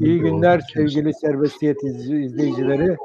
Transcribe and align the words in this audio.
İyi 0.00 0.20
günler 0.20 0.60
sevgili 0.74 1.14
serbestiyet 1.14 1.84
izleyicileri. 1.84 2.96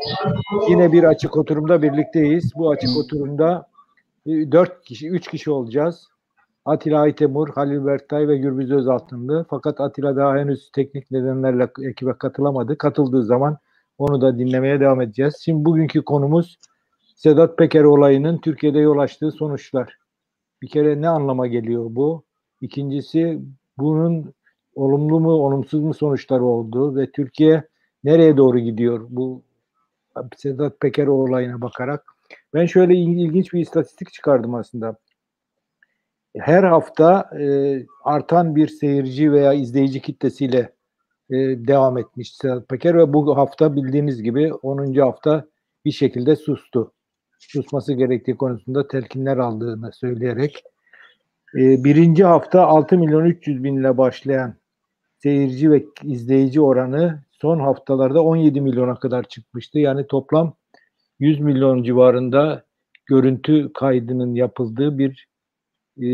Yine 0.70 0.92
bir 0.92 1.04
açık 1.04 1.38
oturumda 1.38 1.82
birlikteyiz. 1.82 2.52
Bu 2.56 2.70
açık 2.70 2.98
oturumda 2.98 3.68
e, 4.26 4.52
dört 4.52 4.84
kişi, 4.84 5.10
üç 5.10 5.28
kişi 5.28 5.52
olacağız. 5.52 6.08
Atilla 6.66 7.02
Aytemur, 7.02 7.50
Halil 7.50 7.86
Berktay 7.86 8.28
ve 8.28 8.38
Gürbüz 8.38 8.72
Özaltınlı. 8.72 9.46
Fakat 9.50 9.82
Atilla 9.82 10.16
daha 10.16 10.38
henüz 10.38 10.72
teknik 10.72 11.12
nedenlerle 11.12 11.70
ekibe 11.84 12.14
katılamadı. 12.14 12.78
Katıldığı 12.78 13.24
zaman 13.24 13.58
onu 13.98 14.22
da 14.22 14.38
dinlemeye 14.38 14.80
devam 14.80 15.02
edeceğiz. 15.02 15.36
Şimdi 15.42 15.66
bugünkü 15.66 16.02
konumuz 16.02 16.58
Sedat 17.16 17.58
Peker 17.58 17.84
olayının 17.84 18.38
Türkiye'de 18.38 18.80
yol 18.80 18.98
açtığı 18.98 19.32
sonuçlar. 19.32 19.98
Bir 20.62 20.68
kere 20.68 21.02
ne 21.02 21.10
anlama 21.10 21.48
geliyor 21.48 21.86
bu? 21.90 22.24
İkincisi 22.62 23.40
bunun 23.78 24.34
olumlu 24.76 25.20
mu 25.20 25.32
olumsuz 25.32 25.82
mu 25.82 25.94
sonuçları 25.94 26.44
oldu 26.44 26.96
ve 26.96 27.12
Türkiye 27.12 27.64
nereye 28.04 28.38
doğru 28.38 28.60
gidiyor 28.60 29.08
bu 29.10 29.44
Sedat 30.38 30.80
Peker 30.80 31.08
olayına 31.08 31.62
bakarak. 31.62 32.04
Ben 32.54 32.66
şöyle 32.66 32.96
ilginç 32.96 33.54
bir 33.54 33.60
istatistik 33.60 34.14
çıkardım 34.14 34.56
aslında. 34.56 34.96
Her 36.38 36.64
hafta 36.64 37.30
e, 37.40 37.78
artan 38.04 38.56
bir 38.56 38.68
seyirci 38.68 39.32
veya 39.32 39.54
izleyici 39.54 40.02
kitlesiyle 40.02 40.74
e, 41.30 41.36
devam 41.68 41.98
etmiş 41.98 42.36
Sedat 42.36 42.70
Peker 42.70 42.98
ve 42.98 43.14
bu 43.14 43.38
hafta 43.38 43.76
bildiğiniz 43.76 44.24
gibi 44.24 44.54
10. 44.54 44.94
hafta 44.94 45.46
bir 45.86 45.92
şekilde 45.92 46.36
sustu. 46.36 46.94
Susması 47.40 47.94
gerektiği 47.94 48.38
konusunda 48.38 48.88
telkinler 48.88 49.38
aldığını 49.38 49.92
söyleyerek 49.94 50.64
e, 51.56 51.84
birinci 51.84 52.24
hafta 52.24 52.66
6 52.66 52.98
milyon 52.98 53.26
300 53.26 53.64
bin 53.64 53.78
ile 53.78 53.98
başlayan 53.98 54.61
seyirci 55.24 55.72
ve 55.72 55.86
izleyici 56.04 56.62
oranı 56.62 57.24
son 57.32 57.60
haftalarda 57.60 58.24
17 58.24 58.62
milyona 58.62 58.96
kadar 58.96 59.24
çıkmıştı. 59.24 59.80
Yani 59.80 60.08
toplam 60.08 60.54
100 61.20 61.40
milyon 61.40 61.84
civarında 61.84 62.66
görüntü 63.06 63.74
kaydının 63.74 64.36
yapıldığı 64.36 64.98
bir 64.98 65.28
e, 66.02 66.08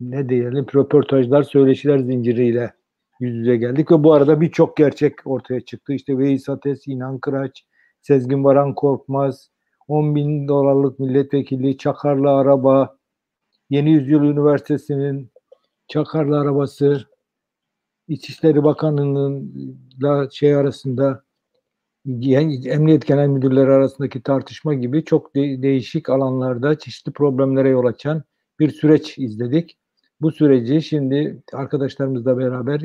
ne 0.00 0.28
diyelim 0.28 0.66
röportajlar, 0.74 1.42
söyleşiler 1.42 1.98
zinciriyle 1.98 2.72
yüz 3.20 3.34
yüze 3.34 3.56
geldik 3.56 3.92
ve 3.92 4.04
bu 4.04 4.12
arada 4.12 4.40
birçok 4.40 4.76
gerçek 4.76 5.14
ortaya 5.24 5.60
çıktı. 5.60 5.92
İşte 5.92 6.18
Veys 6.18 6.48
Ates, 6.48 6.88
İnan 6.88 7.18
Kıraç, 7.18 7.64
Sezgin 8.00 8.44
Baran 8.44 8.74
Korkmaz, 8.74 9.50
10 9.88 10.14
bin 10.14 10.48
dolarlık 10.48 10.98
milletvekili, 10.98 11.78
Çakarlı 11.78 12.30
araba, 12.30 12.96
Yeni 13.70 13.90
Yüzyıl 13.90 14.22
Üniversitesi'nin 14.22 15.30
Çakarlı 15.88 16.40
arabası, 16.40 17.09
İçişleri 18.10 18.64
Bakanı'nın 18.64 19.52
da 20.00 20.30
şey 20.30 20.54
arasında 20.54 21.24
yani 22.04 22.68
Emniyet 22.68 23.06
Genel 23.06 23.28
Müdürleri 23.28 23.70
arasındaki 23.70 24.22
tartışma 24.22 24.74
gibi 24.74 25.04
çok 25.04 25.34
de- 25.34 25.62
değişik 25.62 26.08
alanlarda 26.10 26.78
çeşitli 26.78 27.12
problemlere 27.12 27.68
yol 27.68 27.84
açan 27.84 28.22
bir 28.60 28.70
süreç 28.70 29.18
izledik. 29.18 29.78
Bu 30.20 30.32
süreci 30.32 30.82
şimdi 30.82 31.42
arkadaşlarımızla 31.52 32.38
beraber 32.38 32.80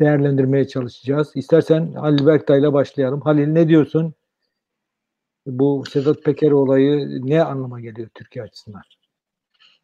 değerlendirmeye 0.00 0.68
çalışacağız. 0.68 1.32
İstersen 1.34 1.92
Halil 1.92 2.26
Berktay'la 2.26 2.72
başlayalım. 2.72 3.20
Halil 3.20 3.46
ne 3.46 3.68
diyorsun? 3.68 4.14
Bu 5.46 5.84
Sedat 5.90 6.22
Peker 6.22 6.50
olayı 6.50 7.26
ne 7.26 7.42
anlama 7.42 7.80
geliyor 7.80 8.08
Türkiye 8.14 8.44
açısından? 8.44 8.82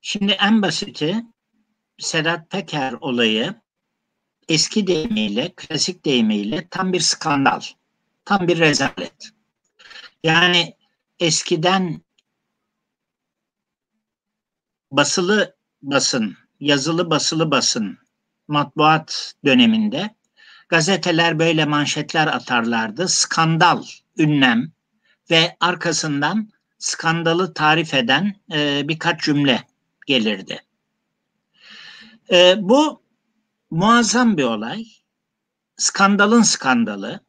Şimdi 0.01 0.37
en 0.47 0.63
basiti 0.63 1.25
Sedat 1.99 2.51
Peker 2.51 2.93
olayı 2.93 3.55
eski 4.49 4.87
deyimiyle, 4.87 5.53
klasik 5.57 6.05
deyimiyle 6.05 6.69
tam 6.71 6.93
bir 6.93 7.01
skandal, 7.01 7.61
tam 8.25 8.49
bir 8.49 8.59
rezalet. 8.59 9.31
Yani 10.25 10.77
eskiden 11.21 12.03
basılı 14.91 15.57
basın, 15.83 16.37
yazılı 16.61 17.11
basılı 17.11 17.51
basın, 17.51 17.99
matbuat 18.49 19.35
döneminde 19.45 20.15
gazeteler 20.69 21.39
böyle 21.39 21.65
manşetler 21.65 22.27
atarlardı. 22.27 23.09
Skandal, 23.09 23.85
ünlem 24.19 24.73
ve 25.31 25.57
arkasından 25.61 26.51
skandalı 26.79 27.55
tarif 27.55 27.95
eden 27.95 28.35
e, 28.53 28.89
birkaç 28.89 29.23
cümle 29.23 29.63
gelirdi. 30.07 30.66
E, 32.33 32.55
bu 32.59 33.03
muazzam 33.71 34.37
bir 34.37 34.43
olay. 34.45 34.85
Skandalın 35.77 36.43
skandalı. 36.43 37.21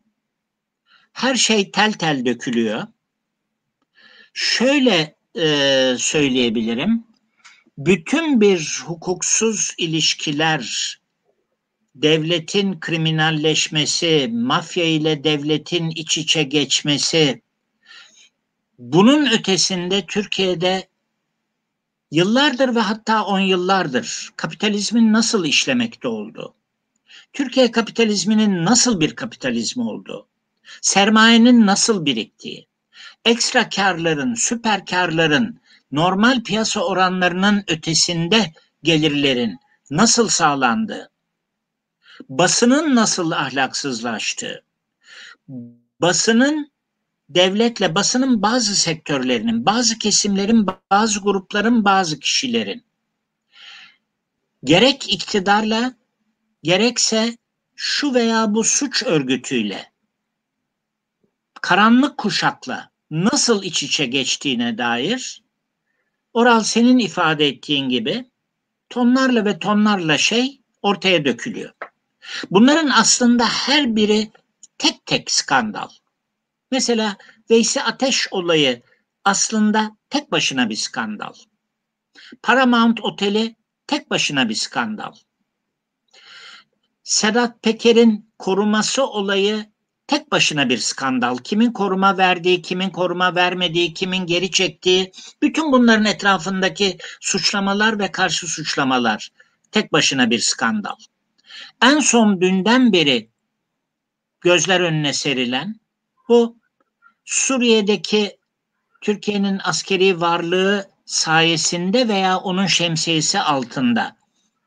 Her 1.13 1.35
şey 1.35 1.71
tel 1.71 1.93
tel 1.93 2.25
dökülüyor. 2.25 2.83
Şöyle 4.33 5.15
e, 5.35 5.95
söyleyebilirim. 5.99 7.07
Bütün 7.77 8.41
bir 8.41 8.81
hukuksuz 8.85 9.73
ilişkiler, 9.77 10.95
devletin 11.95 12.79
kriminalleşmesi, 12.79 14.29
mafya 14.33 14.85
ile 14.85 15.23
devletin 15.23 15.89
iç 15.89 16.17
içe 16.17 16.43
geçmesi, 16.43 17.41
bunun 18.79 19.31
ötesinde 19.31 20.05
Türkiye'de 20.05 20.89
Yıllardır 22.11 22.75
ve 22.75 22.79
hatta 22.79 23.25
on 23.25 23.39
yıllardır 23.39 24.29
kapitalizmin 24.35 25.13
nasıl 25.13 25.45
işlemekte 25.45 26.07
olduğu, 26.07 26.53
Türkiye 27.33 27.71
kapitalizminin 27.71 28.65
nasıl 28.65 28.99
bir 28.99 29.15
kapitalizm 29.15 29.81
olduğu, 29.81 30.27
sermayenin 30.81 31.65
nasıl 31.65 32.05
biriktiği, 32.05 32.67
ekstra 33.25 33.69
karların, 33.69 34.33
süper 34.33 34.85
karların, 34.85 35.59
normal 35.91 36.43
piyasa 36.43 36.81
oranlarının 36.81 37.63
ötesinde 37.67 38.53
gelirlerin 38.83 39.57
nasıl 39.91 40.27
sağlandığı, 40.27 41.09
basının 42.29 42.95
nasıl 42.95 43.31
ahlaksızlaştığı, 43.31 44.63
basının 46.01 46.71
devletle 47.29 47.95
basının 47.95 48.41
bazı 48.41 48.75
sektörlerinin, 48.75 49.65
bazı 49.65 49.99
kesimlerin, 49.99 50.67
bazı 50.91 51.19
grupların, 51.19 51.85
bazı 51.85 52.19
kişilerin 52.19 52.83
gerek 54.63 55.13
iktidarla 55.13 55.93
gerekse 56.63 57.37
şu 57.75 58.13
veya 58.13 58.53
bu 58.53 58.63
suç 58.63 59.03
örgütüyle 59.03 59.91
karanlık 61.61 62.17
kuşakla 62.17 62.91
nasıl 63.11 63.63
iç 63.63 63.83
içe 63.83 64.05
geçtiğine 64.05 64.77
dair 64.77 65.47
Oral 66.37 66.63
senin 66.63 66.97
ifade 66.97 67.47
ettiğin 67.47 67.89
gibi 67.89 68.25
tonlarla 68.89 69.45
ve 69.45 69.59
tonlarla 69.59 70.17
şey 70.17 70.61
ortaya 70.81 71.25
dökülüyor. 71.25 71.73
Bunların 72.51 72.89
aslında 72.89 73.45
her 73.45 73.95
biri 73.95 74.31
tek 74.77 75.05
tek 75.05 75.31
skandal. 75.31 75.89
Mesela 76.71 77.17
Veysi 77.49 77.83
Ateş 77.83 78.27
olayı 78.31 78.81
aslında 79.23 79.97
tek 80.09 80.31
başına 80.31 80.69
bir 80.69 80.75
skandal. 80.75 81.33
Paramount 82.43 83.01
Oteli 83.01 83.55
tek 83.87 84.09
başına 84.09 84.49
bir 84.49 84.55
skandal. 84.55 85.13
Sedat 87.03 87.63
Peker'in 87.63 88.33
koruması 88.39 89.07
olayı 89.07 89.65
tek 90.07 90.31
başına 90.31 90.69
bir 90.69 90.77
skandal. 90.77 91.37
Kimin 91.37 91.71
koruma 91.71 92.17
verdiği, 92.17 92.61
kimin 92.61 92.89
koruma 92.89 93.35
vermediği, 93.35 93.93
kimin 93.93 94.25
geri 94.25 94.51
çektiği, 94.51 95.11
bütün 95.41 95.71
bunların 95.71 96.05
etrafındaki 96.05 96.97
suçlamalar 97.21 97.99
ve 97.99 98.11
karşı 98.11 98.47
suçlamalar 98.47 99.29
tek 99.71 99.93
başına 99.93 100.29
bir 100.29 100.39
skandal. 100.39 100.95
En 101.81 101.99
son 101.99 102.41
dünden 102.41 102.93
beri 102.93 103.29
gözler 104.41 104.79
önüne 104.79 105.13
serilen 105.13 105.79
bu 106.29 106.57
Suriye'deki 107.29 108.37
Türkiye'nin 109.01 109.59
askeri 109.63 110.21
varlığı 110.21 110.89
sayesinde 111.05 112.07
veya 112.07 112.37
onun 112.37 112.65
şemsiyesi 112.65 113.39
altında 113.39 114.15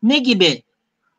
ne 0.03 0.19
gibi 0.19 0.63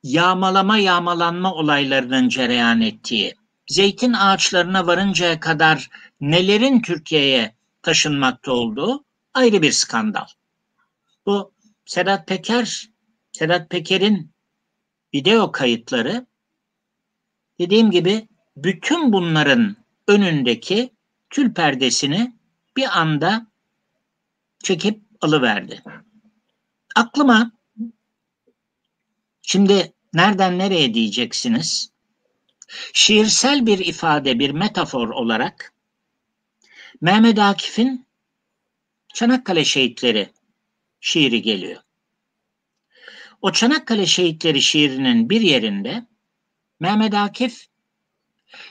yağmalama 0.04 0.78
yağmalanma 0.78 1.54
olaylarının 1.54 2.30
cereyan 2.30 2.82
ettiği, 2.82 3.36
zeytin 3.68 4.14
ağaçlarına 4.14 4.88
varıncaya 4.88 5.40
kadar 5.40 5.90
nelerin 6.22 6.82
Türkiye'ye 6.82 7.56
taşınmakta 7.82 8.52
olduğu 8.52 9.06
ayrı 9.34 9.62
bir 9.62 9.72
skandal. 9.72 10.28
Bu 11.26 11.54
Sedat 11.86 12.28
Peker, 12.28 12.90
Sedat 13.32 13.70
Peker'in 13.70 14.32
video 15.14 15.52
kayıtları 15.52 16.26
dediğim 17.60 17.92
gibi 17.92 18.28
bütün 18.56 19.14
bunların 19.14 19.76
önündeki 20.08 20.92
tül 21.32 21.54
perdesini 21.54 22.36
bir 22.78 23.00
anda 23.00 23.48
çekip 24.64 25.02
alıverdi. 25.22 25.84
Aklıma 26.96 27.52
şimdi 29.42 29.94
Nereden 30.14 30.60
nereye 30.60 30.94
diyeceksiniz? 30.94 31.92
Şiirsel 32.94 33.66
bir 33.66 33.80
ifade, 33.80 34.40
bir 34.40 34.50
metafor 34.50 35.10
olarak 35.10 35.74
Mehmet 37.02 37.40
Akif'in 37.40 38.08
Çanakkale 39.14 39.66
Şehitleri 39.66 40.30
şiiri 41.00 41.42
geliyor. 41.42 41.82
O 43.42 43.52
Çanakkale 43.52 44.06
Şehitleri 44.06 44.62
şiirinin 44.62 45.30
bir 45.30 45.42
yerinde 45.42 46.08
Mehmet 46.80 47.14
Akif 47.14 47.68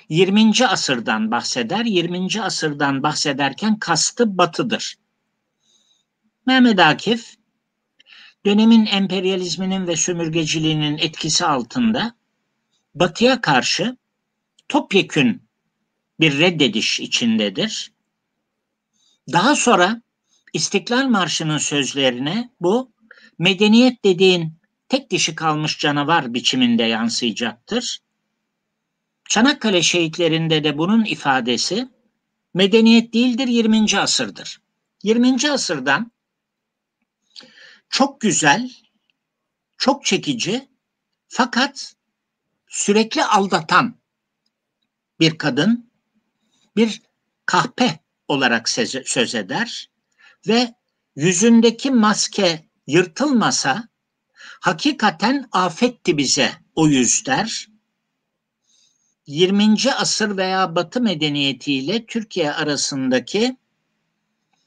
20. 0.09 0.67
asırdan 0.67 1.31
bahseder. 1.31 1.85
20. 1.85 2.43
asırdan 2.43 3.03
bahsederken 3.03 3.79
kastı 3.79 4.39
batıdır. 4.39 4.95
Mehmet 6.47 6.81
Akif 6.81 7.35
dönemin 8.47 8.87
emperyalizminin 8.87 9.87
ve 9.87 9.97
sömürgeciliğinin 9.97 10.99
etkisi 10.99 11.47
altında 11.47 12.15
batıya 12.95 13.41
karşı 13.41 13.97
topyekün 14.69 15.43
bir 16.21 16.39
reddediş 16.39 17.01
içindedir. 17.01 17.93
Daha 19.33 19.57
sonra 19.57 20.03
İstiklal 20.53 21.09
Marşı'nın 21.09 21.59
sözlerine 21.59 22.51
bu 22.61 22.93
medeniyet 23.39 24.05
dediğin 24.05 24.61
tek 24.89 25.11
dişi 25.11 25.35
kalmış 25.35 25.79
canavar 25.79 26.35
biçiminde 26.35 26.83
yansıyacaktır. 26.83 27.99
Çanakkale 29.31 29.83
şehitlerinde 29.83 30.65
de 30.65 30.79
bunun 30.79 31.05
ifadesi 31.05 31.89
medeniyet 32.55 33.15
değildir 33.15 33.49
20. 33.49 33.99
asırdır. 33.99 34.61
20. 35.03 35.51
asırdan 35.51 36.13
çok 37.89 38.21
güzel, 38.21 38.71
çok 39.79 40.05
çekici 40.05 40.69
fakat 41.29 41.95
sürekli 42.69 43.25
aldatan 43.25 43.97
bir 45.21 45.39
kadın 45.39 45.91
bir 46.77 47.03
kahpe 47.47 47.99
olarak 48.29 48.69
söz 49.05 49.35
eder 49.35 49.91
ve 50.49 50.75
yüzündeki 51.17 51.91
maske 51.91 52.69
yırtılmasa 52.87 53.89
hakikaten 54.61 55.49
afetti 55.53 56.17
bize 56.17 56.53
o 56.75 56.89
yüzler. 56.89 57.70
20. 59.31 59.93
asır 59.93 60.37
veya 60.37 60.75
Batı 60.75 61.01
medeniyetiyle 61.01 62.07
Türkiye 62.07 62.53
arasındaki 62.53 63.57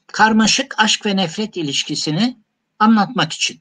karmaşık 0.06 0.74
aşk 0.78 1.06
ve 1.06 1.16
nefret 1.16 1.56
ilişkisini 1.56 2.38
anlatmak 2.78 3.32
için. 3.32 3.60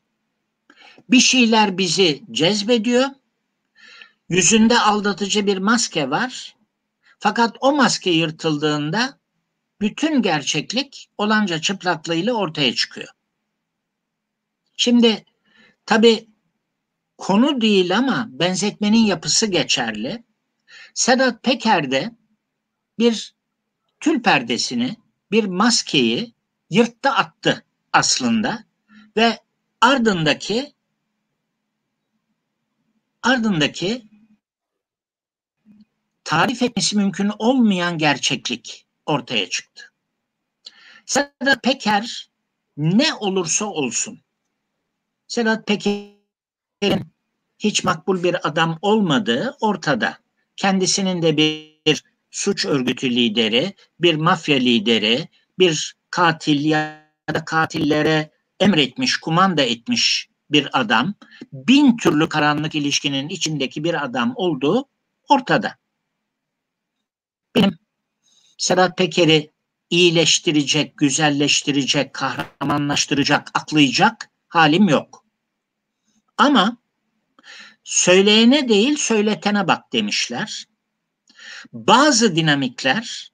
Bir 1.10 1.20
şeyler 1.20 1.78
bizi 1.78 2.24
cezbediyor. 2.32 3.06
Yüzünde 4.30 4.80
aldatıcı 4.80 5.48
bir 5.48 5.58
maske 5.58 6.10
var. 6.10 6.56
Fakat 7.20 7.58
o 7.62 7.76
maske 7.76 8.10
yırtıldığında 8.10 9.20
bütün 9.82 10.22
gerçeklik 10.22 11.10
olanca 11.18 11.62
çıplaklığıyla 11.62 12.34
ortaya 12.34 12.76
çıkıyor. 12.76 13.10
Şimdi 14.78 15.26
tabi 15.86 16.28
konu 17.18 17.62
değil 17.62 17.98
ama 17.98 18.28
benzetmenin 18.30 19.06
yapısı 19.06 19.46
geçerli. 19.46 20.24
Sedat 20.94 21.44
Peker 21.44 21.92
de 21.92 22.12
bir 23.00 23.36
tül 24.00 24.22
perdesini, 24.22 24.96
bir 25.32 25.44
maskeyi 25.44 26.34
yırttı 26.70 27.10
attı 27.10 27.64
aslında 27.94 28.64
ve 29.18 29.40
ardındaki 29.82 30.74
ardındaki 33.24 34.10
tarif 36.24 36.62
etmesi 36.62 36.98
mümkün 36.98 37.32
olmayan 37.40 37.98
gerçeklik 37.98 38.86
ortaya 39.06 39.50
çıktı. 39.50 39.94
Sedat 41.06 41.64
Peker 41.64 42.30
ne 42.78 43.14
olursa 43.14 43.66
olsun 43.66 44.22
Sedat 45.28 45.68
Peker'in 45.68 47.14
hiç 47.60 47.84
makbul 47.84 48.24
bir 48.24 48.48
adam 48.48 48.80
olmadığı 48.82 49.58
ortada. 49.62 50.23
Kendisinin 50.56 51.22
de 51.22 51.38
bir 51.38 52.04
suç 52.32 52.66
örgütü 52.66 53.10
lideri, 53.10 53.74
bir 54.00 54.16
mafya 54.16 54.58
lideri, 54.58 55.28
bir 55.60 55.96
katil 56.10 56.66
ya 56.66 57.14
da 57.34 57.46
katillere 57.46 58.32
emretmiş, 58.60 59.18
kumanda 59.18 59.62
etmiş 59.62 60.30
bir 60.52 60.80
adam, 60.80 61.14
bin 61.54 61.98
türlü 61.98 62.30
karanlık 62.30 62.76
ilişkinin 62.76 63.30
içindeki 63.30 63.84
bir 63.84 64.04
adam 64.04 64.34
olduğu 64.36 64.86
ortada. 65.30 65.78
Benim 67.56 67.78
Sedat 68.58 68.98
Peker'i 68.98 69.52
iyileştirecek, 69.90 70.98
güzelleştirecek, 70.98 72.14
kahramanlaştıracak, 72.14 73.52
aklayacak 73.54 74.30
halim 74.48 74.90
yok. 74.90 75.26
Ama 76.38 76.78
söyleyene 77.84 78.70
değil 78.70 78.98
söyletene 78.98 79.68
bak 79.68 79.94
demişler. 79.94 80.66
Bazı 81.74 82.36
dinamikler, 82.36 83.32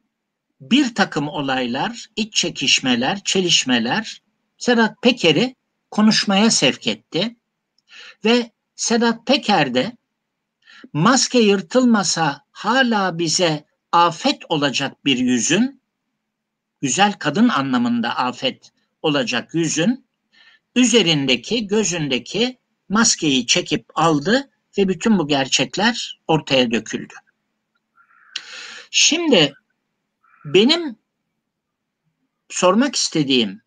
bir 0.61 0.95
takım 0.95 1.27
olaylar, 1.27 2.05
iç 2.15 2.33
çekişmeler, 2.33 3.23
çelişmeler 3.23 4.21
Sedat 4.57 5.01
Peker'i 5.01 5.55
konuşmaya 5.91 6.51
sevk 6.51 6.87
etti. 6.87 7.35
Ve 8.25 8.51
Sedat 8.75 9.25
Peker 9.27 9.73
de 9.73 9.97
maske 10.93 11.39
yırtılmasa 11.39 12.45
hala 12.51 13.19
bize 13.19 13.65
afet 13.91 14.41
olacak 14.49 15.05
bir 15.05 15.17
yüzün, 15.17 15.81
güzel 16.81 17.13
kadın 17.13 17.49
anlamında 17.49 18.17
afet 18.17 18.71
olacak 19.01 19.55
yüzün, 19.55 20.07
üzerindeki, 20.75 21.67
gözündeki 21.67 22.58
maskeyi 22.89 23.45
çekip 23.45 23.86
aldı 23.95 24.50
ve 24.77 24.88
bütün 24.88 25.18
bu 25.19 25.27
gerçekler 25.27 26.19
ortaya 26.27 26.71
döküldü. 26.71 27.13
Şimdi 28.91 29.53
benim 30.45 30.95
sormak 32.50 32.95
istediğim 32.95 33.62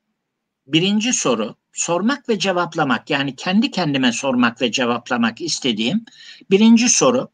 birinci 0.66 1.12
soru, 1.12 1.56
sormak 1.72 2.28
ve 2.28 2.38
cevaplamak 2.38 3.10
yani 3.10 3.36
kendi 3.36 3.70
kendime 3.70 4.12
sormak 4.12 4.60
ve 4.60 4.72
cevaplamak 4.72 5.40
istediğim 5.40 6.04
birinci 6.50 6.88
soru, 6.88 7.28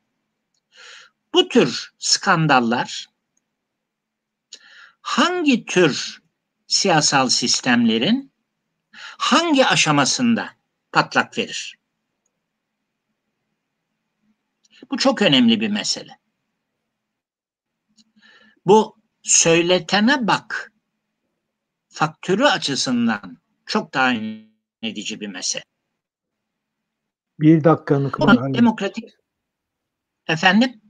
bu 1.35 1.49
tür 1.49 1.93
skandallar 1.99 3.07
hangi 5.01 5.65
tür 5.65 6.23
siyasal 6.67 7.29
sistemlerin 7.29 8.33
hangi 9.19 9.67
aşamasında 9.67 10.51
patlak 10.93 11.39
verir? 11.39 11.78
Bu 14.91 14.97
çok 14.97 15.23
önemli 15.23 15.61
bir 15.61 15.69
mesele. 15.69 16.19
Bu 18.67 18.97
söyletene 19.23 20.27
bak 20.27 20.73
faktörü 21.89 22.45
açısından 22.45 23.39
çok 23.67 23.95
daha 23.95 24.13
edici 24.83 25.21
bir 25.21 25.29
mesele. 25.29 25.63
Bir 27.41 27.65
dakikanın 27.65 28.13
Ama 28.21 28.55
demokratik 28.55 29.05
efendim 30.27 30.81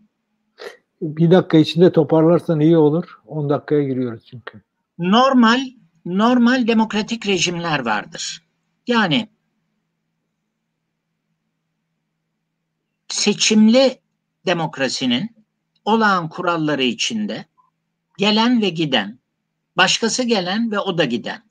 bir 1.01 1.31
dakika 1.31 1.59
içinde 1.59 1.93
toparlarsan 1.93 2.61
iyi 2.61 2.77
olur. 2.77 3.05
10 3.27 3.51
dakikaya 3.51 3.83
giriyoruz 3.83 4.25
çünkü. 4.31 4.63
Normal 4.99 5.61
normal 6.05 6.67
demokratik 6.67 7.27
rejimler 7.27 7.85
vardır. 7.85 8.43
Yani 8.87 9.29
seçimli 13.19 14.01
demokrasinin 14.47 15.37
olağan 15.85 16.29
kuralları 16.29 16.83
içinde 16.83 17.45
gelen 18.19 18.63
ve 18.63 18.69
giden, 18.69 19.19
başkası 19.77 20.23
gelen 20.23 20.71
ve 20.71 20.79
o 20.79 20.99
da 20.99 21.05
giden, 21.05 21.43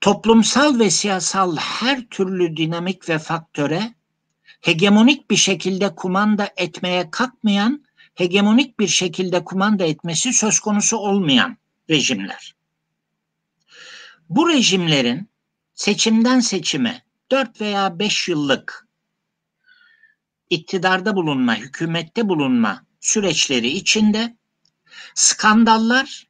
toplumsal 0.00 0.78
ve 0.78 0.90
siyasal 0.90 1.56
her 1.56 2.00
türlü 2.00 2.56
dinamik 2.56 3.08
ve 3.08 3.18
faktöre 3.18 3.94
hegemonik 4.60 5.30
bir 5.30 5.36
şekilde 5.36 5.94
kumanda 5.94 6.50
etmeye 6.56 7.10
kalkmayan, 7.10 7.84
hegemonik 8.14 8.80
bir 8.80 8.88
şekilde 8.88 9.44
kumanda 9.44 9.84
etmesi 9.84 10.32
söz 10.32 10.60
konusu 10.60 10.96
olmayan 10.96 11.56
rejimler. 11.90 12.54
Bu 14.28 14.48
rejimlerin 14.48 15.28
seçimden 15.74 16.40
seçime 16.40 17.02
4 17.30 17.60
veya 17.60 17.98
5 17.98 18.28
yıllık 18.28 18.85
iktidarda 20.50 21.16
bulunma, 21.16 21.56
hükümette 21.56 22.28
bulunma 22.28 22.82
süreçleri 23.00 23.68
içinde 23.68 24.36
skandallar 25.14 26.26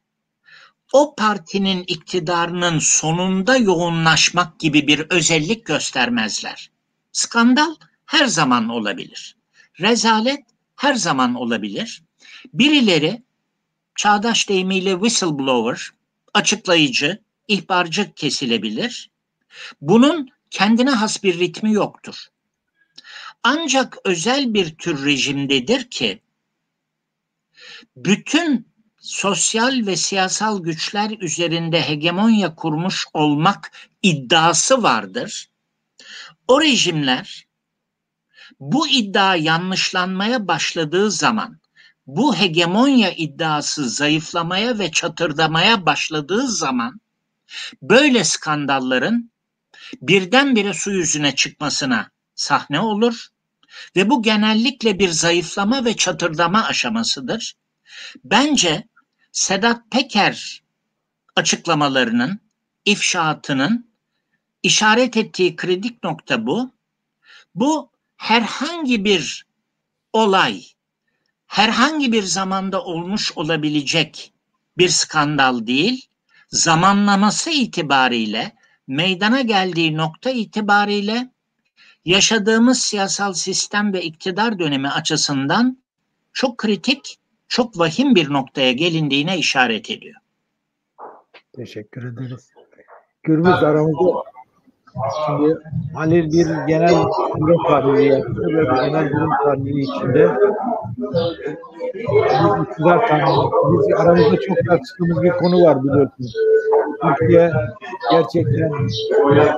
o 0.93 1.15
partinin 1.15 1.83
iktidarının 1.87 2.79
sonunda 2.79 3.57
yoğunlaşmak 3.57 4.59
gibi 4.59 4.87
bir 4.87 4.99
özellik 5.09 5.65
göstermezler. 5.65 6.71
Skandal 7.11 7.75
her 8.05 8.25
zaman 8.25 8.69
olabilir. 8.69 9.37
Rezalet 9.79 10.45
her 10.75 10.93
zaman 10.93 11.35
olabilir. 11.35 12.03
Birileri 12.53 13.23
çağdaş 13.95 14.49
deyimiyle 14.49 14.91
whistleblower, 14.91 15.89
açıklayıcı, 16.33 17.21
ihbarcı 17.47 18.13
kesilebilir. 18.13 19.09
Bunun 19.81 20.29
kendine 20.51 20.91
has 20.91 21.23
bir 21.23 21.39
ritmi 21.39 21.73
yoktur. 21.73 22.27
Ancak 23.49 23.97
özel 24.03 24.53
bir 24.53 24.75
tür 24.75 25.05
rejimdedir 25.05 25.89
ki 25.89 26.21
bütün 27.95 28.67
sosyal 28.99 29.87
ve 29.87 29.95
siyasal 29.95 30.63
güçler 30.63 31.11
üzerinde 31.19 31.81
hegemonya 31.81 32.55
kurmuş 32.55 33.05
olmak 33.13 33.71
iddiası 34.01 34.83
vardır. 34.83 35.49
O 36.47 36.61
rejimler 36.61 37.47
bu 38.59 38.87
iddia 38.87 39.35
yanlışlanmaya 39.35 40.47
başladığı 40.47 41.11
zaman 41.11 41.59
bu 42.07 42.35
hegemonya 42.35 43.11
iddiası 43.11 43.89
zayıflamaya 43.89 44.79
ve 44.79 44.91
çatırdamaya 44.91 45.85
başladığı 45.85 46.47
zaman 46.47 47.01
böyle 47.81 48.23
skandalların 48.23 49.31
birdenbire 50.01 50.73
su 50.73 50.91
yüzüne 50.91 51.35
çıkmasına 51.35 52.11
sahne 52.35 52.79
olur 52.79 53.31
ve 53.95 54.09
bu 54.09 54.21
genellikle 54.21 54.99
bir 54.99 55.09
zayıflama 55.09 55.85
ve 55.85 55.95
çatırdama 55.95 56.65
aşamasıdır. 56.65 57.55
Bence 58.23 58.87
Sedat 59.31 59.91
Peker 59.91 60.63
açıklamalarının, 61.35 62.39
ifşaatının 62.85 63.91
işaret 64.63 65.17
ettiği 65.17 65.55
kritik 65.55 66.03
nokta 66.03 66.45
bu. 66.47 66.71
Bu 67.55 67.91
herhangi 68.17 69.05
bir 69.05 69.45
olay, 70.13 70.63
herhangi 71.47 72.11
bir 72.11 72.23
zamanda 72.23 72.83
olmuş 72.83 73.31
olabilecek 73.35 74.33
bir 74.77 74.89
skandal 74.89 75.67
değil, 75.67 76.07
zamanlaması 76.47 77.49
itibariyle, 77.49 78.55
meydana 78.87 79.41
geldiği 79.41 79.97
nokta 79.97 80.29
itibariyle 80.29 81.31
yaşadığımız 82.07 82.81
siyasal 82.81 83.33
sistem 83.33 83.93
ve 83.93 84.01
iktidar 84.01 84.59
dönemi 84.59 84.89
açısından 84.89 85.77
çok 86.33 86.57
kritik, 86.57 87.19
çok 87.47 87.79
vahim 87.79 88.15
bir 88.15 88.33
noktaya 88.33 88.71
gelindiğine 88.71 89.37
işaret 89.37 89.89
ediyor. 89.89 90.15
Teşekkür 91.55 92.03
ederiz. 92.03 92.49
Gürbüz 93.23 93.47
aramızda 93.47 94.23
Şimdi 95.25 95.57
Halil 95.93 96.31
bir 96.31 96.47
genel 96.67 96.95
durum 97.39 97.63
tahlili 97.67 98.05
yaptı 98.05 98.41
ve 98.41 98.71
bu 98.71 98.75
genel 98.75 99.09
durum 99.09 99.29
tahlili 99.43 99.81
içinde 99.81 100.29
bir 100.97 102.63
iktidar 102.63 103.07
tahlili. 103.07 103.51
Biz 103.71 103.99
aramızda 103.99 104.41
çok 104.41 104.57
tartıştığımız 104.67 105.23
bir 105.23 105.31
konu 105.31 105.63
var 105.63 105.83
biliyorsunuz. 105.83 106.35
Türkiye 107.01 107.51
gerçekten 108.11 108.71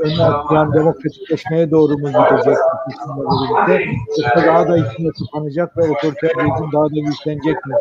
önüne 0.04 0.24
atılan 0.24 0.74
demokratikleşmeye 0.74 1.72
doğru 1.72 1.98
mu 1.98 2.08
gidecek 2.08 2.58
birlikte 2.88 3.86
yoksa 4.18 4.48
daha 4.48 4.68
da 4.68 4.78
içine 4.78 5.12
tıkanacak 5.12 5.78
ve 5.78 5.82
otoriter 5.82 6.30
rejim 6.30 6.72
daha 6.74 6.84
da 6.84 7.00
güçlenecek 7.06 7.66
mi? 7.66 7.76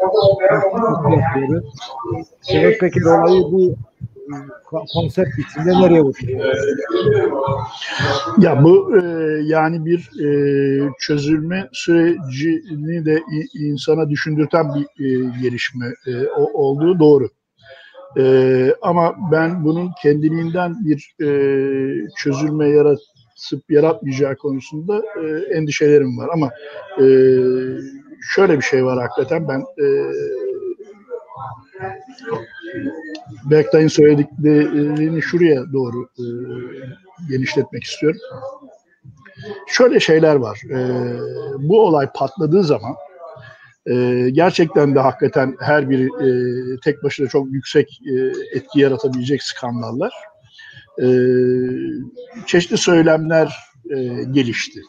Sebep 2.40 2.80
Peker 2.80 3.02
olayı 3.02 3.42
bu 3.42 3.74
konsept 4.92 5.38
içinde 5.38 5.80
nereye 5.80 6.02
oturuyor? 6.02 6.54
Ya 8.38 8.64
bu 8.64 8.96
e, 8.96 9.02
yani 9.44 9.84
bir 9.84 10.10
e, 10.24 10.28
çözülme 10.98 11.68
sürecini 11.72 13.04
de 13.04 13.22
insana 13.54 14.10
düşündürten 14.10 14.66
bir 14.74 15.04
e, 15.04 15.40
gelişme 15.42 15.86
e, 16.06 16.28
olduğu 16.54 16.98
doğru. 16.98 17.28
E, 18.18 18.74
ama 18.82 19.16
ben 19.32 19.64
bunun 19.64 19.90
kendiliğinden 20.02 20.76
bir 20.84 21.14
e, 21.20 21.28
çözülme 22.16 22.68
yaratıp 22.68 23.70
yaratmayacağı 23.70 24.36
konusunda 24.36 25.02
e, 25.22 25.54
endişelerim 25.54 26.18
var. 26.18 26.28
Ama 26.32 26.50
e, 26.98 27.04
şöyle 28.34 28.56
bir 28.56 28.62
şey 28.62 28.84
var 28.84 28.98
hakikaten 29.00 29.48
ben 29.48 29.60
e, 29.60 29.86
Berktay'ın 33.44 33.88
söylediklerini 33.88 35.22
şuraya 35.22 35.72
doğru 35.72 36.08
e, 36.18 36.24
genişletmek 37.30 37.84
istiyorum. 37.84 38.20
Şöyle 39.66 40.00
şeyler 40.00 40.34
var. 40.34 40.60
E, 40.70 40.78
bu 41.58 41.80
olay 41.80 42.08
patladığı 42.14 42.64
zaman 42.64 42.94
e, 43.90 44.26
gerçekten 44.32 44.94
de 44.94 45.00
hakikaten 45.00 45.56
her 45.60 45.90
biri 45.90 46.04
e, 46.04 46.30
tek 46.84 47.02
başına 47.02 47.28
çok 47.28 47.52
yüksek 47.52 48.00
e, 48.06 48.14
etki 48.56 48.80
yaratabilecek 48.80 49.42
skandallar. 49.42 50.12
E, 51.02 51.06
çeşitli 52.46 52.76
söylemler 52.76 53.56
e, 53.90 54.24
gelişti. 54.30 54.80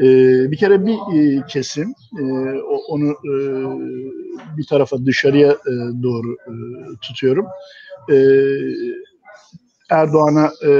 E, 0.00 0.04
bir 0.50 0.56
kere 0.56 0.86
bir 0.86 0.98
e, 1.16 1.46
kesim 1.48 1.94
e, 2.18 2.22
onu 2.88 3.10
e, 3.10 3.34
bir 4.56 4.66
tarafa 4.66 5.06
dışarıya 5.06 5.52
e, 5.52 5.72
doğru 6.02 6.32
e, 6.32 6.52
tutuyorum. 7.00 7.46
E, 8.12 8.16
Erdoğan'a 9.90 10.50
e, 10.62 10.70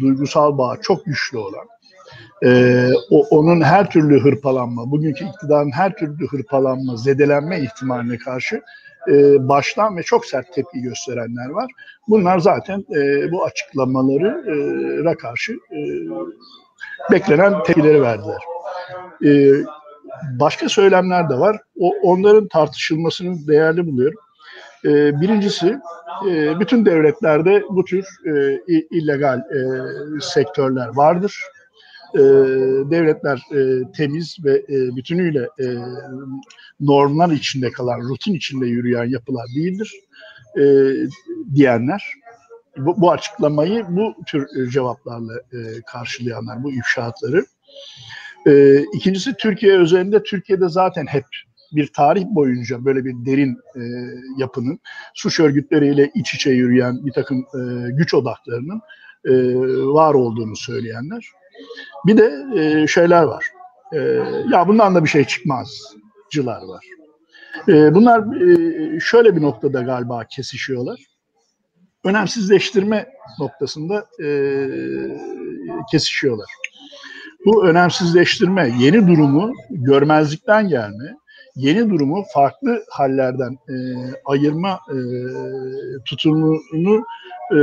duygusal 0.00 0.58
bağ 0.58 0.76
çok 0.82 1.04
güçlü 1.04 1.38
olan, 1.38 1.66
e, 2.44 2.90
o, 3.10 3.26
onun 3.30 3.60
her 3.60 3.90
türlü 3.90 4.20
hırpalanma, 4.20 4.90
bugünkü 4.90 5.24
iktidarın 5.24 5.70
her 5.70 5.96
türlü 5.96 6.28
hırpalanma, 6.28 6.96
zedelenme 6.96 7.60
ihtimaline 7.60 8.18
karşı 8.18 8.62
e, 9.08 9.48
baştan 9.48 9.96
ve 9.96 10.02
çok 10.02 10.26
sert 10.26 10.52
tepki 10.54 10.80
gösterenler 10.80 11.50
var. 11.50 11.70
Bunlar 12.08 12.38
zaten 12.38 12.84
e, 12.96 13.32
bu 13.32 13.44
açıklamalara 13.44 15.16
karşı 15.16 15.52
e, 15.52 15.80
beklenen 17.12 17.62
tepkileri 17.62 18.02
verdiler. 18.02 18.42
E, 19.24 19.30
başka 20.38 20.68
söylemler 20.68 21.28
de 21.30 21.38
var. 21.38 21.58
O, 21.80 21.94
onların 22.02 22.48
tartışılmasını 22.48 23.46
değerli 23.48 23.86
buluyorum. 23.86 24.18
E, 24.84 25.20
birincisi 25.20 25.78
e, 26.30 26.60
bütün 26.60 26.86
devletlerde 26.86 27.62
bu 27.70 27.84
tür 27.84 28.04
e, 28.26 28.60
illegal 28.90 29.38
e, 29.38 29.60
sektörler 30.20 30.88
vardır. 30.88 31.40
E, 32.14 32.18
devletler 32.90 33.42
e, 33.54 33.92
temiz 33.92 34.36
ve 34.44 34.52
e, 34.68 34.96
bütünüyle 34.96 35.48
e, 35.60 35.66
normlar 36.80 37.30
içinde 37.30 37.70
kalan, 37.70 38.00
rutin 38.00 38.34
içinde 38.34 38.66
yürüyen 38.66 39.04
yapılar 39.04 39.46
değildir 39.56 39.94
e, 40.58 40.64
diyenler. 41.54 42.14
Bu, 42.76 43.00
bu 43.00 43.10
açıklamayı 43.10 43.84
bu 43.88 44.14
tür 44.26 44.70
cevaplarla 44.70 45.34
e, 45.34 45.58
karşılayanlar, 45.86 46.64
bu 46.64 46.72
ifşaatları. 46.72 47.46
E, 48.46 48.82
ikincisi 48.94 49.34
Türkiye 49.36 49.78
özelinde 49.78 50.22
Türkiye'de 50.22 50.68
zaten 50.68 51.06
hep 51.06 51.24
bir 51.72 51.92
tarih 51.92 52.24
boyunca 52.24 52.84
böyle 52.84 53.04
bir 53.04 53.14
derin 53.26 53.56
e, 53.76 53.82
yapının 54.38 54.78
suç 55.14 55.40
örgütleriyle 55.40 56.10
iç 56.14 56.34
içe 56.34 56.50
yürüyen 56.50 57.06
bir 57.06 57.12
takım 57.12 57.38
e, 57.38 57.90
güç 57.90 58.14
odaklarının 58.14 58.80
e, 59.24 59.32
var 59.94 60.14
olduğunu 60.14 60.56
söyleyenler. 60.56 61.28
Bir 62.06 62.16
de 62.16 62.32
e, 62.56 62.86
şeyler 62.86 63.22
var. 63.22 63.46
E, 63.92 63.98
ya 64.52 64.68
bundan 64.68 64.94
da 64.94 65.04
bir 65.04 65.08
şey 65.08 65.24
çıkmazcılar 65.24 66.62
var. 66.62 66.86
E, 67.68 67.94
bunlar 67.94 68.40
e, 68.42 69.00
şöyle 69.00 69.36
bir 69.36 69.42
noktada 69.42 69.82
galiba 69.82 70.24
kesişiyorlar. 70.24 71.00
Önemsizleştirme 72.04 73.08
noktasında 73.40 74.06
e, 74.24 74.28
kesişiyorlar. 75.90 76.46
Bu 77.46 77.66
önemsizleştirme, 77.66 78.72
yeni 78.78 79.08
durumu 79.08 79.52
görmezlikten 79.70 80.68
gelme, 80.68 81.16
yeni 81.56 81.90
durumu 81.90 82.24
farklı 82.34 82.84
hallerden 82.90 83.58
e, 83.68 83.74
ayırma 84.24 84.80
e, 84.90 84.98
tutumunu 86.04 87.04
e, 87.52 87.58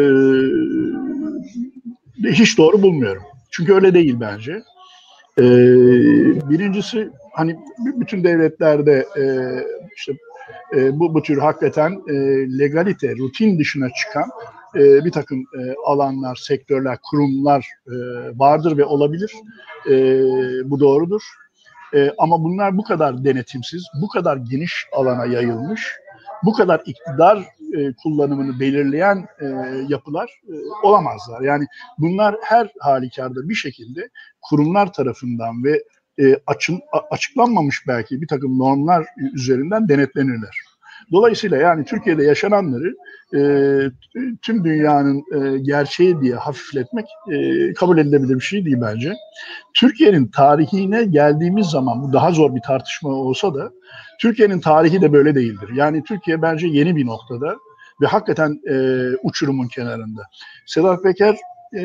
hiç 2.31 2.57
doğru 2.57 2.81
bulmuyorum. 2.81 3.23
Çünkü 3.51 3.73
öyle 3.73 3.93
değil 3.93 4.15
bence. 4.19 4.63
E, 5.39 5.43
birincisi 6.49 7.09
hani 7.33 7.59
bütün 7.99 8.23
devletlerde 8.23 9.05
e, 9.17 9.23
işte 9.95 10.13
e, 10.75 10.99
bu, 10.99 11.13
bu 11.13 11.21
tür 11.21 11.37
hakikaten 11.37 12.01
e, 12.07 12.13
legalite, 12.59 13.15
rutin 13.15 13.59
dışına 13.59 13.89
çıkan 13.89 14.25
e, 14.75 15.05
bir 15.05 15.11
takım 15.11 15.39
e, 15.39 15.75
alanlar, 15.85 16.35
sektörler, 16.35 16.97
kurumlar 17.09 17.67
e, 17.87 17.93
vardır 18.39 18.77
ve 18.77 18.85
olabilir. 18.85 19.33
E, 19.89 19.93
bu 20.69 20.79
doğrudur. 20.79 21.21
E, 21.93 22.11
ama 22.17 22.43
bunlar 22.43 22.77
bu 22.77 22.83
kadar 22.83 23.23
denetimsiz, 23.23 23.83
bu 24.01 24.07
kadar 24.07 24.37
geniş 24.37 24.85
alana 24.93 25.25
yayılmış, 25.25 25.97
bu 26.43 26.53
kadar 26.53 26.81
iktidar 26.85 27.37
e, 27.77 27.93
kullanımını 28.03 28.59
belirleyen 28.59 29.27
e, 29.41 29.45
yapılar 29.87 30.29
e, 30.47 30.53
olamazlar. 30.83 31.41
Yani 31.41 31.65
bunlar 31.97 32.35
her 32.41 32.71
halükarda 32.79 33.49
bir 33.49 33.55
şekilde 33.55 34.09
kurumlar 34.41 34.93
tarafından 34.93 35.63
ve 35.63 35.83
e, 36.19 36.37
açın, 36.47 36.79
açıklanmamış 37.11 37.83
belki 37.87 38.21
bir 38.21 38.27
takım 38.27 38.59
normlar 38.59 39.05
üzerinden 39.33 39.89
denetlenirler. 39.89 40.72
Dolayısıyla 41.11 41.57
yani 41.57 41.85
Türkiye'de 41.85 42.23
yaşananları 42.23 42.95
e, 43.35 43.41
tüm 44.41 44.63
dünyanın 44.63 45.23
e, 45.33 45.57
gerçeği 45.57 46.21
diye 46.21 46.35
hafifletmek 46.35 47.05
e, 47.31 47.73
kabul 47.73 47.97
edilebilir 47.97 48.35
bir 48.35 48.39
şey 48.39 48.65
değil 48.65 48.77
bence. 48.81 49.13
Türkiye'nin 49.73 50.27
tarihine 50.27 51.03
geldiğimiz 51.03 51.67
zaman 51.67 52.03
bu 52.03 52.13
daha 52.13 52.31
zor 52.31 52.55
bir 52.55 52.61
tartışma 52.61 53.09
olsa 53.09 53.53
da 53.53 53.71
Türkiye'nin 54.21 54.59
tarihi 54.59 55.01
de 55.01 55.13
böyle 55.13 55.35
değildir. 55.35 55.69
Yani 55.75 56.03
Türkiye 56.03 56.41
bence 56.41 56.67
yeni 56.67 56.95
bir 56.95 57.05
noktada 57.05 57.55
ve 58.01 58.07
hakikaten 58.07 58.61
e, 58.69 58.75
uçurumun 59.23 59.67
kenarında. 59.67 60.21
Sedat 60.65 61.03
Peker 61.03 61.37
e, 61.77 61.83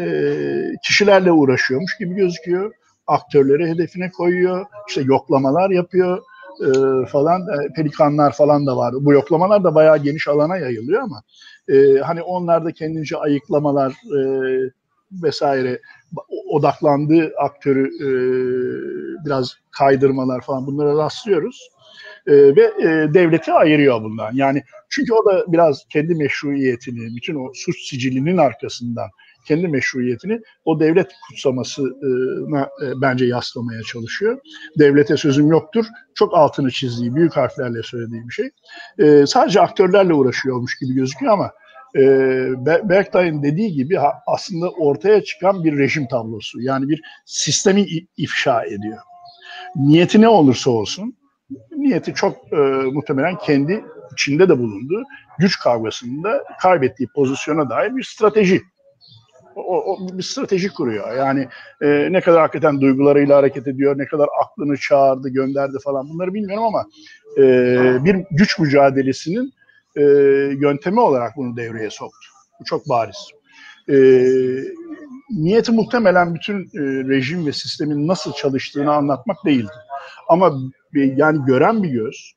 kişilerle 0.87 1.33
uğraşıyormuş 1.33 1.97
gibi 1.99 2.15
gözüküyor. 2.15 2.75
Aktörleri 3.07 3.71
hedefine 3.71 4.11
koyuyor, 4.11 4.67
işte 4.89 5.03
yoklamalar 5.03 5.71
yapıyor 5.71 6.23
e, 6.61 7.07
falan 7.07 7.41
e, 7.43 7.73
pelikanlar 7.77 8.33
falan 8.33 8.67
da 8.67 8.77
var. 8.77 8.95
Bu 9.01 9.13
yoklamalar 9.13 9.65
da 9.65 9.75
bayağı 9.75 9.99
geniş 9.99 10.29
alana 10.29 10.57
yayılıyor 10.57 11.03
ama 11.03 11.23
e, 11.69 11.99
hani 11.99 12.23
onlar 12.23 12.65
da 12.65 12.73
kendince 12.73 13.17
ayıklamalar 13.17 13.91
e, 13.91 14.21
vesaire 15.23 15.81
odaklandığı 16.49 17.33
aktörü 17.39 17.87
e, 17.87 18.09
biraz 19.25 19.55
kaydırmalar 19.71 20.41
falan 20.41 20.67
bunlara 20.67 21.05
rastlıyoruz. 21.05 21.71
E, 22.27 22.33
ve 22.33 22.63
e, 22.63 23.15
devleti 23.15 23.53
ayırıyor 23.53 24.03
bundan. 24.03 24.31
Yani 24.35 24.63
çünkü 24.89 25.13
o 25.13 25.25
da 25.25 25.53
biraz 25.53 25.85
kendi 25.89 26.15
meşruiyetini, 26.15 27.17
bütün 27.17 27.35
o 27.35 27.53
suç 27.55 27.89
sicilinin 27.89 28.37
arkasından 28.37 29.09
kendi 29.49 29.69
meşruiyetini 29.69 30.41
o 30.65 30.81
devlet 30.81 31.11
kutsamasına 31.29 32.63
e, 32.63 32.87
bence 33.03 33.27
yaslamaya 33.27 33.83
çalışıyor. 33.83 34.39
Devlete 34.79 35.17
sözüm 35.17 35.51
yoktur. 35.51 35.87
Çok 36.15 36.37
altını 36.37 36.71
çizdiği, 36.71 37.15
büyük 37.15 37.37
harflerle 37.37 37.83
söylediği 37.83 38.23
bir 38.29 38.33
şey. 38.33 38.51
E, 38.99 39.27
sadece 39.27 39.61
aktörlerle 39.61 40.15
uğraşıyormuş 40.15 40.79
gibi 40.79 40.95
gözüküyor 40.95 41.33
ama 41.33 41.53
e, 41.97 42.03
Berktay'ın 42.89 43.43
dediği 43.43 43.73
gibi 43.73 43.99
aslında 44.27 44.71
ortaya 44.71 45.25
çıkan 45.25 45.65
bir 45.65 45.79
rejim 45.79 46.09
tablosu. 46.09 46.61
Yani 46.61 46.89
bir 46.89 47.01
sistemi 47.27 47.87
ifşa 48.17 48.65
ediyor. 48.65 48.99
Niyeti 49.77 50.21
ne 50.21 50.29
olursa 50.29 50.71
olsun, 50.71 51.17
niyeti 51.77 52.15
çok 52.15 52.53
e, 52.53 52.57
muhtemelen 52.93 53.39
kendi 53.39 53.85
içinde 54.13 54.49
de 54.49 54.59
bulunduğu 54.59 55.03
güç 55.39 55.59
kavgasında 55.59 56.45
kaybettiği 56.61 57.09
pozisyona 57.15 57.71
dair 57.71 57.97
bir 57.97 58.03
strateji 58.03 58.63
o, 59.61 59.93
o 59.93 60.19
bir 60.19 60.23
strateji 60.23 60.69
kuruyor. 60.69 61.17
Yani 61.17 61.49
e, 61.83 62.13
ne 62.13 62.21
kadar 62.21 62.41
hakikaten 62.41 62.81
duygularıyla 62.81 63.37
hareket 63.37 63.67
ediyor, 63.67 63.99
ne 63.99 64.07
kadar 64.07 64.29
aklını 64.45 64.77
çağırdı, 64.77 65.29
gönderdi 65.29 65.77
falan 65.85 66.09
bunları 66.09 66.35
bilmiyorum 66.35 66.65
ama 66.65 66.85
e, 67.39 67.45
bir 68.05 68.17
güç 68.31 68.59
mücadelesinin 68.59 69.53
e, 69.97 70.03
yöntemi 70.61 71.01
olarak 71.01 71.37
bunu 71.37 71.57
devreye 71.57 71.91
soktu. 71.91 72.29
Bu 72.61 72.65
çok 72.65 72.89
bariz. 72.89 73.31
E, 73.89 73.97
niyeti 75.31 75.73
muhtemelen 75.73 76.35
bütün 76.35 76.61
e, 76.61 77.09
rejim 77.09 77.47
ve 77.47 77.53
sistemin 77.53 78.09
nasıl 78.09 78.33
çalıştığını 78.33 78.93
anlatmak 78.93 79.45
değildi. 79.45 79.73
Ama 80.29 80.53
e, 80.97 81.01
yani 81.01 81.39
gören 81.47 81.83
bir 81.83 81.89
göz 81.89 82.33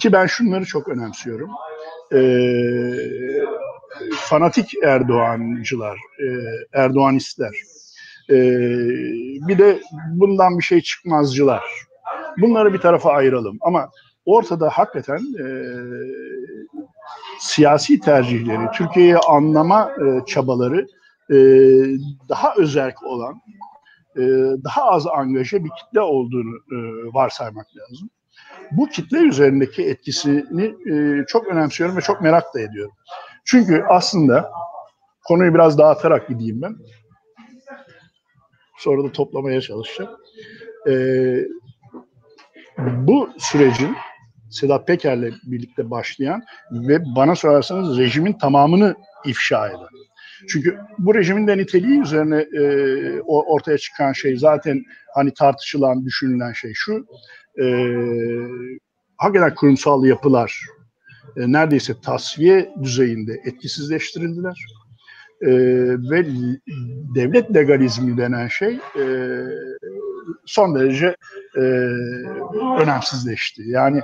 ki 0.00 0.12
ben 0.12 0.26
şunları 0.26 0.64
çok 0.64 0.88
önemsiyorum. 0.88 1.50
E, 2.12 2.18
fanatik 4.12 4.74
Erdoğancılar, 4.84 5.96
e, 5.96 6.26
Erdoğanistler, 6.72 7.54
e, 8.30 8.36
bir 9.48 9.58
de 9.58 9.80
bundan 10.10 10.58
bir 10.58 10.64
şey 10.64 10.80
çıkmazcılar. 10.80 11.64
Bunları 12.38 12.72
bir 12.72 12.78
tarafa 12.78 13.12
ayıralım. 13.12 13.58
Ama 13.60 13.90
ortada 14.24 14.68
hakikaten 14.68 15.18
e, 15.18 15.46
siyasi 17.38 18.00
tercihleri, 18.00 18.70
Türkiye'yi 18.74 19.16
anlama 19.16 19.90
çabaları 20.26 20.86
daha 22.28 22.54
özerk 22.56 23.02
olan, 23.02 23.34
daha 24.64 24.82
az 24.84 25.06
angaje 25.06 25.64
bir 25.64 25.70
kitle 25.80 26.00
olduğunu 26.00 26.54
varsaymak 27.14 27.66
lazım. 27.76 28.10
Bu 28.70 28.88
kitle 28.88 29.18
üzerindeki 29.18 29.84
etkisini 29.84 30.74
çok 31.26 31.46
önemsiyorum 31.46 31.96
ve 31.96 32.00
çok 32.00 32.20
merak 32.20 32.54
da 32.54 32.60
ediyorum. 32.60 32.92
Çünkü 33.48 33.84
aslında 33.88 34.50
konuyu 35.24 35.54
biraz 35.54 35.78
dağıtarak 35.78 36.28
gideyim 36.28 36.62
ben. 36.62 36.76
Sonra 38.78 39.04
da 39.04 39.12
toplamaya 39.12 39.60
çalışacağım. 39.60 40.10
Ee, 40.88 41.44
bu 42.78 43.30
sürecin 43.38 43.96
Sedat 44.50 44.86
Peker'le 44.86 45.32
birlikte 45.44 45.90
başlayan 45.90 46.42
ve 46.70 47.00
bana 47.16 47.34
sorarsanız 47.34 47.98
rejimin 47.98 48.32
tamamını 48.32 48.94
ifşa 49.24 49.68
eden. 49.68 49.88
Çünkü 50.48 50.78
bu 50.98 51.14
rejimin 51.14 51.46
de 51.46 51.58
niteliği 51.58 52.00
üzerine 52.00 52.40
e, 52.40 53.20
ortaya 53.20 53.78
çıkan 53.78 54.12
şey 54.12 54.36
zaten 54.36 54.82
hani 55.14 55.34
tartışılan, 55.34 56.04
düşünülen 56.04 56.52
şey 56.52 56.72
şu. 56.74 57.06
E, 57.62 57.64
hakikaten 59.16 59.54
kurumsal 59.54 60.04
yapılar, 60.04 60.60
e, 61.38 61.52
neredeyse 61.52 61.94
tasfiye 62.00 62.74
düzeyinde 62.82 63.40
etkisizleştirildiler. 63.44 64.66
E, 65.40 65.50
ve 66.10 66.26
devlet 67.14 67.54
legalizmi 67.54 68.16
denen 68.16 68.48
şey 68.48 68.78
e, 69.00 69.04
son 70.46 70.74
derece 70.74 71.16
e, 71.56 71.60
önemsizleşti. 72.82 73.62
Yani 73.66 74.00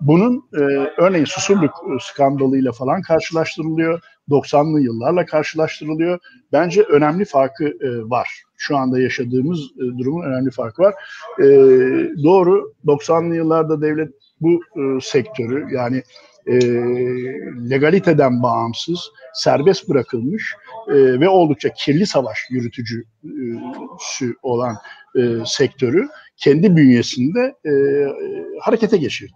bunun 0.00 0.44
e, 0.54 0.62
örneğin 0.98 1.24
Susurluk 1.24 1.72
skandalıyla 2.00 2.72
falan 2.72 3.02
karşılaştırılıyor. 3.02 4.00
90'lı 4.30 4.80
yıllarla 4.80 5.26
karşılaştırılıyor. 5.26 6.18
Bence 6.52 6.82
önemli 6.82 7.24
farkı 7.24 7.64
e, 7.64 8.10
var. 8.10 8.28
Şu 8.56 8.76
anda 8.76 9.00
yaşadığımız 9.00 9.60
e, 9.60 9.98
durumun 9.98 10.24
önemli 10.24 10.50
farkı 10.50 10.82
var. 10.82 10.94
E, 11.38 11.44
doğru 12.24 12.72
90'lı 12.86 13.36
yıllarda 13.36 13.82
devlet 13.82 14.10
bu 14.40 14.60
e, 14.76 15.00
sektörü 15.00 15.74
yani 15.74 16.02
e, 16.46 16.56
legaliteden 17.70 18.42
bağımsız, 18.42 19.00
serbest 19.34 19.88
bırakılmış 19.88 20.54
e, 20.88 20.94
ve 20.94 21.28
oldukça 21.28 21.68
kirli 21.72 22.06
savaş 22.06 22.38
yürütücüsü 22.50 24.36
olan 24.42 24.76
e, 25.16 25.20
sektörü 25.46 26.08
kendi 26.36 26.76
bünyesinde 26.76 27.54
e, 27.66 27.72
harekete 28.60 28.96
geçirdi. 28.96 29.32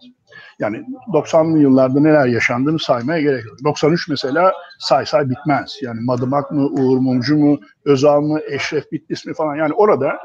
Yani 0.58 0.82
90'lı 1.12 1.58
yıllarda 1.58 2.00
neler 2.00 2.26
yaşandığını 2.26 2.78
saymaya 2.78 3.20
gerek 3.20 3.44
yok. 3.44 3.56
93 3.64 4.08
mesela 4.08 4.52
say 4.78 5.06
say 5.06 5.30
bitmez. 5.30 5.78
Yani 5.82 6.00
Madımak 6.00 6.50
mı, 6.50 6.66
Uğur 6.66 6.98
Mumcu 6.98 7.36
mu, 7.36 7.60
Özal 7.84 8.20
mı, 8.20 8.40
Eşref 8.50 8.92
Bitlis 8.92 9.26
mi 9.26 9.34
falan. 9.34 9.56
Yani 9.56 9.72
orada 9.72 10.18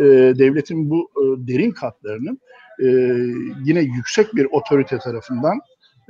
e, 0.00 0.04
devletin 0.38 0.90
bu 0.90 1.10
e, 1.16 1.22
derin 1.48 1.70
katlarının 1.70 2.38
e, 2.80 2.86
yine 3.64 3.80
yüksek 3.80 4.34
bir 4.34 4.44
otorite 4.50 4.98
tarafından 4.98 5.60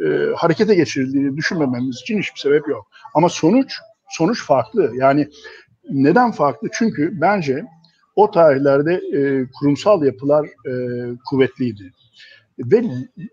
e, 0.01 0.35
harekete 0.37 0.75
geçirildiğini 0.75 1.37
düşünmememiz 1.37 2.01
için 2.01 2.19
hiçbir 2.19 2.41
sebep 2.41 2.69
yok. 2.69 2.87
Ama 3.15 3.29
sonuç 3.29 3.73
sonuç 4.09 4.47
farklı. 4.47 4.93
Yani 4.95 5.29
neden 5.91 6.33
farklı? 6.33 6.69
Çünkü 6.73 7.21
bence 7.21 7.65
o 8.17 8.31
tarihlerde 8.31 8.95
e, 8.95 9.47
kurumsal 9.59 10.05
yapılar 10.05 10.47
e, 10.47 10.73
kuvvetliydi. 11.31 11.93
Ve 12.59 12.85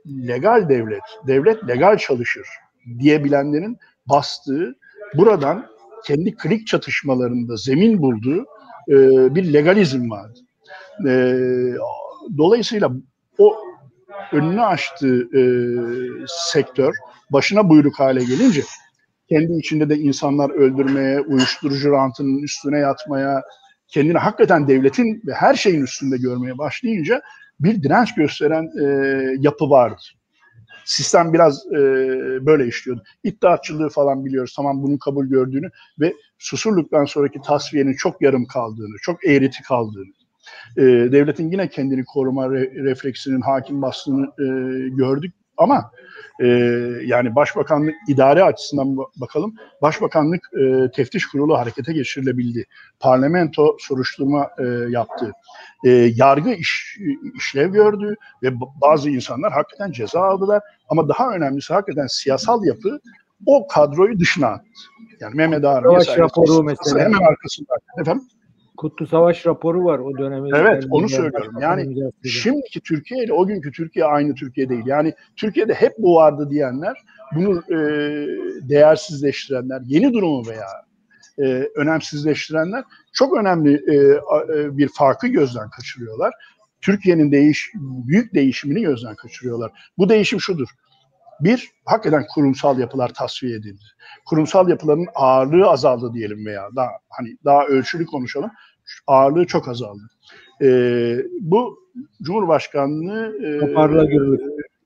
legal 0.07 0.69
devlet, 0.69 1.01
devlet 1.27 1.67
legal 1.67 1.97
çalışır 1.97 2.47
diyebilenlerin 2.99 3.77
bastığı, 4.05 4.75
buradan 5.13 5.67
kendi 6.05 6.35
klik 6.35 6.67
çatışmalarında 6.67 7.55
zemin 7.55 8.01
bulduğu 8.01 8.45
e, 8.89 8.95
bir 9.35 9.53
legalizm 9.53 10.11
vardı. 10.11 10.39
E, 11.07 11.11
dolayısıyla 12.37 12.91
o 13.37 13.57
önünü 14.31 14.61
açtığı 14.61 15.21
e, 15.37 15.41
sektör 16.27 16.93
başına 17.31 17.69
buyruk 17.69 17.99
hale 17.99 18.23
gelince 18.23 18.61
kendi 19.29 19.53
içinde 19.53 19.89
de 19.89 19.97
insanlar 19.97 20.49
öldürmeye, 20.49 21.19
uyuşturucu 21.21 21.91
rantının 21.91 22.43
üstüne 22.43 22.79
yatmaya, 22.79 23.43
kendini 23.87 24.17
hakikaten 24.17 24.67
devletin 24.67 25.21
ve 25.27 25.33
her 25.33 25.55
şeyin 25.55 25.83
üstünde 25.83 26.17
görmeye 26.17 26.57
başlayınca 26.57 27.21
bir 27.59 27.83
direnç 27.83 28.15
gösteren 28.15 28.63
e, 28.81 28.85
yapı 29.39 29.69
vardı. 29.69 30.01
Sistem 30.85 31.33
biraz 31.33 31.65
e, 31.67 31.79
böyle 32.45 32.67
işliyordu. 32.67 33.03
İddiatçılığı 33.23 33.89
falan 33.89 34.25
biliyoruz. 34.25 34.53
Tamam 34.55 34.83
bunun 34.83 34.97
kabul 34.97 35.25
gördüğünü 35.25 35.69
ve 35.99 36.13
Susurluk'tan 36.37 37.05
sonraki 37.05 37.39
tasfiyenin 37.41 37.93
çok 37.93 38.21
yarım 38.21 38.45
kaldığını, 38.45 38.95
çok 39.01 39.25
eğreti 39.25 39.63
kaldığını, 39.63 40.13
e, 40.77 40.81
devletin 40.81 41.51
yine 41.51 41.69
kendini 41.69 42.05
koruma 42.05 42.49
re, 42.49 42.71
refleksinin 42.83 43.41
hakim 43.41 43.81
bastığını 43.81 44.25
e, 44.25 44.45
gördük. 44.89 45.33
Ama 45.57 45.91
e, 46.39 46.47
yani 47.05 47.35
başbakanlık 47.35 47.95
idare 48.07 48.43
açısından 48.43 48.97
bakalım. 48.97 49.55
Başbakanlık 49.81 50.41
e, 50.61 50.91
teftiş 50.91 51.27
kurulu 51.27 51.57
harekete 51.57 51.93
geçirilebildi. 51.93 52.65
Parlamento 52.99 53.77
soruşturma 53.79 54.49
e, 54.59 54.63
yaptı. 54.89 55.31
E, 55.85 55.89
yargı 56.15 56.49
iş, 56.49 56.97
işlev 57.35 57.71
gördü 57.71 58.15
ve 58.43 58.49
bazı 58.59 59.09
insanlar 59.09 59.53
hakikaten 59.53 59.91
ceza 59.91 60.21
aldılar. 60.21 60.61
Ama 60.89 61.09
daha 61.09 61.31
önemlisi 61.31 61.73
hakikaten 61.73 62.07
siyasal 62.07 62.63
yapı 62.65 62.99
o 63.45 63.67
kadroyu 63.67 64.19
dışına 64.19 64.47
attı. 64.47 64.65
Yani 65.19 65.35
Mehmet 65.35 65.65
Ağar 65.65 65.83
Savaş 65.83 66.17
raporu 66.17 66.63
mesela. 66.63 66.99
Hemen 66.99 67.21
arkasında. 67.21 67.73
Efendim? 68.01 68.27
Kutlu 68.79 69.07
Savaş 69.07 69.45
raporu 69.47 69.83
var 69.83 69.99
o 69.99 70.17
dönemin. 70.17 70.51
Evet 70.55 70.85
onu 70.89 71.09
söylüyorum. 71.09 71.53
Yani 71.61 72.11
şimdiki 72.25 72.81
Türkiye 72.81 73.23
ile 73.23 73.33
o 73.33 73.47
günkü 73.47 73.71
Türkiye 73.71 74.05
aynı 74.05 74.35
Türkiye 74.35 74.69
değil. 74.69 74.83
Yani 74.85 75.13
Türkiye'de 75.35 75.73
hep 75.73 75.93
bu 75.97 76.15
vardı 76.15 76.47
diyenler 76.49 77.03
bunu 77.35 77.63
e, 77.69 77.77
değersizleştirenler, 78.69 79.81
yeni 79.85 80.13
durumu 80.13 80.47
veya 80.47 80.67
e, 81.39 81.69
önemsizleştirenler 81.75 82.83
çok 83.13 83.37
önemli 83.37 83.73
e, 83.73 83.95
e, 83.95 84.77
bir 84.77 84.87
farkı 84.87 85.27
gözden 85.27 85.69
kaçırıyorlar. 85.69 86.33
Türkiye'nin 86.81 87.31
değiş 87.31 87.71
büyük 88.07 88.33
değişimini 88.33 88.81
gözden 88.81 89.15
kaçırıyorlar. 89.15 89.71
Bu 89.97 90.09
değişim 90.09 90.41
şudur. 90.41 90.67
Bir, 91.39 91.71
hakikaten 91.85 92.25
kurumsal 92.33 92.79
yapılar 92.79 93.13
tasfiye 93.13 93.55
edildi. 93.55 93.83
Kurumsal 94.25 94.69
yapıların 94.69 95.07
ağırlığı 95.15 95.67
azaldı 95.67 96.13
diyelim 96.13 96.45
veya 96.45 96.69
daha 96.75 96.89
hani 97.09 97.37
daha 97.45 97.65
ölçülü 97.65 98.05
konuşalım. 98.05 98.51
Ağırlığı 99.07 99.45
çok 99.45 99.67
azaldı. 99.67 100.01
Ee, 100.61 101.17
bu 101.41 101.79
Cumhurbaşkanlığı 102.21 103.35
e, 103.45 103.49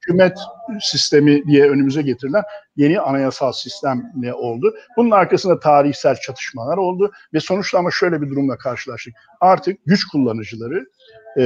hükümet 0.04 0.38
sistemi 0.82 1.48
diye 1.48 1.70
önümüze 1.70 2.02
getirilen 2.02 2.44
yeni 2.76 3.00
anayasal 3.00 3.52
sistemle 3.52 4.34
oldu. 4.34 4.74
Bunun 4.98 5.12
arkasında 5.12 5.60
tarihsel 5.60 6.16
çatışmalar 6.16 6.78
oldu 6.78 7.12
ve 7.34 7.40
sonuçta 7.40 7.80
ama 7.80 7.92
şöyle 7.92 8.22
bir 8.22 8.30
durumla 8.30 8.58
karşılaştık. 8.58 9.14
Artık 9.42 9.80
güç 9.86 10.06
kullanıcıları 10.08 10.86
e, 11.38 11.46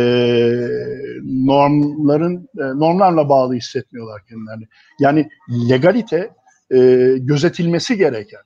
normların 1.26 2.50
e, 2.58 2.64
normlarla 2.64 3.30
bağlı 3.30 3.54
hissetmiyorlar 3.54 4.22
kendilerini. 4.26 4.68
Yani 5.00 5.30
legalite 5.70 6.30
e, 6.72 6.78
gözetilmesi 7.18 7.98
gereken 7.98 8.42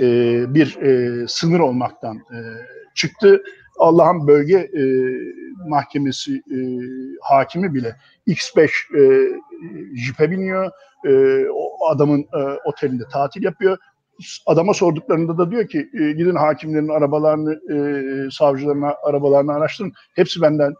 e, 0.00 0.44
bir 0.54 0.76
e, 0.76 1.28
sınır 1.28 1.60
olmaktan 1.60 2.16
e, 2.16 2.38
çıktı. 2.94 3.42
Allah'ın 3.78 4.26
bölge 4.26 4.70
mahkemesi 5.68 6.42
hakimi 7.20 7.74
bile 7.74 7.96
X5 8.26 8.60
e, 8.62 8.70
jipe 9.96 10.30
biniyor, 10.30 10.70
o 11.54 11.88
adamın 11.88 12.26
otelinde 12.64 13.04
tatil 13.12 13.42
yapıyor. 13.42 13.78
Adama 14.46 14.74
sorduklarında 14.74 15.38
da 15.38 15.50
diyor 15.50 15.68
ki 15.68 15.90
gidin 15.92 16.34
hakimlerin 16.34 16.88
arabalarını, 16.88 17.52
e, 17.52 18.28
arabalarını 19.02 19.52
araştırın. 19.52 19.92
Hepsi 20.14 20.42
benden, 20.42 20.74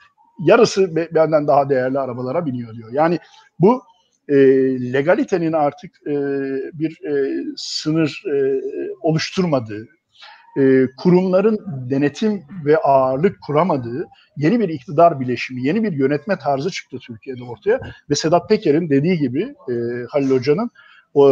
yarısı 0.44 0.96
benden 0.96 1.46
daha 1.46 1.68
değerli 1.68 1.98
arabalara 1.98 2.46
biniyor 2.46 2.74
diyor. 2.74 2.92
Yani 2.92 3.18
bu 3.60 3.82
e, 4.28 4.36
legalitenin 4.92 5.52
artık 5.52 5.90
e, 6.06 6.14
bir 6.72 7.04
e, 7.04 7.44
sınır 7.56 8.22
e, 8.34 8.60
oluşturmadığı, 9.00 9.88
e, 10.58 10.86
kurumların 10.96 11.58
denetim 11.90 12.42
ve 12.64 12.76
ağırlık 12.76 13.36
kuramadığı 13.46 14.06
yeni 14.36 14.60
bir 14.60 14.68
iktidar 14.68 15.20
bileşimi, 15.20 15.66
yeni 15.66 15.82
bir 15.82 15.92
yönetme 15.92 16.38
tarzı 16.38 16.70
çıktı 16.70 16.98
Türkiye'de 17.06 17.44
ortaya. 17.44 17.80
Ve 18.10 18.14
Sedat 18.14 18.48
Peker'in 18.48 18.90
dediği 18.90 19.18
gibi 19.18 19.42
e, 19.42 19.74
Halil 20.08 20.30
Hoca'nın 20.30 20.70
o, 21.14 21.30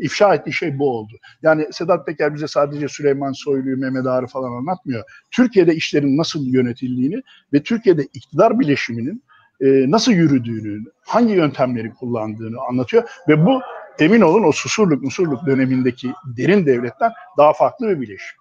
ifşa 0.00 0.34
ettiği 0.34 0.52
şey 0.52 0.78
bu 0.78 0.90
oldu. 0.90 1.12
Yani 1.42 1.66
Sedat 1.70 2.06
Peker 2.06 2.34
bize 2.34 2.48
sadece 2.48 2.88
Süleyman 2.88 3.32
Soylu'yu, 3.32 3.76
Mehmet 3.76 4.06
Ağar'ı 4.06 4.26
falan 4.26 4.52
anlatmıyor. 4.52 5.04
Türkiye'de 5.30 5.74
işlerin 5.74 6.18
nasıl 6.18 6.46
yönetildiğini 6.46 7.22
ve 7.52 7.62
Türkiye'de 7.62 8.02
iktidar 8.14 8.60
bileşiminin 8.60 9.22
e, 9.60 9.90
nasıl 9.90 10.12
yürüdüğünü, 10.12 10.84
hangi 11.04 11.34
yöntemleri 11.34 11.90
kullandığını 11.90 12.56
anlatıyor 12.68 13.02
ve 13.28 13.46
bu 13.46 13.60
emin 13.98 14.20
olun 14.20 14.44
o 14.44 14.52
susurluk 14.52 15.02
musurluk 15.02 15.46
dönemindeki 15.46 16.12
derin 16.36 16.66
devletten 16.66 17.12
daha 17.38 17.52
farklı 17.52 17.88
bir 17.88 18.00
bileşim. 18.00 18.38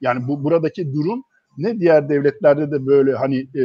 Yani 0.00 0.28
bu 0.28 0.44
buradaki 0.44 0.94
durum 0.94 1.24
ne 1.58 1.80
diğer 1.80 2.08
devletlerde 2.08 2.70
de 2.70 2.86
böyle 2.86 3.14
hani 3.14 3.38
e, 3.38 3.62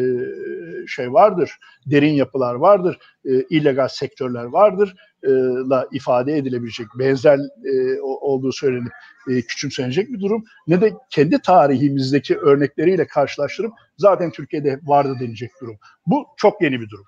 şey 0.90 1.14
vardır, 1.14 1.52
derin 1.86 2.14
yapılar 2.14 2.56
vardır, 2.56 2.98
e, 3.26 3.32
illegal 3.50 3.88
sektörler 3.88 4.44
vardır 4.44 4.96
e, 5.24 5.30
la 5.70 5.88
ifade 5.92 6.38
edilebilecek, 6.38 6.88
benzer 7.00 7.40
e, 7.66 8.02
olduğu 8.02 8.52
söylenip 8.52 8.92
e, 9.30 9.42
küçümsenecek 9.42 10.10
bir 10.10 10.20
durum. 10.20 10.44
Ne 10.68 10.82
de 10.82 10.94
kendi 11.10 11.42
tarihimizdeki 11.42 12.38
örnekleriyle 12.38 13.08
karşılaştırıp 13.08 13.74
zaten 13.98 14.32
Türkiye'de 14.32 14.80
vardı 14.84 15.16
denecek 15.20 15.52
durum. 15.62 15.78
Bu 16.06 16.26
çok 16.38 16.62
yeni 16.62 16.82
bir 16.82 16.90
durum. 16.90 17.06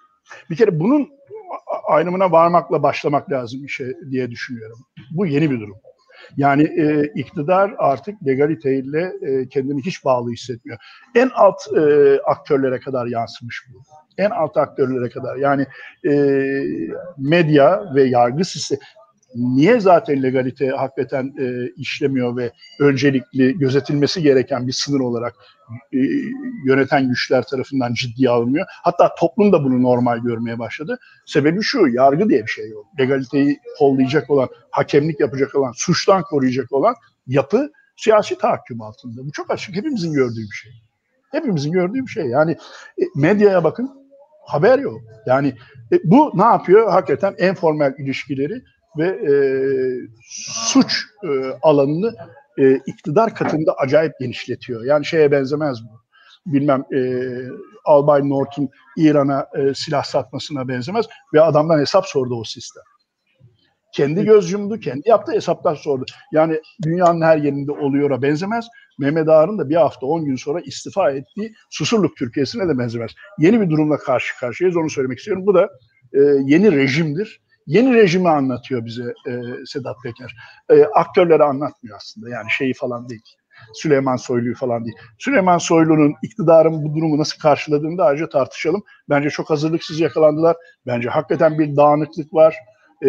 Bir 0.49 0.55
kere 0.55 0.79
bunun 0.79 1.09
ayrımına 1.87 2.31
varmakla 2.31 2.83
başlamak 2.83 3.31
lazım 3.31 3.65
işe 3.65 3.93
diye 4.11 4.31
düşünüyorum. 4.31 4.79
Bu 5.11 5.25
yeni 5.25 5.51
bir 5.51 5.59
durum. 5.59 5.77
Yani 6.37 6.63
e, 6.63 7.11
iktidar 7.15 7.75
artık 7.77 8.27
legaliteyle 8.27 9.13
e, 9.21 9.47
kendini 9.47 9.81
hiç 9.85 10.05
bağlı 10.05 10.31
hissetmiyor. 10.31 10.79
En 11.15 11.29
alt 11.35 11.61
e, 11.77 12.19
aktörlere 12.25 12.79
kadar 12.79 13.05
yansımış 13.05 13.63
bu. 13.73 13.81
En 14.17 14.29
alt 14.29 14.57
aktörlere 14.57 15.09
kadar. 15.09 15.35
Yani 15.35 15.65
e, 16.07 16.11
medya 17.17 17.95
ve 17.95 18.03
yargı 18.03 18.45
sistemi 18.45 18.81
niye 19.35 19.79
zaten 19.79 20.23
legalite 20.23 20.69
hakikaten 20.69 21.33
e, 21.39 21.69
işlemiyor 21.77 22.37
ve 22.37 22.51
öncelikli 22.79 23.57
gözetilmesi 23.57 24.21
gereken 24.21 24.67
bir 24.67 24.71
sınır 24.73 24.99
olarak 24.99 25.35
e, 25.93 25.97
yöneten 26.65 27.07
güçler 27.07 27.43
tarafından 27.43 27.93
ciddiye 27.93 28.29
alınmıyor. 28.29 28.65
Hatta 28.69 29.15
toplum 29.15 29.51
da 29.51 29.63
bunu 29.63 29.83
normal 29.83 30.17
görmeye 30.17 30.59
başladı. 30.59 30.99
Sebebi 31.25 31.61
şu, 31.61 31.87
yargı 31.87 32.29
diye 32.29 32.41
bir 32.43 32.51
şey 32.51 32.69
yok. 32.69 32.85
Legaliteyi 32.99 33.59
kollayacak 33.77 34.29
olan, 34.29 34.49
hakemlik 34.71 35.19
yapacak 35.19 35.55
olan, 35.55 35.71
suçtan 35.75 36.21
koruyacak 36.21 36.71
olan 36.71 36.95
yapı 37.27 37.71
siyasi 37.97 38.37
tahakküm 38.37 38.81
altında. 38.81 39.25
Bu 39.25 39.31
çok 39.31 39.51
açık, 39.51 39.75
hepimizin 39.75 40.13
gördüğü 40.13 40.41
bir 40.41 40.55
şey. 40.55 40.71
Hepimizin 41.31 41.71
gördüğü 41.71 42.01
bir 42.01 42.11
şey. 42.11 42.25
Yani 42.25 42.51
e, 43.01 43.03
medyaya 43.15 43.63
bakın, 43.63 43.89
haber 44.45 44.79
yok. 44.79 45.01
Yani 45.25 45.53
e, 45.91 45.99
bu 46.03 46.31
ne 46.35 46.43
yapıyor? 46.43 46.91
Hakikaten 46.91 47.35
en 47.37 47.55
formel 47.55 47.93
ilişkileri 47.97 48.63
ve 48.97 49.07
e, 49.07 49.33
suç 50.67 51.05
e, 51.23 51.29
alanını 51.61 52.15
e, 52.59 52.75
iktidar 52.75 53.35
katında 53.35 53.73
acayip 53.73 54.13
genişletiyor. 54.19 54.85
Yani 54.85 55.05
şeye 55.05 55.31
benzemez 55.31 55.77
bu. 55.83 56.01
Bilmem 56.45 56.83
e, 56.95 57.01
Albay 57.85 58.29
North'un 58.29 58.69
İran'a 58.97 59.47
e, 59.57 59.73
silah 59.73 60.03
satmasına 60.03 60.67
benzemez 60.67 61.05
ve 61.33 61.41
adamdan 61.41 61.79
hesap 61.79 62.05
sordu 62.05 62.35
o 62.35 62.43
sistem. 62.43 62.83
Kendi 63.93 64.25
göz 64.25 64.51
yumdu, 64.51 64.79
kendi 64.79 65.09
yaptığı 65.09 65.31
hesaplar 65.31 65.75
sordu. 65.75 66.05
Yani 66.31 66.61
dünyanın 66.83 67.21
her 67.21 67.37
yerinde 67.37 67.71
oluyor'a 67.71 68.21
benzemez. 68.21 68.67
Mehmet 68.99 69.29
Ağar'ın 69.29 69.59
da 69.59 69.69
bir 69.69 69.75
hafta, 69.75 70.05
on 70.05 70.25
gün 70.25 70.35
sonra 70.35 70.59
istifa 70.59 71.11
ettiği 71.11 71.53
Susurluk 71.69 72.17
Türkiye'sine 72.17 72.67
de 72.67 72.77
benzemez. 72.77 73.11
Yeni 73.39 73.61
bir 73.61 73.69
durumla 73.69 73.97
karşı 73.97 74.39
karşıyayız, 74.39 74.77
onu 74.77 74.89
söylemek 74.89 75.17
istiyorum. 75.17 75.45
Bu 75.45 75.53
da 75.53 75.69
e, 76.13 76.19
yeni 76.45 76.71
rejimdir 76.71 77.41
yeni 77.67 77.93
rejimi 77.93 78.29
anlatıyor 78.29 78.85
bize 78.85 79.13
e, 79.27 79.31
Sedat 79.65 79.95
Peker. 80.03 80.35
E, 80.69 80.83
aktörleri 80.83 81.43
anlatmıyor 81.43 81.97
aslında 81.97 82.29
yani 82.29 82.51
şeyi 82.51 82.73
falan 82.73 83.09
değil. 83.09 83.21
Süleyman 83.73 84.15
Soylu'yu 84.15 84.55
falan 84.55 84.85
değil. 84.85 84.95
Süleyman 85.19 85.57
Soylu'nun 85.57 86.15
iktidarın 86.23 86.83
bu 86.83 86.95
durumu 86.95 87.17
nasıl 87.17 87.39
karşıladığını 87.39 87.97
da 87.97 88.05
ayrıca 88.05 88.29
tartışalım. 88.29 88.83
Bence 89.09 89.29
çok 89.29 89.49
hazırlıksız 89.49 89.99
yakalandılar. 89.99 90.55
Bence 90.87 91.09
hakikaten 91.09 91.59
bir 91.59 91.75
dağınıklık 91.75 92.33
var. 92.33 92.55
Ee, 93.03 93.07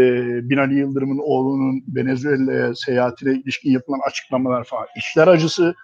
Binali 0.51 0.79
Yıldırım'ın 0.79 1.19
oğlunun 1.19 1.85
Venezuela'ya 1.89 2.75
seyahatine 2.75 3.33
ilişkin 3.33 3.71
yapılan 3.71 4.01
açıklamalar 4.07 4.65
falan. 4.65 4.87
İşler 4.97 5.29
acısı 5.29 5.75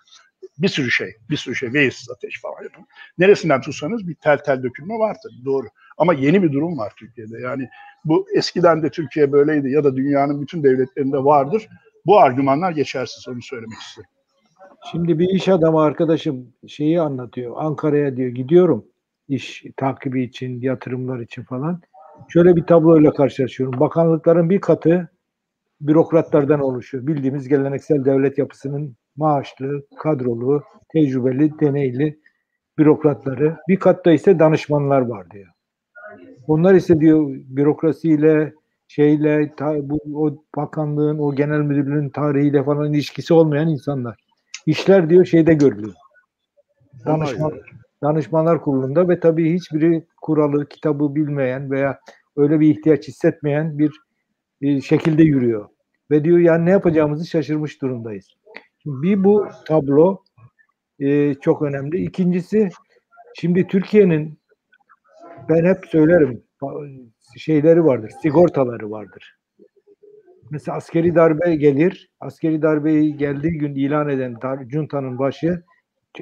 bir 0.58 0.68
sürü 0.68 0.90
şey, 0.90 1.16
bir 1.30 1.36
sürü 1.36 1.54
şey, 1.54 1.72
Veys 1.72 2.06
ateş 2.16 2.40
falan 2.40 2.62
yapın. 2.62 2.86
Neresinden 3.18 3.60
tutsanız 3.60 4.08
bir 4.08 4.14
tel 4.14 4.38
tel 4.38 4.62
dökülme 4.62 4.94
var 4.94 5.16
tabii 5.22 5.44
doğru. 5.44 5.66
Ama 5.98 6.14
yeni 6.14 6.42
bir 6.42 6.52
durum 6.52 6.78
var 6.78 6.92
Türkiye'de. 6.98 7.40
Yani 7.40 7.68
bu 8.04 8.26
eskiden 8.36 8.82
de 8.82 8.90
Türkiye 8.90 9.32
böyleydi 9.32 9.70
ya 9.70 9.84
da 9.84 9.96
dünyanın 9.96 10.42
bütün 10.42 10.62
devletlerinde 10.62 11.24
vardır. 11.24 11.68
Bu 12.06 12.18
argümanlar 12.18 12.72
geçersiz 12.72 13.28
onu 13.28 13.42
söylemek 13.42 13.78
istiyorum. 13.78 14.10
Şimdi 14.90 15.18
bir 15.18 15.28
iş 15.28 15.48
adamı 15.48 15.80
arkadaşım 15.82 16.52
şeyi 16.66 17.00
anlatıyor. 17.00 17.54
Ankara'ya 17.56 18.16
diyor 18.16 18.30
gidiyorum 18.30 18.84
iş 19.28 19.64
takibi 19.76 20.22
için, 20.22 20.60
yatırımlar 20.60 21.20
için 21.20 21.42
falan. 21.42 21.80
Şöyle 22.28 22.56
bir 22.56 22.62
tabloyla 22.62 23.10
karşılaşıyorum. 23.10 23.80
Bakanlıkların 23.80 24.50
bir 24.50 24.60
katı 24.60 25.08
bürokratlardan 25.80 26.60
oluşuyor. 26.60 27.06
Bildiğimiz 27.06 27.48
geleneksel 27.48 28.04
devlet 28.04 28.38
yapısının 28.38 28.96
maaşlı, 29.16 29.86
kadrolu, 29.98 30.62
tecrübeli, 30.92 31.60
deneyli 31.60 32.18
bürokratları. 32.78 33.56
Bir 33.68 33.76
katta 33.76 34.12
ise 34.12 34.38
danışmanlar 34.38 35.00
var 35.00 35.30
diyor. 35.30 35.48
Onlar 36.48 36.74
ise 36.74 37.00
diyor 37.00 37.26
bürokrasiyle 37.30 38.52
şeyle 38.88 39.52
ta, 39.56 39.90
bu 39.90 40.00
o 40.14 40.44
bakanlığın 40.56 41.18
o 41.18 41.34
genel 41.34 41.60
müdürlüğün 41.60 42.08
tarihiyle 42.08 42.64
falan 42.64 42.92
ilişkisi 42.92 43.34
olmayan 43.34 43.68
insanlar. 43.68 44.16
İşler 44.66 45.10
diyor 45.10 45.24
şeyde 45.24 45.54
görülüyor. 45.54 45.94
Danışman, 47.06 47.52
danışmanlar 48.02 48.62
kurulunda 48.62 49.08
ve 49.08 49.20
tabii 49.20 49.54
hiçbiri 49.54 50.04
kuralı, 50.22 50.68
kitabı 50.68 51.14
bilmeyen 51.14 51.70
veya 51.70 52.00
öyle 52.36 52.60
bir 52.60 52.68
ihtiyaç 52.68 53.08
hissetmeyen 53.08 53.78
bir, 53.78 53.92
bir 54.60 54.80
şekilde 54.80 55.22
yürüyor. 55.22 55.68
Ve 56.10 56.24
diyor 56.24 56.38
yani 56.38 56.66
ne 56.66 56.70
yapacağımızı 56.70 57.26
şaşırmış 57.26 57.82
durumdayız. 57.82 58.26
Şimdi 58.82 59.02
bir 59.02 59.24
bu 59.24 59.46
tablo 59.66 60.22
e, 60.98 61.34
çok 61.34 61.62
önemli. 61.62 61.96
İkincisi 61.96 62.68
şimdi 63.34 63.66
Türkiye'nin 63.66 64.37
ben 65.48 65.64
hep 65.64 65.86
söylerim 65.86 66.42
şeyleri 67.38 67.84
vardır, 67.84 68.12
sigortaları 68.22 68.90
vardır. 68.90 69.38
Mesela 70.50 70.76
askeri 70.76 71.14
darbe 71.14 71.56
gelir, 71.56 72.10
askeri 72.20 72.62
darbeyi 72.62 73.16
geldiği 73.16 73.58
gün 73.58 73.74
ilan 73.74 74.08
eden 74.08 74.36
Cunta'nın 74.66 75.18
başı 75.18 75.62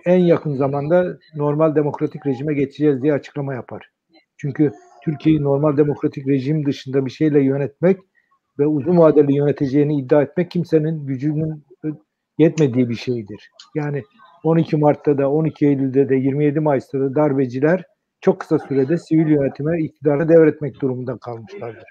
en 0.05 0.19
yakın 0.19 0.55
zamanda 0.55 1.19
normal 1.35 1.75
demokratik 1.75 2.27
rejime 2.27 2.55
geçeceğiz 2.55 3.03
diye 3.03 3.12
açıklama 3.12 3.55
yapar. 3.55 3.91
Çünkü 4.37 4.73
Türkiye'yi 5.05 5.43
normal 5.43 5.77
demokratik 5.77 6.29
rejim 6.29 6.67
dışında 6.67 7.07
bir 7.07 7.11
şeyle 7.11 7.43
yönetmek 7.43 7.99
ve 8.59 8.67
uzun 8.67 8.99
vadeli 8.99 9.37
yöneteceğini 9.37 10.01
iddia 10.01 10.23
etmek 10.23 10.51
kimsenin 10.51 11.07
gücünün 11.07 11.65
yetmediği 12.39 12.89
bir 12.89 12.95
şeydir. 12.95 13.51
Yani 13.75 14.03
12 14.45 14.77
Mart'ta 14.77 15.19
da 15.19 15.31
12 15.31 15.67
Eylül'de 15.67 16.09
de 16.09 16.17
27 16.17 16.61
Mayıs'ta 16.61 17.01
da 17.01 17.15
darbeciler 17.15 17.85
çok 18.27 18.41
kısa 18.41 18.59
sürede 18.59 18.99
sivil 18.99 19.29
yönetime 19.29 19.83
iktidarı 19.83 20.29
devretmek 20.29 20.81
durumunda 20.81 21.17
kalmışlardır. 21.17 21.85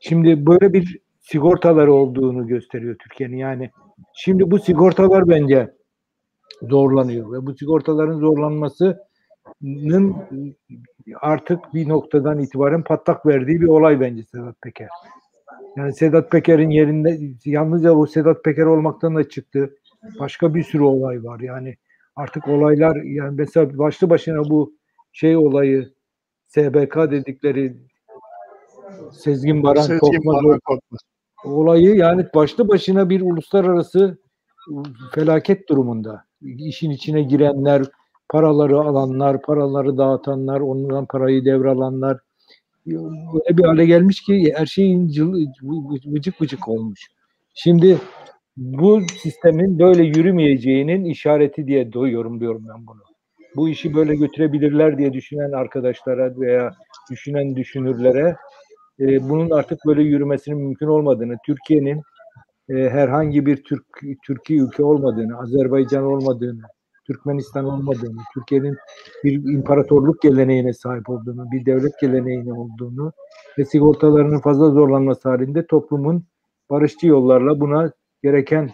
Şimdi 0.00 0.46
böyle 0.46 0.72
bir 0.72 0.98
sigortaları 1.20 1.92
olduğunu 1.92 2.46
gösteriyor 2.46 2.96
Türkiye'nin. 2.98 3.36
Yani 3.36 3.70
şimdi 4.14 4.50
bu 4.50 4.58
sigortalar 4.58 5.28
bence 5.28 5.74
zorlanıyor 6.62 7.32
ve 7.32 7.46
bu 7.46 7.54
sigortaların 7.54 8.18
zorlanmasının 8.18 10.16
artık 11.20 11.74
bir 11.74 11.88
noktadan 11.88 12.38
itibaren 12.38 12.82
patlak 12.84 13.26
verdiği 13.26 13.60
bir 13.60 13.68
olay 13.68 14.00
bence 14.00 14.22
Sedat 14.22 14.62
Peker. 14.62 14.88
Yani 15.76 15.94
Sedat 15.94 16.30
Peker'in 16.30 16.70
yerinde 16.70 17.18
yalnızca 17.44 17.92
o 17.92 18.06
Sedat 18.06 18.44
Peker 18.44 18.66
olmaktan 18.66 19.16
da 19.16 19.28
çıktı. 19.28 19.76
Başka 20.20 20.54
bir 20.54 20.62
sürü 20.62 20.82
olay 20.82 21.24
var. 21.24 21.40
Yani 21.40 21.76
artık 22.16 22.48
olaylar 22.48 22.96
yani 22.96 23.34
mesela 23.38 23.78
başlı 23.78 24.10
başına 24.10 24.50
bu 24.50 24.76
şey 25.16 25.36
olayı 25.36 25.92
SBK 26.48 26.96
dedikleri 27.10 27.76
Sezgin 29.12 29.62
Baran 29.62 29.82
Sezgin 29.82 29.98
Korkmaz, 29.98 30.44
Baran 30.44 30.60
Korkmaz 30.64 31.00
olayı 31.44 31.94
yani 31.94 32.26
başlı 32.34 32.68
başına 32.68 33.10
bir 33.10 33.20
uluslararası 33.20 34.18
felaket 35.14 35.68
durumunda. 35.68 36.24
İşin 36.42 36.90
içine 36.90 37.22
girenler, 37.22 37.82
paraları 38.28 38.80
alanlar, 38.80 39.42
paraları 39.42 39.98
dağıtanlar, 39.98 40.60
ondan 40.60 41.06
parayı 41.06 41.44
devralanlar 41.44 42.18
böyle 42.86 43.56
bir 43.58 43.64
hale 43.64 43.86
gelmiş 43.86 44.22
ki 44.22 44.54
her 44.56 44.66
şeyin 44.66 45.08
vıcık 46.06 46.42
vıcık 46.42 46.68
olmuş. 46.68 47.00
Şimdi 47.54 47.98
bu 48.56 49.00
sistemin 49.22 49.78
böyle 49.78 50.02
yürümeyeceğinin 50.02 51.04
işareti 51.04 51.66
diye 51.66 51.90
yorumluyorum 51.94 52.68
ben 52.68 52.86
bunu. 52.86 53.15
Bu 53.56 53.68
işi 53.68 53.94
böyle 53.94 54.16
götürebilirler 54.16 54.98
diye 54.98 55.12
düşünen 55.12 55.52
arkadaşlara 55.52 56.40
veya 56.40 56.74
düşünen 57.10 57.56
düşünürlere 57.56 58.36
e, 59.00 59.28
bunun 59.28 59.50
artık 59.50 59.78
böyle 59.86 60.02
yürümesinin 60.02 60.58
mümkün 60.58 60.86
olmadığını, 60.86 61.36
Türkiye'nin 61.46 62.02
e, 62.68 62.74
herhangi 62.74 63.46
bir 63.46 63.64
Türk 63.64 63.84
Türkiye 64.26 64.60
ülke 64.60 64.84
olmadığını, 64.84 65.38
Azerbaycan 65.38 66.04
olmadığını, 66.04 66.62
Türkmenistan 67.06 67.64
olmadığını, 67.64 68.20
Türkiye'nin 68.34 68.76
bir 69.24 69.32
imparatorluk 69.54 70.22
geleneğine 70.22 70.72
sahip 70.72 71.10
olduğunu, 71.10 71.50
bir 71.52 71.66
devlet 71.66 72.00
geleneğine 72.00 72.52
olduğunu 72.52 73.12
ve 73.58 73.64
sigortalarının 73.64 74.40
fazla 74.40 74.70
zorlanması 74.70 75.28
halinde 75.28 75.66
toplumun 75.66 76.24
barışçı 76.70 77.06
yollarla 77.06 77.60
buna 77.60 77.92
gereken 78.22 78.70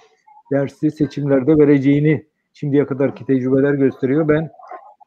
dersi 0.53 0.91
seçimlerde 0.91 1.59
vereceğini 1.59 2.27
şimdiye 2.53 2.87
kadarki 2.87 3.27
tecrübeler 3.27 3.75
gösteriyor. 3.75 4.29
Ben 4.29 4.51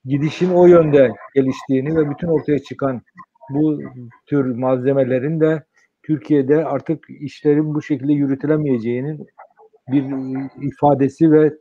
gidişin 0.06 0.50
o 0.50 0.66
yönde 0.66 1.12
geliştiğini 1.36 1.96
ve 1.96 2.10
bütün 2.10 2.28
ortaya 2.28 2.60
çıkan 2.60 3.02
bu 3.50 3.80
tür 4.26 4.46
malzemelerin 4.56 5.40
de 5.40 5.64
Türkiye'de 6.04 6.66
artık 6.66 7.06
işlerin 7.10 7.74
bu 7.74 7.82
şekilde 7.82 8.14
yürütülemeyeceğinin 8.14 9.28
bir 9.92 10.06
ifadesi 10.62 11.32
ve 11.32 11.54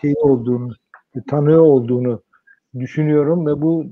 şey 0.00 0.14
olduğunu, 0.22 0.72
tanığı 1.30 1.62
olduğunu 1.62 2.22
düşünüyorum 2.78 3.46
ve 3.46 3.62
bu 3.62 3.86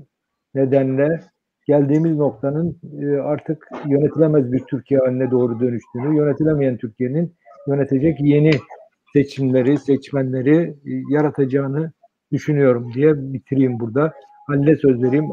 nedenle 0.55 1.19
geldiğimiz 1.67 2.15
noktanın 2.17 2.79
e, 3.01 3.17
artık 3.17 3.69
yönetilemez 3.87 4.51
bir 4.51 4.59
Türkiye 4.59 4.99
haline 4.99 5.31
doğru 5.31 5.59
dönüştüğünü, 5.59 6.17
yönetilemeyen 6.17 6.77
Türkiye'nin 6.77 7.35
yönetecek 7.67 8.21
yeni 8.21 8.51
seçimleri, 9.13 9.77
seçmenleri 9.77 10.55
e, 10.85 10.91
yaratacağını 11.09 11.91
düşünüyorum 12.31 12.93
diye 12.93 13.33
bitireyim 13.33 13.79
burada. 13.79 14.13
Halil'e 14.47 14.75
söz 14.75 15.03
vereyim. 15.03 15.25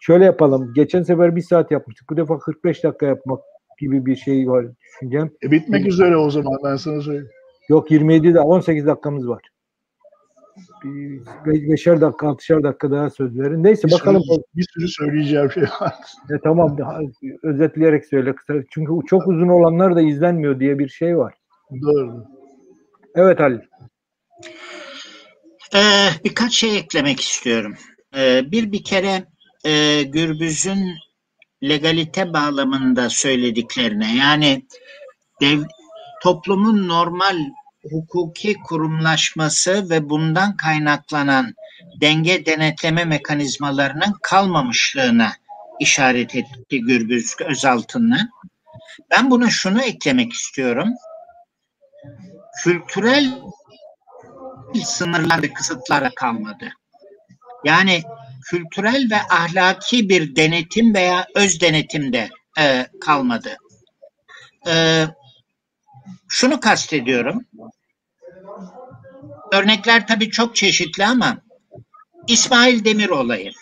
Şöyle 0.00 0.24
yapalım. 0.24 0.72
Geçen 0.74 1.02
sefer 1.02 1.36
bir 1.36 1.40
saat 1.40 1.70
yapmıştık. 1.70 2.10
Bu 2.10 2.16
defa 2.16 2.38
45 2.38 2.84
dakika 2.84 3.06
yapmak 3.06 3.40
gibi 3.78 4.06
bir 4.06 4.16
şey 4.16 4.48
var 4.48 4.66
düşüncem. 4.80 5.30
E 5.44 5.50
bitmek 5.50 5.86
üzere 5.86 6.16
o 6.16 6.30
zaman 6.30 6.58
ben 6.64 6.76
sana 6.76 7.00
söyleyeyim. 7.00 7.28
Yok 7.68 7.90
27 7.90 8.34
de 8.34 8.40
18 8.40 8.86
dakikamız 8.86 9.28
var. 9.28 9.42
Bir 10.84 11.70
beşer 11.70 12.00
dakika, 12.00 12.28
altışar 12.28 12.62
dakika 12.62 12.90
daha 12.90 13.10
söz 13.10 13.38
verin. 13.38 13.64
Neyse 13.64 13.88
bir 13.88 13.92
bakalım. 13.92 14.22
Sürü, 14.22 14.42
bir 14.54 14.66
sürü 14.74 14.88
söyleyeceğim 14.88 15.50
şey 15.50 15.62
var. 15.62 15.94
E, 16.30 16.38
tamam 16.44 16.76
özetleyerek 17.42 18.06
söyle. 18.06 18.34
Çünkü 18.70 18.92
çok 19.06 19.28
uzun 19.28 19.48
olanlar 19.48 19.96
da 19.96 20.00
izlenmiyor 20.00 20.60
diye 20.60 20.78
bir 20.78 20.88
şey 20.88 21.18
var. 21.18 21.34
Doğru. 21.82 22.24
Evet 23.14 23.40
Halil. 23.40 23.60
Ee, 25.74 26.08
birkaç 26.24 26.54
şey 26.54 26.78
eklemek 26.78 27.20
istiyorum. 27.20 27.76
Ee, 28.16 28.42
bir 28.50 28.72
bir 28.72 28.84
kere 28.84 29.24
e, 29.64 30.02
Gürbüz'ün 30.02 30.94
legalite 31.62 32.32
bağlamında 32.32 33.10
söylediklerine 33.10 34.16
yani 34.16 34.66
dev, 35.40 35.62
toplumun 36.22 36.88
normal 36.88 37.36
hukuki 37.90 38.54
kurumlaşması 38.54 39.90
ve 39.90 40.10
bundan 40.10 40.56
kaynaklanan 40.56 41.54
denge 42.00 42.46
denetleme 42.46 43.04
mekanizmalarının 43.04 44.14
kalmamışlığına 44.22 45.32
işaret 45.80 46.34
etti 46.34 46.80
Gürbüz 46.80 47.34
Özaltın'la. 47.40 48.28
Ben 49.10 49.30
buna 49.30 49.50
şunu 49.50 49.82
eklemek 49.82 50.32
istiyorum. 50.32 50.88
Kültürel 52.64 53.40
sınırlar 54.82 55.42
ve 55.42 55.52
kısıtlara 55.52 56.10
kalmadı. 56.14 56.68
Yani 57.64 58.02
kültürel 58.50 59.10
ve 59.10 59.16
ahlaki 59.16 60.08
bir 60.08 60.36
denetim 60.36 60.94
veya 60.94 61.26
öz 61.34 61.60
denetim 61.60 62.12
de 62.12 62.28
e, 62.58 62.86
kalmadı. 63.00 63.56
E, 64.68 65.04
şunu 66.28 66.60
kastediyorum. 66.60 67.44
Örnekler 69.52 70.06
tabii 70.06 70.30
çok 70.30 70.56
çeşitli 70.56 71.06
ama 71.06 71.38
İsmail 72.26 72.84
Demir 72.84 73.08
olayı. 73.08 73.52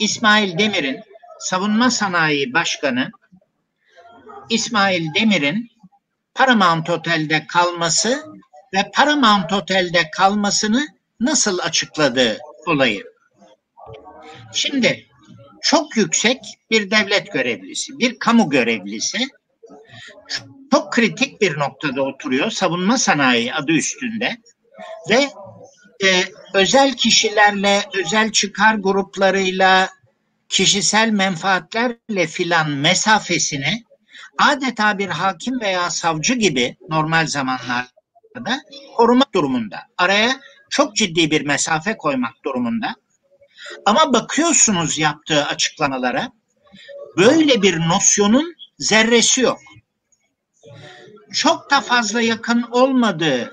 İsmail 0.00 0.58
Demir'in 0.58 1.00
savunma 1.38 1.90
sanayi 1.90 2.52
başkanı 2.52 3.10
İsmail 4.50 5.14
Demir'in 5.14 5.70
Paramount 6.34 6.90
Otel'de 6.90 7.46
kalması 7.46 8.24
ve 8.74 8.90
Paramount 8.94 9.52
Otel'de 9.52 10.10
kalmasını 10.10 10.86
nasıl 11.20 11.58
açıkladığı 11.58 12.38
olayı. 12.66 13.04
Şimdi 14.52 15.06
çok 15.62 15.96
yüksek 15.96 16.38
bir 16.70 16.90
devlet 16.90 17.32
görevlisi, 17.32 17.98
bir 17.98 18.18
kamu 18.18 18.50
görevlisi 18.50 19.18
çok 20.70 20.92
kritik 20.92 21.40
bir 21.40 21.58
noktada 21.58 22.02
oturuyor. 22.02 22.50
Savunma 22.50 22.98
sanayi 22.98 23.54
adı 23.54 23.72
üstünde 23.72 24.36
ve 25.10 25.28
e, 26.06 26.24
özel 26.54 26.92
kişilerle, 26.96 27.82
özel 27.94 28.32
çıkar 28.32 28.74
gruplarıyla, 28.74 29.88
kişisel 30.48 31.08
menfaatlerle 31.08 32.26
filan 32.26 32.70
mesafesini 32.70 33.84
adeta 34.38 34.98
bir 34.98 35.08
hakim 35.08 35.60
veya 35.60 35.90
savcı 35.90 36.34
gibi 36.34 36.76
normal 36.88 37.26
zamanlarda 37.26 37.99
korumak 38.96 39.34
durumunda. 39.34 39.78
Araya 39.98 40.40
çok 40.70 40.96
ciddi 40.96 41.30
bir 41.30 41.46
mesafe 41.46 41.96
koymak 41.96 42.44
durumunda. 42.44 42.94
Ama 43.86 44.12
bakıyorsunuz 44.12 44.98
yaptığı 44.98 45.46
açıklamalara 45.46 46.32
böyle 47.16 47.62
bir 47.62 47.78
nosyonun 47.78 48.54
zerresi 48.78 49.40
yok. 49.40 49.58
Çok 51.32 51.70
da 51.70 51.80
fazla 51.80 52.20
yakın 52.20 52.62
olmadığını 52.62 53.50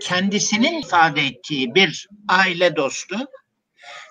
kendisinin 0.00 0.82
ifade 0.82 1.26
ettiği 1.26 1.74
bir 1.74 2.08
aile 2.28 2.76
dostu 2.76 3.16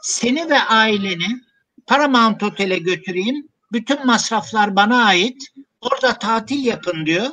seni 0.01 0.49
ve 0.49 0.59
aileni 0.59 1.41
Paramount 1.87 2.43
Otel'e 2.43 2.77
götüreyim. 2.77 3.47
Bütün 3.71 4.05
masraflar 4.05 4.75
bana 4.75 5.05
ait. 5.05 5.47
Orada 5.81 6.19
tatil 6.19 6.65
yapın 6.65 7.05
diyor. 7.05 7.27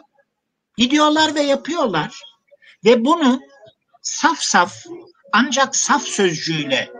Gidiyorlar 0.76 1.34
ve 1.34 1.40
yapıyorlar. 1.40 2.22
Ve 2.84 3.04
bunu 3.04 3.40
saf 4.02 4.38
saf 4.38 4.74
ancak 5.32 5.76
saf 5.76 6.02
sözcüğüyle 6.02 6.90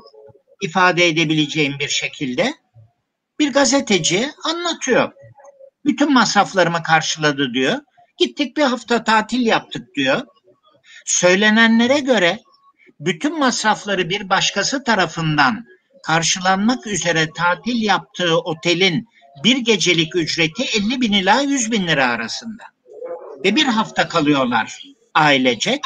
ifade 0.62 1.08
edebileceğim 1.08 1.74
bir 1.80 1.88
şekilde 1.88 2.54
bir 3.38 3.52
gazeteci 3.52 4.30
anlatıyor. 4.44 5.12
Bütün 5.84 6.12
masraflarımı 6.12 6.82
karşıladı 6.82 7.54
diyor. 7.54 7.78
Gittik 8.18 8.56
bir 8.56 8.62
hafta 8.62 9.04
tatil 9.04 9.46
yaptık 9.46 9.94
diyor. 9.94 10.22
Söylenenlere 11.04 11.98
göre 11.98 12.40
bütün 13.00 13.38
masrafları 13.38 14.08
bir 14.08 14.28
başkası 14.28 14.84
tarafından 14.84 15.66
karşılanmak 16.02 16.87
üzere 16.87 17.28
tatil 17.37 17.82
yaptığı 17.82 18.38
otelin 18.38 19.08
bir 19.44 19.56
gecelik 19.56 20.16
ücreti 20.16 20.62
50 20.62 21.00
bin 21.00 21.12
ila 21.12 21.40
100 21.40 21.72
bin 21.72 21.87
lira 21.87 22.06
arasında. 22.06 22.73
Ve 23.44 23.57
bir 23.57 23.66
hafta 23.66 24.09
kalıyorlar 24.09 24.83
ailecek. 25.14 25.80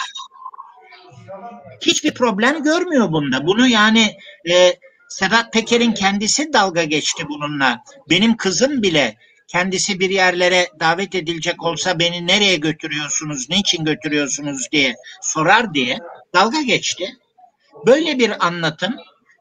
Hiçbir 1.81 2.15
problem 2.15 2.63
görmüyor 2.63 3.13
bunda. 3.13 3.47
Bunu 3.47 3.69
yani 3.69 4.17
e, 4.51 4.75
Sedat 5.09 5.53
Peker'in 5.53 5.93
kendisi 5.93 6.53
dalga 6.53 6.85
geçti 6.85 7.25
bununla. 7.29 7.83
Benim 8.11 8.37
kızım 8.37 8.83
bile 8.83 9.17
kendisi 9.49 10.01
bir 10.01 10.11
yerlere 10.11 10.69
davet 10.81 11.15
edilecek 11.15 11.63
olsa 11.63 11.99
beni 11.99 12.27
nereye 12.27 12.57
götürüyorsunuz, 12.57 13.51
niçin 13.51 13.85
götürüyorsunuz 13.85 14.69
diye 14.73 14.95
sorar 15.23 15.75
diye 15.75 15.99
dalga 16.35 16.61
geçti. 16.61 17.17
Böyle 17.87 18.19
bir 18.19 18.47
anlatım 18.47 18.97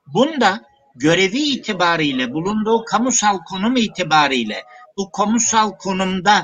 bunda 0.07 0.61
görevi 0.95 1.39
itibariyle 1.39 2.33
bulunduğu 2.33 2.85
kamusal 2.85 3.37
konum 3.37 3.75
itibariyle 3.75 4.63
bu 4.97 5.11
kamusal 5.11 5.71
konumda 5.71 6.43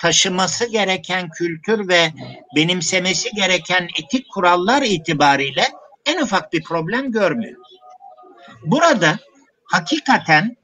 taşıması 0.00 0.66
gereken 0.66 1.28
kültür 1.28 1.88
ve 1.88 2.12
benimsemesi 2.56 3.30
gereken 3.30 3.88
etik 4.02 4.30
kurallar 4.32 4.82
itibariyle 4.82 5.64
en 6.06 6.22
ufak 6.22 6.52
bir 6.52 6.62
problem 6.62 7.12
görmüyor. 7.12 7.56
Burada 8.64 9.18
hakikaten 9.64 10.56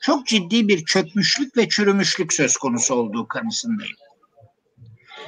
çok 0.00 0.26
ciddi 0.26 0.68
bir 0.68 0.84
çökmüşlük 0.84 1.56
ve 1.56 1.68
çürümüşlük 1.68 2.32
söz 2.32 2.56
konusu 2.56 2.94
olduğu 2.94 3.28
kanısındayım. 3.28 3.96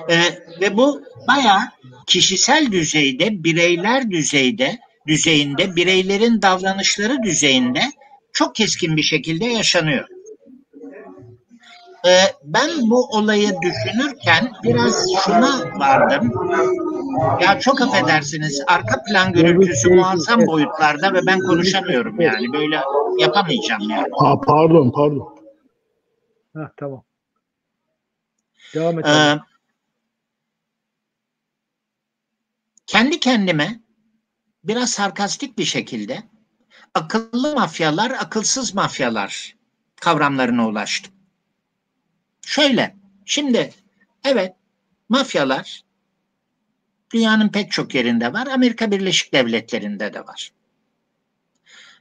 Ee, 0.08 0.22
ve 0.60 0.76
bu 0.76 1.02
bayağı 1.28 1.62
kişisel 2.06 2.72
düzeyde, 2.72 3.44
bireyler 3.44 4.10
düzeyde, 4.10 4.78
düzeyinde, 5.06 5.76
bireylerin 5.76 6.42
davranışları 6.42 7.22
düzeyinde 7.22 7.80
çok 8.32 8.54
keskin 8.54 8.96
bir 8.96 9.02
şekilde 9.02 9.44
yaşanıyor. 9.44 10.08
Ee, 12.06 12.34
ben 12.44 12.70
bu 12.90 13.06
olayı 13.06 13.52
düşünürken 13.62 14.52
biraz 14.62 15.06
şuna 15.24 15.78
vardım. 15.78 16.32
Ya 17.40 17.60
çok 17.60 17.80
affedersiniz 17.80 18.62
arka 18.66 19.02
plan 19.02 19.32
gürültüsü 19.32 19.94
muazzam 19.94 20.46
boyutlarda 20.46 21.14
ve 21.14 21.26
ben 21.26 21.40
konuşamıyorum 21.40 22.20
yani 22.20 22.52
böyle 22.52 22.80
yapamayacağım 23.18 23.90
yani. 23.90 24.08
Ha, 24.18 24.40
pardon 24.40 24.90
pardon. 24.90 25.36
Ha, 26.54 26.72
tamam. 26.76 27.04
Devam 28.74 28.98
et. 28.98 29.06
Ee, 29.06 29.38
kendi 32.86 33.20
kendime 33.20 33.80
biraz 34.64 34.90
sarkastik 34.90 35.58
bir 35.58 35.64
şekilde 35.64 36.22
akıllı 36.94 37.54
mafyalar, 37.54 38.10
akılsız 38.10 38.74
mafyalar 38.74 39.56
kavramlarına 40.00 40.68
ulaştım. 40.68 41.15
Şöyle, 42.46 42.96
şimdi 43.24 43.72
evet 44.24 44.54
mafyalar 45.08 45.82
dünyanın 47.12 47.48
pek 47.48 47.72
çok 47.72 47.94
yerinde 47.94 48.32
var. 48.32 48.46
Amerika 48.46 48.90
Birleşik 48.90 49.32
Devletleri'nde 49.32 50.14
de 50.14 50.20
var. 50.20 50.52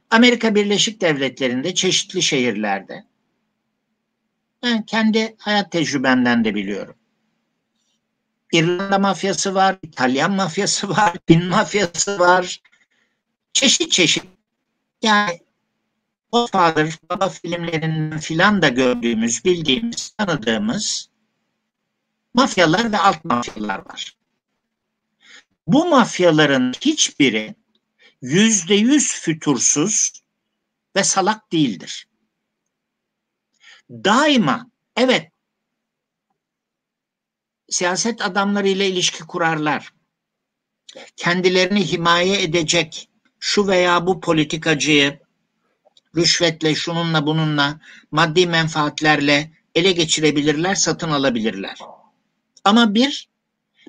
Amerika 0.10 0.56
Birleşik 0.56 1.02
Devletleri'nde 1.02 1.76
çeşitli 1.76 2.22
şehirlerde 2.22 3.06
ben 4.64 4.84
kendi 4.84 5.36
hayat 5.40 5.72
tecrübemden 5.72 6.46
de 6.46 6.56
biliyorum. 6.56 6.96
İrlanda 8.54 9.00
mafyası 9.00 9.56
var, 9.56 9.78
İtalyan 9.84 10.32
mafyası 10.32 10.90
var, 10.90 11.18
Çin 11.28 11.46
mafyası 11.46 12.20
var. 12.20 12.62
Çeşit 13.54 13.92
çeşit. 13.92 14.24
Yani 15.02 15.40
Godfather, 16.36 17.00
baba 17.10 17.30
filmlerinden 17.30 18.20
filan 18.20 18.62
da 18.62 18.68
gördüğümüz, 18.68 19.46
bildiğimiz, 19.46 20.10
tanıdığımız 20.10 21.10
mafyalar 22.34 22.92
ve 22.92 22.98
alt 22.98 23.26
mafyalar 23.26 23.86
var. 23.86 24.18
Bu 25.68 25.86
mafyaların 25.86 26.74
hiçbiri 26.82 27.56
yüzde 28.22 28.76
yüz 28.76 29.22
fütursuz 29.22 30.12
ve 30.96 31.04
salak 31.04 31.52
değildir. 31.52 32.08
Daima 33.90 34.72
evet 34.96 35.32
siyaset 37.70 38.22
adamlarıyla 38.22 38.86
ilişki 38.86 39.24
kurarlar. 39.24 39.94
Kendilerini 41.16 41.92
himaye 41.92 42.44
edecek 42.44 43.10
şu 43.40 43.68
veya 43.68 44.08
bu 44.08 44.22
politikacıyı 44.22 45.25
rüşvetle, 46.16 46.76
şununla 46.76 47.26
bununla, 47.26 47.80
maddi 48.12 48.48
menfaatlerle 48.48 49.52
ele 49.76 49.92
geçirebilirler, 49.92 50.76
satın 50.76 51.10
alabilirler. 51.12 51.78
Ama 52.64 52.94
bir, 52.94 53.30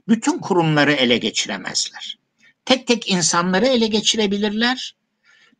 bütün 0.08 0.38
kurumları 0.38 0.92
ele 0.92 1.18
geçiremezler. 1.18 2.18
Tek 2.64 2.86
tek 2.86 3.10
insanları 3.10 3.66
ele 3.66 3.86
geçirebilirler. 3.86 4.96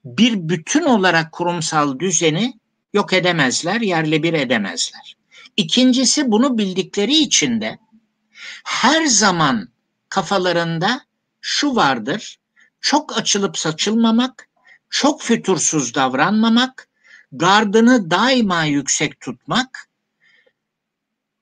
Bir 0.05 0.49
bütün 0.49 0.83
olarak 0.85 1.33
kurumsal 1.33 1.99
düzeni 1.99 2.61
yok 2.95 3.13
edemezler, 3.13 3.81
yerle 3.81 4.23
bir 4.23 4.33
edemezler. 4.33 5.17
İkincisi 5.57 6.31
bunu 6.31 6.59
bildikleri 6.59 7.17
için 7.17 7.61
de 7.61 7.79
her 8.65 9.07
zaman 9.07 9.69
kafalarında 10.09 11.01
şu 11.41 11.77
vardır. 11.77 12.39
Çok 12.81 13.19
açılıp 13.19 13.59
saçılmamak, 13.59 14.46
çok 14.91 15.23
fütursuz 15.23 15.95
davranmamak, 15.95 16.89
gardını 17.33 18.11
daima 18.11 18.65
yüksek 18.65 19.21
tutmak, 19.21 19.89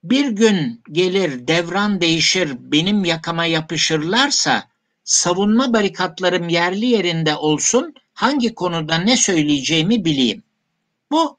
bir 0.04 0.28
gün 0.28 0.82
gelir 0.92 1.48
devran 1.48 2.00
değişir 2.00 2.52
benim 2.58 3.04
yakama 3.04 3.46
yapışırlarsa 3.46 4.68
savunma 5.04 5.72
barikatlarım 5.72 6.48
yerli 6.48 6.86
yerinde 6.86 7.36
olsun 7.36 7.94
hangi 8.14 8.54
konuda 8.54 8.98
ne 8.98 9.16
söyleyeceğimi 9.16 10.04
bileyim. 10.04 10.42
Bu 11.10 11.38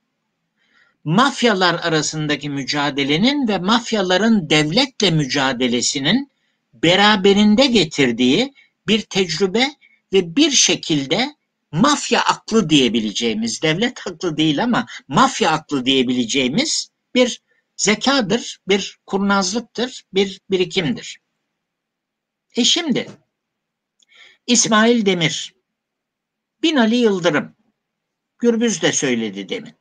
mafyalar 1.03 1.73
arasındaki 1.73 2.49
mücadelenin 2.49 3.47
ve 3.47 3.57
mafyaların 3.57 4.49
devletle 4.49 5.11
mücadelesinin 5.11 6.31
beraberinde 6.73 7.65
getirdiği 7.65 8.53
bir 8.87 9.01
tecrübe 9.01 9.71
ve 10.13 10.35
bir 10.35 10.51
şekilde 10.51 11.34
mafya 11.75 12.21
aklı 12.21 12.69
diyebileceğimiz, 12.69 13.61
devlet 13.61 14.07
aklı 14.07 14.37
değil 14.37 14.63
ama 14.63 14.85
mafya 15.07 15.51
aklı 15.51 15.85
diyebileceğimiz 15.85 16.89
bir 17.15 17.41
zekadır, 17.77 18.59
bir 18.67 18.99
kurnazlıktır, 19.05 20.03
bir 20.13 20.41
birikimdir. 20.49 21.19
E 22.55 22.63
şimdi 22.63 23.09
İsmail 24.47 25.05
Demir, 25.05 25.55
Binali 26.63 26.95
Yıldırım, 26.95 27.55
Gürbüz 28.39 28.81
de 28.81 28.91
söyledi 28.91 29.49
demin. 29.49 29.73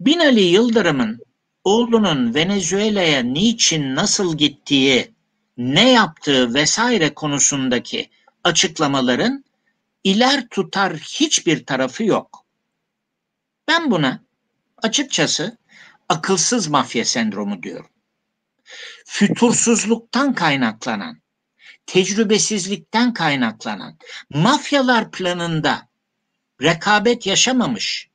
Binali 0.00 0.42
Yıldırım'ın 0.42 1.20
oğlunun 1.64 2.34
Venezuela'ya 2.34 3.22
niçin 3.22 3.94
nasıl 3.94 4.38
gittiği, 4.38 5.14
ne 5.56 5.90
yaptığı 5.92 6.54
vesaire 6.54 7.14
konusundaki 7.14 8.10
açıklamaların 8.44 9.45
iler 10.06 10.48
tutar 10.48 10.96
hiçbir 10.96 11.66
tarafı 11.66 12.04
yok. 12.04 12.46
Ben 13.68 13.90
buna 13.90 14.24
açıkçası 14.82 15.58
akılsız 16.08 16.68
mafya 16.68 17.04
sendromu 17.04 17.62
diyorum. 17.62 17.90
Fütursuzluktan 19.06 20.34
kaynaklanan, 20.34 21.22
tecrübesizlikten 21.86 23.14
kaynaklanan, 23.14 23.98
mafyalar 24.30 25.10
planında 25.10 25.88
rekabet 26.62 27.26
yaşamamış, 27.26 28.08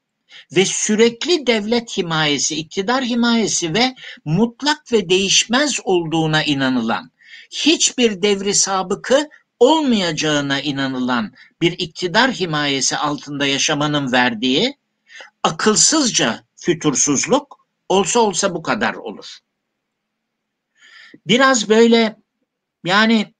ve 0.55 0.65
sürekli 0.65 1.47
devlet 1.47 1.97
himayesi, 1.97 2.55
iktidar 2.55 3.03
himayesi 3.03 3.73
ve 3.73 3.95
mutlak 4.25 4.91
ve 4.91 5.09
değişmez 5.09 5.79
olduğuna 5.83 6.43
inanılan, 6.43 7.11
hiçbir 7.51 8.21
devri 8.21 8.53
sabıkı 8.53 9.29
olmayacağına 9.61 10.61
inanılan 10.61 11.33
bir 11.61 11.71
iktidar 11.71 12.31
himayesi 12.31 12.97
altında 12.97 13.45
yaşamanın 13.45 14.11
verdiği 14.11 14.77
akılsızca 15.43 16.43
fütursuzluk 16.55 17.67
olsa 17.89 18.19
olsa 18.19 18.55
bu 18.55 18.61
kadar 18.61 18.93
olur. 18.93 19.37
Biraz 21.27 21.69
böyle 21.69 22.15
yani 22.85 23.33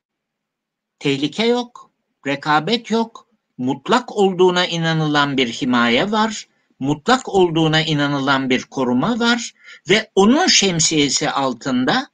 tehlike 0.99 1.45
yok, 1.45 1.91
rekabet 2.27 2.91
yok, 2.91 3.27
mutlak 3.57 4.11
olduğuna 4.17 4.65
inanılan 4.65 5.37
bir 5.37 5.47
himaye 5.47 6.11
var, 6.11 6.47
mutlak 6.79 7.29
olduğuna 7.29 7.81
inanılan 7.81 8.49
bir 8.49 8.63
koruma 8.63 9.19
var 9.19 9.53
ve 9.89 10.11
onun 10.15 10.47
şemsiyesi 10.47 11.31
altında 11.31 12.07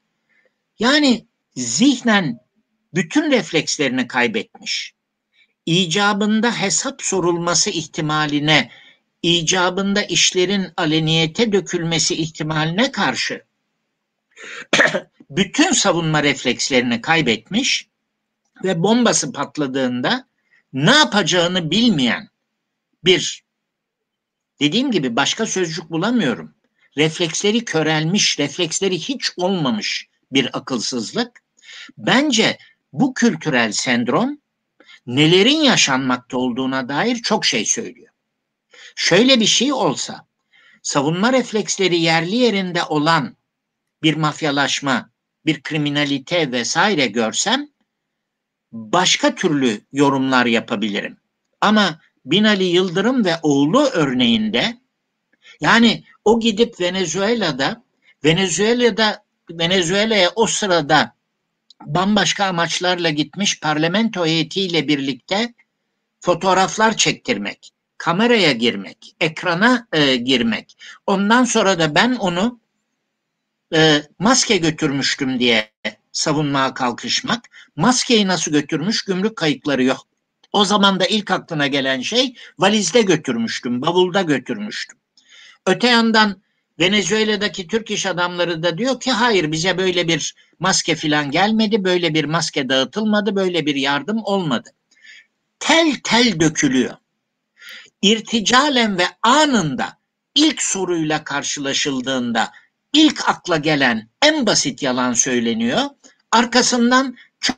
yani 0.79 1.25
zihnen 1.55 2.46
bütün 2.97 3.31
reflekslerini 3.31 4.07
kaybetmiş. 4.07 4.93
İcabında 5.65 6.61
hesap 6.61 7.01
sorulması 7.01 7.69
ihtimaline, 7.69 8.71
icabında 9.23 10.01
işlerin 10.01 10.67
aleniyete 10.77 11.51
dökülmesi 11.51 12.15
ihtimaline 12.15 12.91
karşı 12.91 13.43
bütün 15.29 15.71
savunma 15.71 16.23
reflekslerini 16.23 17.01
kaybetmiş 17.01 17.87
ve 18.63 18.83
bombası 18.83 19.31
patladığında 19.31 20.27
ne 20.73 20.91
yapacağını 20.91 21.71
bilmeyen 21.71 22.29
bir 23.03 23.43
dediğim 24.59 24.91
gibi 24.91 25.15
başka 25.15 25.45
sözcük 25.45 25.89
bulamıyorum. 25.89 26.55
Refleksleri 26.97 27.65
körelmiş, 27.65 28.39
refleksleri 28.39 28.99
hiç 28.99 29.31
olmamış 29.37 30.07
bir 30.31 30.57
akılsızlık. 30.57 31.41
Bence 31.97 32.57
bu 32.93 33.13
kültürel 33.13 33.71
sendrom 33.71 34.37
nelerin 35.07 35.61
yaşanmakta 35.61 36.37
olduğuna 36.37 36.89
dair 36.89 37.15
çok 37.15 37.45
şey 37.45 37.65
söylüyor. 37.65 38.13
Şöyle 38.95 39.39
bir 39.39 39.45
şey 39.45 39.73
olsa, 39.73 40.27
savunma 40.81 41.33
refleksleri 41.33 41.99
yerli 41.99 42.35
yerinde 42.35 42.83
olan 42.83 43.37
bir 44.03 44.15
mafyalaşma, 44.15 45.09
bir 45.45 45.61
kriminalite 45.61 46.51
vesaire 46.51 47.07
görsem 47.07 47.69
başka 48.71 49.35
türlü 49.35 49.81
yorumlar 49.91 50.45
yapabilirim. 50.45 51.17
Ama 51.61 51.99
Binali 52.25 52.63
Yıldırım 52.63 53.25
ve 53.25 53.35
oğlu 53.41 53.85
örneğinde 53.85 54.77
yani 55.61 56.03
o 56.25 56.39
gidip 56.39 56.79
Venezuela'da 56.79 57.83
Venezuela'da 58.23 59.23
Venezuela'ya 59.49 60.31
o 60.35 60.47
sırada 60.47 61.16
bambaşka 61.85 62.45
amaçlarla 62.45 63.09
gitmiş 63.09 63.59
parlamento 63.59 64.25
heyetiyle 64.25 64.87
birlikte 64.87 65.53
fotoğraflar 66.19 66.97
çektirmek, 66.97 67.71
kameraya 67.97 68.51
girmek, 68.51 69.15
ekrana 69.19 69.87
e, 69.93 70.15
girmek. 70.15 70.77
Ondan 71.07 71.43
sonra 71.43 71.79
da 71.79 71.95
ben 71.95 72.15
onu 72.15 72.59
e, 73.75 74.01
maske 74.19 74.57
götürmüştüm 74.57 75.39
diye 75.39 75.71
savunmaya 76.11 76.73
kalkışmak. 76.73 77.49
Maskeyi 77.75 78.27
nasıl 78.27 78.51
götürmüş? 78.51 79.05
Gümrük 79.05 79.35
kayıtları 79.35 79.83
yok. 79.83 80.07
O 80.53 80.65
zaman 80.65 80.99
da 80.99 81.05
ilk 81.05 81.31
aklına 81.31 81.67
gelen 81.67 82.01
şey 82.01 82.35
valizde 82.59 83.01
götürmüştüm, 83.01 83.81
bavulda 83.81 84.21
götürmüştüm. 84.21 84.97
Öte 85.65 85.87
yandan 85.87 86.41
Venezuela'daki 86.79 87.67
Türk 87.67 87.91
iş 87.91 88.05
adamları 88.05 88.63
da 88.63 88.77
diyor 88.77 88.99
ki 88.99 89.11
hayır 89.11 89.51
bize 89.51 89.77
böyle 89.77 90.07
bir 90.07 90.35
maske 90.59 90.95
filan 90.95 91.31
gelmedi, 91.31 91.83
böyle 91.83 92.13
bir 92.13 92.25
maske 92.25 92.69
dağıtılmadı, 92.69 93.35
böyle 93.35 93.65
bir 93.65 93.75
yardım 93.75 94.21
olmadı. 94.23 94.69
Tel 95.59 95.95
tel 96.03 96.39
dökülüyor. 96.39 96.95
İrticalen 98.01 98.97
ve 98.97 99.05
anında 99.21 99.97
ilk 100.35 100.61
soruyla 100.61 101.23
karşılaşıldığında 101.23 102.51
ilk 102.93 103.29
akla 103.29 103.57
gelen 103.57 104.09
en 104.21 104.45
basit 104.45 104.83
yalan 104.83 105.13
söyleniyor. 105.13 105.81
Arkasından 106.31 107.17
çok, 107.39 107.57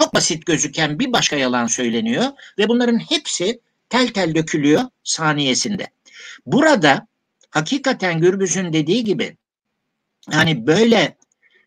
çok 0.00 0.14
basit 0.14 0.46
gözüken 0.46 0.98
bir 0.98 1.12
başka 1.12 1.36
yalan 1.36 1.66
söyleniyor 1.66 2.24
ve 2.58 2.68
bunların 2.68 2.98
hepsi 2.98 3.60
tel 3.88 4.08
tel 4.08 4.34
dökülüyor 4.34 4.82
saniyesinde. 5.04 5.86
Burada 6.46 7.07
hakikaten 7.50 8.20
Gürbüz'ün 8.20 8.72
dediği 8.72 9.04
gibi 9.04 9.36
yani 10.32 10.66
böyle 10.66 11.16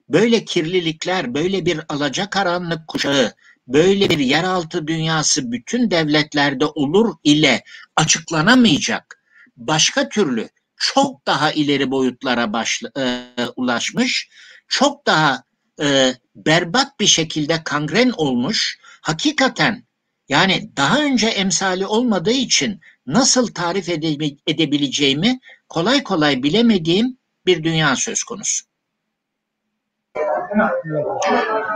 böyle 0.09 0.45
kirlilikler, 0.45 1.33
böyle 1.33 1.65
bir 1.65 1.79
alacakaranlık 1.89 2.87
kuşağı, 2.87 3.33
böyle 3.67 4.09
bir 4.09 4.17
yeraltı 4.17 4.87
dünyası 4.87 5.51
bütün 5.51 5.91
devletlerde 5.91 6.65
olur 6.65 7.15
ile 7.23 7.63
açıklanamayacak 7.95 9.21
başka 9.57 10.09
türlü 10.09 10.49
çok 10.77 11.25
daha 11.25 11.51
ileri 11.51 11.91
boyutlara 11.91 12.53
başla, 12.53 12.91
e, 12.97 13.25
ulaşmış, 13.55 14.29
çok 14.67 15.05
daha 15.07 15.43
e, 15.81 16.13
berbat 16.35 16.99
bir 16.99 17.07
şekilde 17.07 17.63
kangren 17.63 18.09
olmuş, 18.09 18.79
hakikaten 19.01 19.83
yani 20.29 20.71
daha 20.77 21.01
önce 21.01 21.27
emsali 21.27 21.85
olmadığı 21.85 22.31
için 22.31 22.81
nasıl 23.05 23.47
tarif 23.47 23.89
ede- 23.89 24.37
edebileceğimi 24.47 25.39
kolay 25.73 26.03
kolay 26.03 26.43
bilemediğim 26.43 27.17
bir 27.45 27.63
dünya 27.63 27.95
söz 27.95 28.23
konusu. 28.23 28.65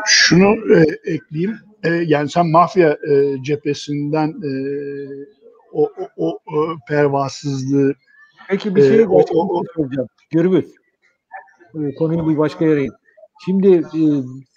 Şunu 0.06 0.76
e, 0.76 0.86
ekleyeyim. 1.14 1.60
E, 1.84 1.90
yani 1.90 2.30
sen 2.30 2.48
mafya 2.48 2.90
e, 2.90 3.44
cephesinden 3.44 4.28
e, 4.28 4.52
o, 5.74 5.92
o, 6.18 6.40
o 6.48 6.78
pervasızlığı 6.88 7.94
Peki 8.48 8.76
bir 8.76 8.82
şey 8.82 9.06
o, 9.06 9.24
o, 9.34 9.64
soracağım. 9.76 10.08
Gürbüz. 10.30 10.66
Ee, 11.76 11.96
konuyu 11.96 12.30
bir 12.30 12.38
başka 12.38 12.66
yere 12.66 12.88
Şimdi 13.46 13.68
e, 13.78 14.02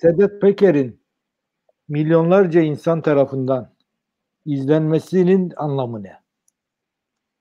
Sedat 0.01 0.41
Peker'in 0.41 1.01
milyonlarca 1.89 2.61
insan 2.61 3.03
tarafından 3.03 3.74
izlenmesinin 4.45 5.53
anlamı 5.57 6.03
ne? 6.03 6.12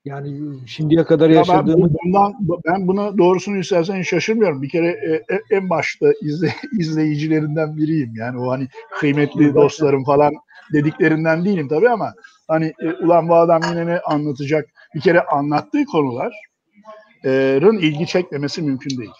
Yani 0.07 0.59
şimdiye 0.65 1.03
kadar 1.03 1.29
yaşadığımız... 1.29 1.91
Ben, 1.93 1.99
bundan, 2.05 2.33
ben 2.65 2.87
buna 2.87 3.17
doğrusunu 3.17 3.57
istersen 3.57 4.01
şaşırmıyorum. 4.01 4.61
Bir 4.61 4.69
kere 4.69 4.87
e, 4.87 5.35
e, 5.35 5.39
en 5.51 5.69
başta 5.69 6.07
izle, 6.21 6.53
izleyicilerinden 6.79 7.77
biriyim. 7.77 8.13
Yani 8.15 8.39
o 8.39 8.51
hani 8.51 8.67
kıymetli 8.99 9.53
dostlarım 9.53 10.03
falan 10.03 10.33
dediklerinden 10.73 11.45
değilim 11.45 11.67
tabii 11.67 11.89
ama 11.89 12.13
hani 12.47 12.73
e, 12.79 12.93
ulan 12.93 13.29
bu 13.29 13.35
adam 13.35 13.61
yine 13.69 13.87
ne 13.87 13.99
anlatacak? 13.99 14.69
Bir 14.95 15.01
kere 15.01 15.21
anlattığı 15.21 15.85
konuların 15.85 17.77
ilgi 17.77 18.07
çekmemesi 18.07 18.61
mümkün 18.61 18.97
değil. 18.97 19.11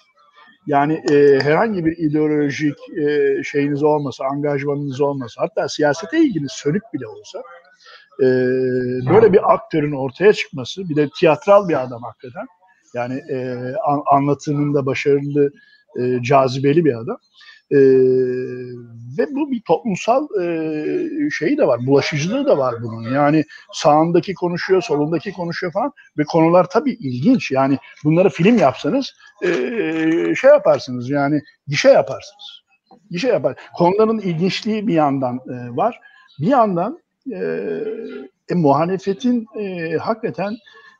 Yani 0.68 0.94
e, 1.12 1.40
herhangi 1.42 1.86
bir 1.86 1.98
ideolojik 1.98 2.78
e, 2.98 3.44
şeyiniz 3.44 3.84
olmasa, 3.84 4.26
angajmanınız 4.26 5.02
olmasa, 5.02 5.42
hatta 5.42 5.70
siyasete 5.70 6.20
ilginiz 6.20 6.52
sönük 6.52 6.84
bile 6.94 7.08
olsa 7.08 7.42
e, 8.20 8.26
böyle 9.10 9.34
bir 9.34 9.54
aktörün 9.54 9.92
ortaya 9.92 10.34
çıkması, 10.34 10.90
bir 10.90 10.96
de 10.96 11.10
tiyatral 11.20 11.70
bir 11.70 11.82
adam 11.84 12.02
hakikaten. 12.04 12.48
Yani 12.94 13.22
e, 13.32 13.56
an, 13.86 14.04
anlatımında 14.12 14.86
başarılı, 14.86 15.52
e, 16.00 16.24
cazibeli 16.24 16.86
bir 16.86 16.94
adam. 16.94 17.18
E, 17.72 17.78
ve 19.18 19.36
bu 19.36 19.52
bir 19.52 19.62
toplumsal 19.62 20.28
e, 20.42 21.30
şeyi 21.30 21.58
de 21.58 21.68
var, 21.68 21.88
bulaşıcılığı 21.88 22.46
da 22.46 22.58
var 22.58 22.76
bunun. 22.84 23.14
Yani 23.14 23.44
sağındaki 23.74 24.34
konuşuyor, 24.34 24.82
solundaki 24.82 25.32
konuşuyor 25.32 25.74
falan 25.74 25.92
ve 26.18 26.24
konular 26.24 26.70
tabii 26.70 26.92
ilginç. 26.92 27.52
Yani 27.52 27.78
bunları 28.04 28.30
film 28.30 28.58
yapsanız 28.58 29.14
e, 29.44 29.50
şey 30.36 30.50
yaparsınız 30.50 31.10
yani 31.10 31.42
gişe 31.68 31.90
yaparsınız. 31.90 32.64
Gişe 33.12 33.28
yapar. 33.28 33.56
Konuların 33.78 34.20
ilginçliği 34.20 34.88
bir 34.88 34.94
yandan 34.94 35.36
e, 35.36 35.76
var. 35.78 36.00
Bir 36.40 36.48
yandan 36.48 37.00
e, 37.34 37.40
e, 38.50 38.56
muhalefetin 38.56 39.46
e, 39.60 39.98
hakikaten 39.98 40.56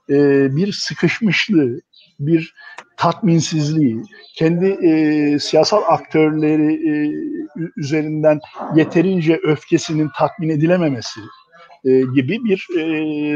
e, 0.10 0.48
bir 0.56 0.72
sıkışmışlığı, 0.72 1.80
bir 2.20 2.54
tatminsizliği, 2.98 4.04
kendi 4.36 4.66
e, 4.66 5.40
siyasal 5.40 5.82
aktörleri 5.88 6.74
e, 6.74 6.94
üzerinden 7.78 8.40
yeterince 8.76 9.40
öfkesinin 9.44 10.10
tatmin 10.18 10.50
edilememesi 10.50 11.20
e, 11.86 12.02
gibi 12.16 12.38
bir 12.44 12.68
e, 12.80 12.86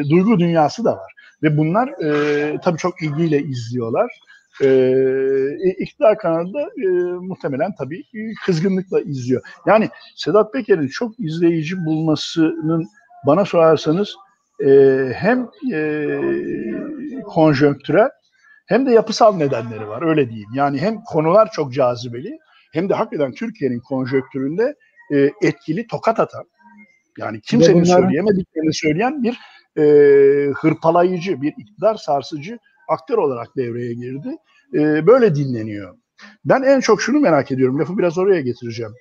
duygu 0.09 0.39
dünyası 0.39 0.85
da 0.85 0.91
var. 0.91 1.13
Ve 1.43 1.57
bunlar 1.57 1.87
e, 1.87 2.57
tabii 2.63 2.77
çok 2.77 3.01
ilgiyle 3.01 3.43
izliyorlar. 3.43 4.19
E, 4.61 5.73
iktidar 5.79 6.17
kanalında 6.17 6.61
e, 6.61 6.87
muhtemelen 7.21 7.75
tabii 7.75 8.03
kızgınlıkla 8.45 9.01
izliyor. 9.01 9.41
Yani 9.65 9.89
Sedat 10.15 10.53
Peker'in 10.53 10.87
çok 10.87 11.19
izleyici 11.19 11.85
bulmasının 11.85 12.87
bana 13.27 13.45
sorarsanız 13.45 14.15
hem 15.13 15.49
e, 15.73 16.19
konjonktürel 17.25 18.09
hem 18.67 18.85
de 18.85 18.91
yapısal 18.91 19.35
nedenleri 19.35 19.87
var 19.87 20.09
öyle 20.09 20.29
diyeyim. 20.29 20.49
Yani 20.55 20.77
hem 20.77 21.01
konular 21.01 21.49
çok 21.51 21.73
cazibeli 21.73 22.37
hem 22.73 22.89
de 22.89 22.93
hakikaten 22.93 23.31
Türkiye'nin 23.31 23.79
konjonktüründe 23.79 24.75
e, 25.13 25.29
etkili 25.41 25.87
tokat 25.87 26.19
atan 26.19 26.43
yani 27.17 27.41
kimsenin 27.41 27.83
bunların... 27.83 28.01
söyleyemediklerini 28.01 28.73
söyleyen 28.73 29.23
bir 29.23 29.37
e, 29.77 29.83
hırpalayıcı, 30.51 31.41
bir 31.41 31.53
iktidar 31.57 31.95
sarsıcı 31.95 32.59
aktör 32.89 33.17
olarak 33.17 33.55
devreye 33.57 33.93
girdi. 33.93 34.37
E, 34.73 35.07
böyle 35.07 35.35
dinleniyor. 35.35 35.97
Ben 36.45 36.61
en 36.61 36.79
çok 36.79 37.01
şunu 37.01 37.19
merak 37.19 37.51
ediyorum. 37.51 37.79
Lafı 37.79 37.97
biraz 37.97 38.17
oraya 38.17 38.41
getireceğim. 38.41 38.91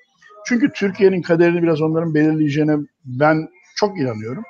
Çünkü 0.46 0.72
Türkiye'nin 0.72 1.22
kaderini 1.22 1.62
biraz 1.62 1.80
onların 1.82 2.14
belirleyeceğine 2.14 2.76
ben 3.04 3.48
çok 3.76 3.98
inanıyorum. 3.98 4.42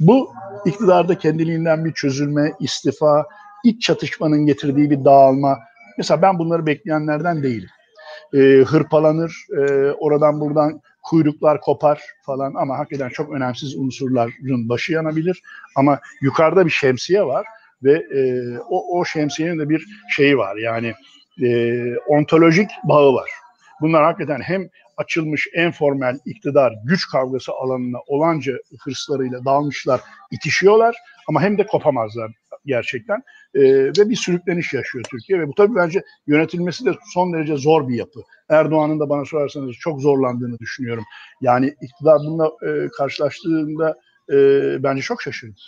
Bu 0.00 0.32
iktidarda 0.66 1.18
kendiliğinden 1.18 1.84
bir 1.84 1.92
çözülme, 1.92 2.52
istifa, 2.60 3.26
iç 3.64 3.82
çatışmanın 3.82 4.46
getirdiği 4.46 4.90
bir 4.90 5.04
dağılma. 5.04 5.58
Mesela 5.98 6.22
ben 6.22 6.38
bunları 6.38 6.66
bekleyenlerden 6.66 7.42
değilim. 7.42 7.68
E, 8.34 8.38
hırpalanır, 8.62 9.46
e, 9.58 9.90
oradan 9.92 10.40
buradan 10.40 10.80
kuyruklar 11.02 11.60
kopar 11.60 12.02
falan 12.26 12.54
ama 12.54 12.78
hakikaten 12.78 13.08
çok 13.08 13.32
önemsiz 13.32 13.76
unsurların 13.76 14.68
başı 14.68 14.92
yanabilir. 14.92 15.42
Ama 15.76 16.00
yukarıda 16.20 16.66
bir 16.66 16.70
şemsiye 16.70 17.24
var 17.24 17.46
ve 17.84 17.92
e, 17.92 18.58
o, 18.58 18.98
o 18.98 19.04
şemsiyenin 19.04 19.58
de 19.58 19.68
bir 19.68 19.86
şeyi 20.16 20.38
var 20.38 20.56
yani 20.56 20.94
e, 21.42 21.96
ontolojik 21.96 22.70
bağı 22.84 23.14
var. 23.14 23.30
Bunlar 23.80 24.04
hakikaten 24.04 24.40
hem 24.40 24.68
açılmış 24.96 25.48
en 25.54 25.72
formel 25.72 26.18
iktidar 26.26 26.72
güç 26.84 27.08
kavgası 27.08 27.52
alanına 27.52 27.98
olanca 28.06 28.52
hırslarıyla 28.84 29.44
dalmışlar, 29.44 30.00
itişiyorlar 30.30 30.96
ama 31.28 31.42
hem 31.42 31.58
de 31.58 31.66
kopamazlar 31.66 32.30
gerçekten. 32.66 33.22
E, 33.54 33.60
ve 33.84 34.10
bir 34.10 34.16
sürükleniş 34.16 34.72
yaşıyor 34.72 35.04
Türkiye 35.10 35.40
ve 35.40 35.48
bu 35.48 35.54
tabii 35.54 35.74
bence 35.74 36.02
yönetilmesi 36.26 36.84
de 36.84 36.90
son 37.14 37.32
derece 37.32 37.56
zor 37.56 37.88
bir 37.88 37.94
yapı. 37.94 38.20
Erdoğan'ın 38.48 39.00
da 39.00 39.08
bana 39.08 39.24
sorarsanız 39.24 39.76
çok 39.76 40.00
zorlandığını 40.00 40.58
düşünüyorum. 40.58 41.04
Yani 41.40 41.66
iktidar 41.66 42.18
bununla 42.18 42.46
e, 42.46 42.88
karşılaştığında 42.98 43.96
e, 44.32 44.36
bence 44.82 45.02
çok 45.02 45.22
şaşırdı. 45.22 45.60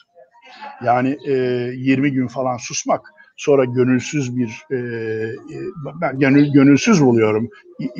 Yani 0.84 1.18
e, 1.26 1.32
20 1.32 2.12
gün 2.12 2.26
falan 2.26 2.56
susmak 2.56 3.12
sonra 3.36 3.64
gönülsüz 3.64 4.36
bir 4.36 4.66
e, 4.70 4.76
e, 4.76 5.58
ben 6.00 6.18
gönül, 6.18 6.52
gönülsüz 6.52 7.04
buluyorum 7.04 7.48
bir 7.80 7.90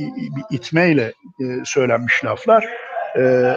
itmeyle 0.50 1.12
e, 1.40 1.44
söylenmiş 1.64 2.24
laflar. 2.24 2.68
E, 3.18 3.54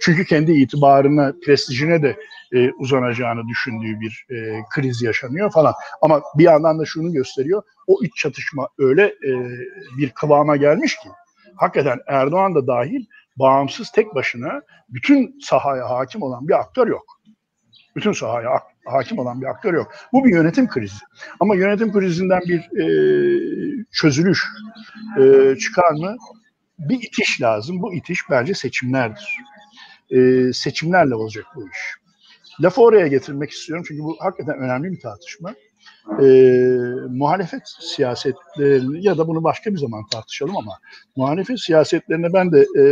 çünkü 0.00 0.24
kendi 0.24 0.52
itibarına, 0.52 1.32
prestijine 1.46 2.02
de 2.02 2.16
e, 2.52 2.70
uzanacağını 2.72 3.48
düşündüğü 3.48 4.00
bir 4.00 4.26
e, 4.30 4.60
kriz 4.74 5.02
yaşanıyor 5.02 5.50
falan. 5.52 5.74
Ama 6.02 6.22
bir 6.38 6.44
yandan 6.44 6.78
da 6.78 6.84
şunu 6.84 7.12
gösteriyor. 7.12 7.62
O 7.86 8.04
iç 8.04 8.16
çatışma 8.16 8.68
öyle 8.78 9.04
e, 9.04 9.30
bir 9.98 10.10
kıvama 10.10 10.56
gelmiş 10.56 10.96
ki 10.96 11.08
hakikaten 11.56 11.98
Erdoğan 12.06 12.54
da 12.54 12.66
dahil 12.66 13.04
bağımsız 13.36 13.90
tek 13.90 14.14
başına 14.14 14.62
bütün 14.88 15.38
sahaya 15.40 15.90
hakim 15.90 16.22
olan 16.22 16.48
bir 16.48 16.60
aktör 16.60 16.86
yok. 16.86 17.13
Bütün 17.96 18.12
sahaya 18.12 18.60
hakim 18.84 19.18
olan 19.18 19.40
bir 19.40 19.46
aktör 19.46 19.74
yok. 19.74 19.94
Bu 20.12 20.24
bir 20.24 20.30
yönetim 20.30 20.68
krizi. 20.68 21.04
Ama 21.40 21.54
yönetim 21.54 21.92
krizinden 21.92 22.40
bir 22.40 22.60
e, 22.80 22.86
çözülüş 23.92 24.44
e, 25.20 25.56
çıkar 25.56 25.90
mı? 25.90 26.16
Bir 26.78 27.02
itiş 27.02 27.42
lazım. 27.42 27.82
Bu 27.82 27.94
itiş 27.94 28.20
bence 28.30 28.54
seçimlerdir. 28.54 29.36
E, 30.10 30.52
seçimlerle 30.52 31.14
olacak 31.14 31.44
bu 31.54 31.68
iş. 31.68 31.94
Lafı 32.60 32.82
oraya 32.82 33.06
getirmek 33.06 33.50
istiyorum 33.50 33.84
çünkü 33.88 34.02
bu 34.02 34.16
hakikaten 34.20 34.58
önemli 34.58 34.92
bir 34.92 35.00
tartışma. 35.00 35.54
E, 36.22 36.26
muhalefet 37.10 37.62
siyasetlerini 37.80 39.06
ya 39.06 39.18
da 39.18 39.28
bunu 39.28 39.44
başka 39.44 39.72
bir 39.72 39.78
zaman 39.78 40.06
tartışalım 40.12 40.56
ama 40.56 40.72
muhalefet 41.16 41.60
siyasetlerine 41.60 42.32
ben 42.32 42.52
de 42.52 42.60
e, 42.60 42.84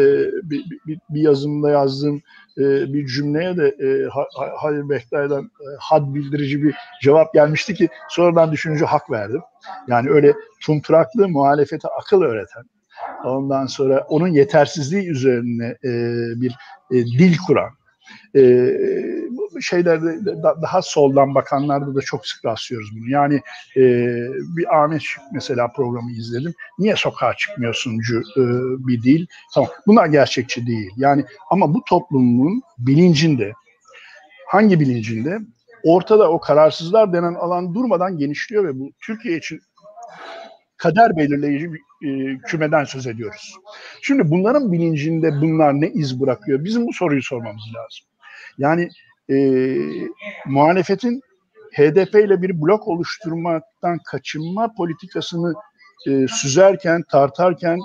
bir, 0.42 0.64
bir, 0.86 0.98
bir 1.10 1.20
yazımda 1.20 1.70
yazdığım 1.70 2.22
e, 2.58 2.92
bir 2.92 3.06
cümleye 3.06 3.56
de 3.56 3.66
e, 3.68 4.08
Halil 4.56 4.88
Bektay'dan 4.88 5.44
e, 5.44 5.66
had 5.78 6.14
bildirici 6.14 6.62
bir 6.62 6.74
cevap 7.02 7.34
gelmişti 7.34 7.74
ki 7.74 7.88
sonradan 8.08 8.52
düşününce 8.52 8.84
hak 8.84 9.10
verdim. 9.10 9.40
Yani 9.88 10.10
öyle 10.10 10.34
tumturaklı 10.60 11.28
muhalefete 11.28 11.88
akıl 11.88 12.22
öğreten, 12.22 12.64
ondan 13.24 13.66
sonra 13.66 14.06
onun 14.08 14.28
yetersizliği 14.28 15.08
üzerine 15.08 15.76
e, 15.84 15.90
bir 16.40 16.56
e, 16.90 16.94
dil 16.94 17.36
kuran, 17.46 17.70
e, 18.36 18.40
şeylerde 19.62 20.42
daha 20.62 20.82
soldan 20.82 21.34
bakanlarda 21.34 21.94
da 21.94 22.00
çok 22.00 22.26
sık 22.26 22.44
rastlıyoruz 22.44 22.90
bunu. 22.96 23.10
Yani 23.10 23.40
e, 23.76 23.82
bir 24.56 24.82
Ahmet 24.82 25.02
Şık 25.02 25.22
mesela 25.32 25.68
programı 25.68 26.12
izledim. 26.12 26.54
Niye 26.78 26.96
sokağa 26.96 27.34
çıkmıyorsuncu 27.34 28.20
e, 28.36 28.42
bir 28.86 29.02
dil? 29.02 29.26
Tamam. 29.54 29.70
Bunlar 29.86 30.06
gerçekçi 30.06 30.66
değil. 30.66 30.90
Yani 30.96 31.24
ama 31.50 31.74
bu 31.74 31.82
toplumun 31.88 32.62
bilincinde 32.78 33.52
hangi 34.48 34.80
bilincinde? 34.80 35.38
Ortada 35.84 36.30
o 36.30 36.40
kararsızlar 36.40 37.12
denen 37.12 37.34
alan 37.34 37.74
durmadan 37.74 38.18
genişliyor 38.18 38.64
ve 38.64 38.80
bu 38.80 38.90
Türkiye 39.00 39.36
için 39.36 39.60
kader 40.76 41.16
belirleyici 41.16 41.72
bir 41.72 41.80
e, 42.08 42.38
kümeden 42.38 42.84
söz 42.84 43.06
ediyoruz. 43.06 43.54
Şimdi 44.02 44.30
bunların 44.30 44.72
bilincinde 44.72 45.40
bunlar 45.40 45.80
ne 45.80 45.88
iz 45.88 46.20
bırakıyor? 46.20 46.64
Bizim 46.64 46.86
bu 46.86 46.92
soruyu 46.92 47.22
sormamız 47.22 47.62
lazım. 47.74 48.06
Yani 48.58 48.88
e, 49.33 49.37
muhalefetin 50.47 51.20
HDP 51.72 52.14
ile 52.14 52.43
bir 52.43 52.61
blok 52.61 52.89
oluşturmaktan 52.89 53.99
kaçınma 54.07 54.74
politikasını 54.76 55.55
e, 56.09 56.26
süzerken, 56.28 57.03
tartarken, 57.11 57.78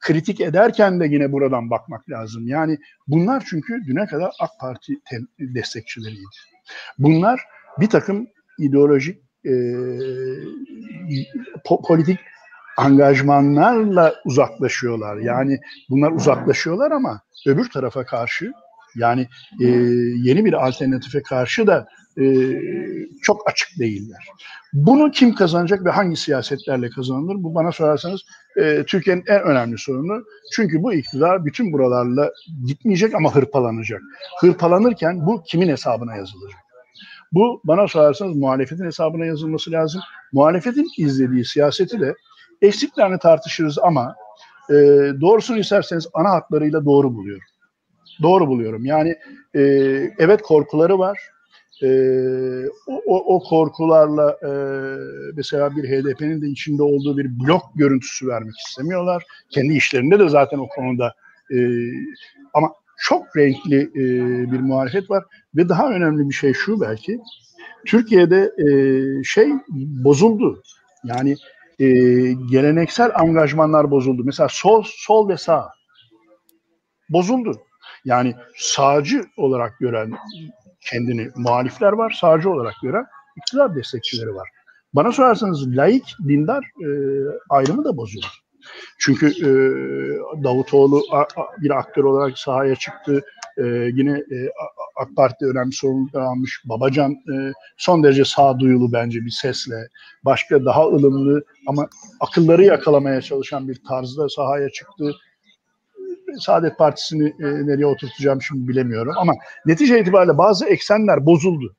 kritik 0.00 0.40
ederken 0.40 1.00
de 1.00 1.06
yine 1.06 1.32
buradan 1.32 1.70
bakmak 1.70 2.10
lazım. 2.10 2.46
Yani 2.46 2.78
bunlar 3.08 3.44
çünkü 3.50 3.80
düne 3.86 4.06
kadar 4.06 4.30
AK 4.40 4.50
Parti 4.60 4.92
destekçileriydi. 5.38 6.36
Bunlar 6.98 7.40
bir 7.80 7.88
takım 7.88 8.26
ideolojik 8.58 9.18
e, 9.46 9.52
po 11.64 11.82
politik 11.82 12.18
angajmanlarla 12.76 14.14
uzaklaşıyorlar. 14.24 15.16
Yani 15.16 15.58
bunlar 15.90 16.12
uzaklaşıyorlar 16.12 16.90
ama 16.90 17.20
öbür 17.46 17.70
tarafa 17.70 18.04
karşı 18.04 18.52
yani 18.96 19.28
e, 19.60 19.66
yeni 20.22 20.44
bir 20.44 20.66
alternatife 20.66 21.22
karşı 21.22 21.66
da 21.66 21.86
e, 22.18 22.24
çok 23.22 23.50
açık 23.50 23.68
değiller. 23.78 24.28
Bunu 24.72 25.10
kim 25.10 25.34
kazanacak 25.34 25.84
ve 25.84 25.90
hangi 25.90 26.16
siyasetlerle 26.16 26.90
kazanılır? 26.90 27.34
Bu 27.38 27.54
bana 27.54 27.72
sorarsanız 27.72 28.20
e, 28.56 28.84
Türkiye'nin 28.86 29.24
en 29.28 29.42
önemli 29.42 29.78
sorunu. 29.78 30.24
Çünkü 30.52 30.82
bu 30.82 30.94
iktidar 30.94 31.44
bütün 31.44 31.72
buralarla 31.72 32.30
gitmeyecek 32.66 33.14
ama 33.14 33.34
hırpalanacak. 33.34 34.02
Hırpalanırken 34.40 35.26
bu 35.26 35.42
kimin 35.46 35.68
hesabına 35.68 36.16
yazılacak? 36.16 36.60
Bu 37.32 37.60
bana 37.64 37.88
sorarsanız 37.88 38.36
muhalefetin 38.36 38.84
hesabına 38.84 39.26
yazılması 39.26 39.70
lazım. 39.70 40.00
Muhalefetin 40.32 40.86
izlediği 40.98 41.44
siyaseti 41.44 42.00
de 42.00 42.14
eksiklerini 42.62 43.18
tartışırız 43.18 43.78
ama 43.78 44.14
e, 44.70 44.74
doğrusunu 45.20 45.58
isterseniz 45.58 46.06
ana 46.14 46.30
hatlarıyla 46.30 46.84
doğru 46.84 47.14
buluyorum 47.14 47.46
doğru 48.22 48.46
buluyorum. 48.46 48.84
Yani 48.84 49.14
e, 49.54 49.60
evet 50.18 50.42
korkuları 50.42 50.98
var. 50.98 51.18
E, 51.82 51.88
o, 52.86 53.34
o, 53.34 53.42
korkularla 53.42 54.30
e, 54.42 54.50
mesela 55.36 55.76
bir 55.76 55.84
HDP'nin 55.84 56.42
de 56.42 56.48
içinde 56.48 56.82
olduğu 56.82 57.18
bir 57.18 57.40
blok 57.40 57.62
görüntüsü 57.74 58.28
vermek 58.28 58.54
istemiyorlar. 58.68 59.24
Kendi 59.50 59.74
işlerinde 59.74 60.18
de 60.18 60.28
zaten 60.28 60.58
o 60.58 60.68
konuda 60.68 61.14
e, 61.54 61.58
ama 62.54 62.72
çok 62.98 63.36
renkli 63.36 63.80
e, 63.80 64.02
bir 64.52 64.60
muhalefet 64.60 65.10
var 65.10 65.24
ve 65.56 65.68
daha 65.68 65.90
önemli 65.90 66.28
bir 66.28 66.34
şey 66.34 66.52
şu 66.52 66.80
belki 66.80 67.20
Türkiye'de 67.86 68.52
e, 68.58 68.68
şey 69.24 69.48
bozuldu. 70.04 70.62
Yani 71.04 71.36
e, 71.78 71.86
geleneksel 72.50 73.10
angajmanlar 73.14 73.90
bozuldu. 73.90 74.22
Mesela 74.24 74.48
sol 74.50 74.82
sol 74.86 75.28
ve 75.28 75.36
sağ 75.36 75.70
bozuldu. 77.08 77.60
Yani 78.04 78.34
sağcı 78.56 79.24
olarak 79.36 79.78
gören 79.78 80.12
kendini 80.80 81.28
muhalifler 81.36 81.92
var, 81.92 82.18
sağcı 82.20 82.50
olarak 82.50 82.74
gören 82.82 83.06
iktidar 83.36 83.74
destekçileri 83.74 84.34
var. 84.34 84.48
Bana 84.94 85.12
sorarsanız 85.12 85.76
laik, 85.76 86.16
dindar 86.28 86.64
e, 86.64 86.88
ayrımı 87.50 87.84
da 87.84 87.96
bozulur. 87.96 88.44
Çünkü 88.98 89.26
e, 89.26 89.48
Davutoğlu 90.44 91.02
a, 91.10 91.20
a, 91.20 91.26
bir 91.60 91.70
aktör 91.70 92.04
olarak 92.04 92.38
sahaya 92.38 92.74
çıktı. 92.74 93.22
E, 93.58 93.62
yine 93.94 94.10
e, 94.10 94.36
AK 95.00 95.16
Parti 95.16 95.46
önemli 95.46 95.72
sorumluluklar 95.72 96.20
almış. 96.20 96.62
Babacan 96.64 97.12
e, 97.12 97.52
son 97.76 98.02
derece 98.02 98.24
sağduyulu 98.24 98.92
bence 98.92 99.20
bir 99.20 99.30
sesle. 99.30 99.88
Başka 100.24 100.64
daha 100.64 100.86
ılımlı 100.86 101.44
ama 101.66 101.88
akılları 102.20 102.64
yakalamaya 102.64 103.22
çalışan 103.22 103.68
bir 103.68 103.80
tarzda 103.88 104.28
sahaya 104.28 104.70
çıktı 104.70 105.14
Saadet 106.38 106.78
Partisi'ni 106.78 107.28
e, 107.28 107.44
nereye 107.66 107.86
oturtacağım 107.86 108.42
şimdi 108.42 108.68
bilemiyorum 108.68 109.12
ama 109.16 109.32
netice 109.66 110.00
itibariyle 110.00 110.38
bazı 110.38 110.66
eksenler 110.66 111.26
bozuldu. 111.26 111.74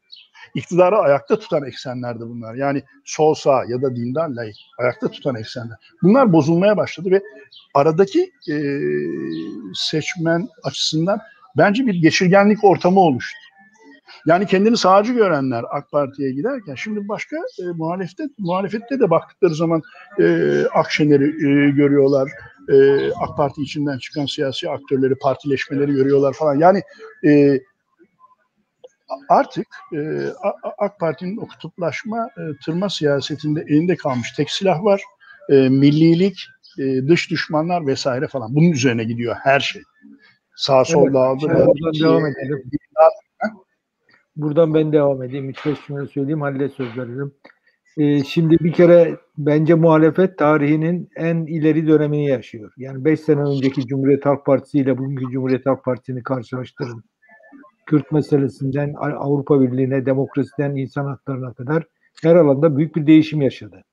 İktidarı 0.56 0.98
ayakta 0.98 1.40
tutan 1.40 1.64
eksenlerdi 1.64 2.20
bunlar. 2.20 2.56
Yani 2.56 2.84
sol 3.06 3.34
sağ 3.34 3.64
ya 3.68 3.82
da 3.82 3.96
dindar 3.96 4.30
laik 4.30 4.56
ayakta 4.80 5.08
tutan 5.08 5.36
eksenler. 5.36 5.78
Bunlar 6.04 6.34
bozulmaya 6.34 6.78
başladı 6.78 7.12
ve 7.12 7.22
aradaki 7.74 8.32
e, 8.50 8.56
seçmen 9.74 10.48
açısından 10.64 11.20
bence 11.58 11.86
bir 11.88 11.96
geçirgenlik 11.96 12.64
ortamı 12.64 13.00
oluştu. 13.00 13.40
Yani 14.26 14.46
kendini 14.46 14.78
sağcı 14.78 15.14
görenler 15.14 15.66
AK 15.72 15.92
Parti'ye 15.92 16.32
giderken 16.32 16.76
şimdi 16.76 17.08
başka 17.08 17.36
e, 17.36 17.64
muhalefette 17.76 18.24
muhalefette 18.38 19.00
de 19.00 19.10
baktıkları 19.10 19.56
zaman 19.56 19.82
e, 20.20 20.26
Akşener'i 20.74 21.26
e, 21.26 21.70
görüyorlar. 21.70 22.32
E, 22.70 23.10
AK 23.12 23.38
Parti 23.38 23.62
içinden 23.62 23.98
çıkan 23.98 24.26
siyasi 24.26 24.70
aktörleri, 24.70 25.16
partileşmeleri 25.16 25.92
görüyorlar 25.92 26.34
falan. 26.34 26.56
Yani 26.56 26.82
e, 27.26 27.60
artık 29.30 29.68
e, 29.94 30.30
AK 30.78 31.00
Parti'nin 31.00 31.38
o 31.38 31.48
kutuplaşma 31.48 32.30
e, 32.38 32.42
tırma 32.66 32.90
siyasetinde 32.90 33.62
elinde 33.62 33.96
kalmış 33.96 34.32
tek 34.32 34.52
silah 34.52 34.84
var. 34.84 35.02
E, 35.50 35.70
millilik, 35.70 36.48
e, 36.80 37.08
dış 37.08 37.32
düşmanlar 37.32 37.88
vesaire 37.88 38.28
falan. 38.28 38.56
Bunun 38.56 38.72
üzerine 38.72 39.04
gidiyor 39.04 39.36
her 39.44 39.60
şey. 39.60 39.82
Sağ 40.56 40.86
sol 40.86 41.04
evet, 41.04 41.14
dağıldı. 41.14 41.50
Devam 42.02 42.26
edelim. 42.26 42.72
Buradan 44.36 44.74
ben 44.74 44.92
devam 44.92 45.24
edeyim. 45.24 45.50
3-5 45.50 45.76
cümle 45.88 46.08
söyleyeyim. 46.08 46.42
Halil'e 46.42 46.70
söz 46.70 46.98
veririm. 46.98 47.34
Ee, 47.98 48.24
şimdi 48.24 48.60
bir 48.60 48.74
kere 48.74 49.18
bence 49.38 49.74
muhalefet 49.74 50.38
tarihinin 50.38 51.10
en 51.16 51.38
ileri 51.38 51.88
dönemini 51.88 52.28
yaşıyor. 52.28 52.74
Yani 52.78 53.06
5 53.06 53.20
sene 53.20 53.40
önceki 53.40 53.88
Cumhuriyet 53.88 54.26
Halk 54.26 54.46
Partisi 54.46 54.80
ile 54.80 54.98
bugünkü 54.98 55.26
Cumhuriyet 55.32 55.66
Halk 55.66 55.84
Partisi'ni 55.84 56.24
karşılaştırın. 56.24 57.04
Kürt 57.86 58.12
meselesinden 58.12 58.94
Avrupa 58.98 59.62
Birliği'ne, 59.62 60.06
demokrasiden 60.06 60.76
insan 60.76 61.06
haklarına 61.06 61.54
kadar 61.54 61.84
her 62.24 62.36
alanda 62.36 62.78
büyük 62.78 62.96
bir 62.96 63.08
değişim 63.08 63.42
yaşadı. 63.42 63.84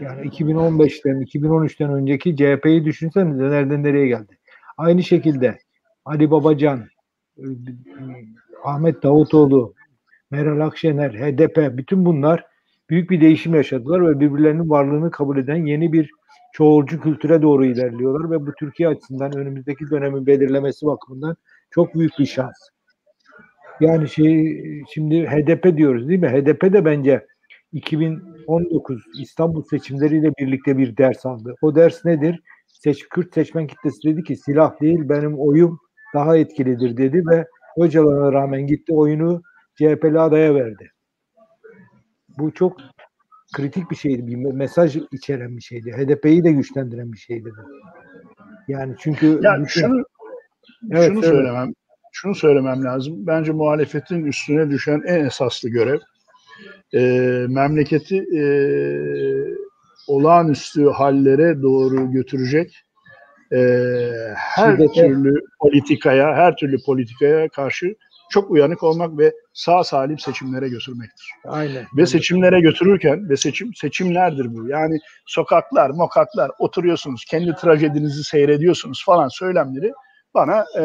Yani 0.00 0.28
2015'ten, 0.28 1.22
2013'ten 1.22 1.92
önceki 1.92 2.36
CHP'yi 2.36 2.84
düşünsenize 2.84 3.50
nereden 3.50 3.84
nereye 3.84 4.06
geldi. 4.06 4.38
Aynı 4.76 5.02
şekilde 5.02 5.58
Ali 6.04 6.30
Babacan, 6.30 6.84
Ahmet 8.64 9.02
Davutoğlu, 9.02 9.74
Meral 10.30 10.66
Akşener, 10.66 11.12
HDP 11.12 11.78
bütün 11.78 12.06
bunlar 12.06 12.44
büyük 12.90 13.10
bir 13.10 13.20
değişim 13.20 13.54
yaşadılar 13.54 14.08
ve 14.08 14.20
birbirlerinin 14.20 14.70
varlığını 14.70 15.10
kabul 15.10 15.38
eden 15.38 15.66
yeni 15.66 15.92
bir 15.92 16.10
çoğulcu 16.52 17.00
kültüre 17.00 17.42
doğru 17.42 17.64
ilerliyorlar 17.64 18.30
ve 18.30 18.46
bu 18.46 18.52
Türkiye 18.52 18.88
açısından 18.88 19.36
önümüzdeki 19.36 19.90
dönemin 19.90 20.26
belirlemesi 20.26 20.86
bakımından 20.86 21.36
çok 21.70 21.94
büyük 21.94 22.12
bir 22.18 22.26
şans. 22.26 22.56
Yani 23.80 24.08
şey 24.08 24.62
şimdi 24.94 25.26
HDP 25.26 25.76
diyoruz 25.76 26.08
değil 26.08 26.20
mi? 26.20 26.28
HDP 26.28 26.62
de 26.72 26.84
bence 26.84 27.26
2019 27.72 29.02
İstanbul 29.20 29.62
seçimleriyle 29.62 30.32
birlikte 30.38 30.78
bir 30.78 30.96
ders 30.96 31.26
aldı. 31.26 31.54
O 31.62 31.74
ders 31.74 32.04
nedir? 32.04 32.40
Seç, 32.66 33.08
Kürt 33.08 33.34
seçmen 33.34 33.66
kitlesi 33.66 34.02
dedi 34.02 34.22
ki 34.22 34.36
silah 34.36 34.80
değil 34.80 35.08
benim 35.08 35.38
oyum 35.38 35.78
daha 36.14 36.36
etkilidir 36.36 36.96
dedi 36.96 37.22
ve 37.26 37.46
Öcalan'a 37.78 38.32
rağmen 38.32 38.66
gitti 38.66 38.94
oyunu 38.94 39.42
CHP'li 39.74 40.20
adaya 40.20 40.54
verdi. 40.54 40.90
Bu 42.38 42.54
çok 42.54 42.76
kritik 43.56 43.90
bir 43.90 43.96
şeydi. 43.96 44.26
Bir 44.26 44.36
mesaj 44.36 44.96
içeren 45.12 45.56
bir 45.56 45.62
şeydi. 45.62 45.92
HDP'yi 45.92 46.44
de 46.44 46.52
güçlendiren 46.52 47.12
bir 47.12 47.18
şeydi. 47.18 47.52
Yani 48.68 48.94
çünkü 48.98 49.40
yani 49.42 49.64
bütün... 49.64 49.80
şunu, 49.80 50.04
evet, 50.90 51.08
şunu 51.08 51.22
söylemem 51.22 51.72
şunu 52.12 52.34
söylemem 52.34 52.84
lazım. 52.84 53.26
Bence 53.26 53.52
muhalefetin 53.52 54.24
üstüne 54.24 54.70
düşen 54.70 55.02
en 55.06 55.24
esaslı 55.24 55.68
görev 55.68 55.98
e, 56.94 57.00
memleketi 57.48 58.16
e, 58.16 58.42
olağanüstü 60.06 60.86
hallere 60.86 61.62
doğru 61.62 62.12
götürecek 62.12 62.76
e, 63.52 63.58
her 64.34 64.76
Şiddete. 64.76 64.92
türlü 64.92 65.34
politikaya, 65.60 66.34
her 66.34 66.56
türlü 66.56 66.76
politikaya 66.86 67.48
karşı 67.48 67.94
çok 68.30 68.50
uyanık 68.50 68.82
olmak 68.82 69.18
ve 69.18 69.32
sağ 69.52 69.84
salim 69.84 70.18
seçimlere 70.18 70.68
götürmektir. 70.68 71.30
Aynen. 71.44 71.86
Ve 71.96 72.06
seçimlere 72.06 72.60
götürürken 72.60 73.28
ve 73.28 73.36
seçim 73.36 73.74
seçimlerdir 73.74 74.54
bu. 74.54 74.68
Yani 74.68 74.98
sokaklar, 75.26 75.90
mokaklar 75.90 76.50
oturuyorsunuz, 76.58 77.24
kendi 77.24 77.54
trajedinizi 77.54 78.24
seyrediyorsunuz 78.24 79.04
falan 79.04 79.28
söylemleri 79.28 79.92
bana 80.34 80.64
e, 80.76 80.82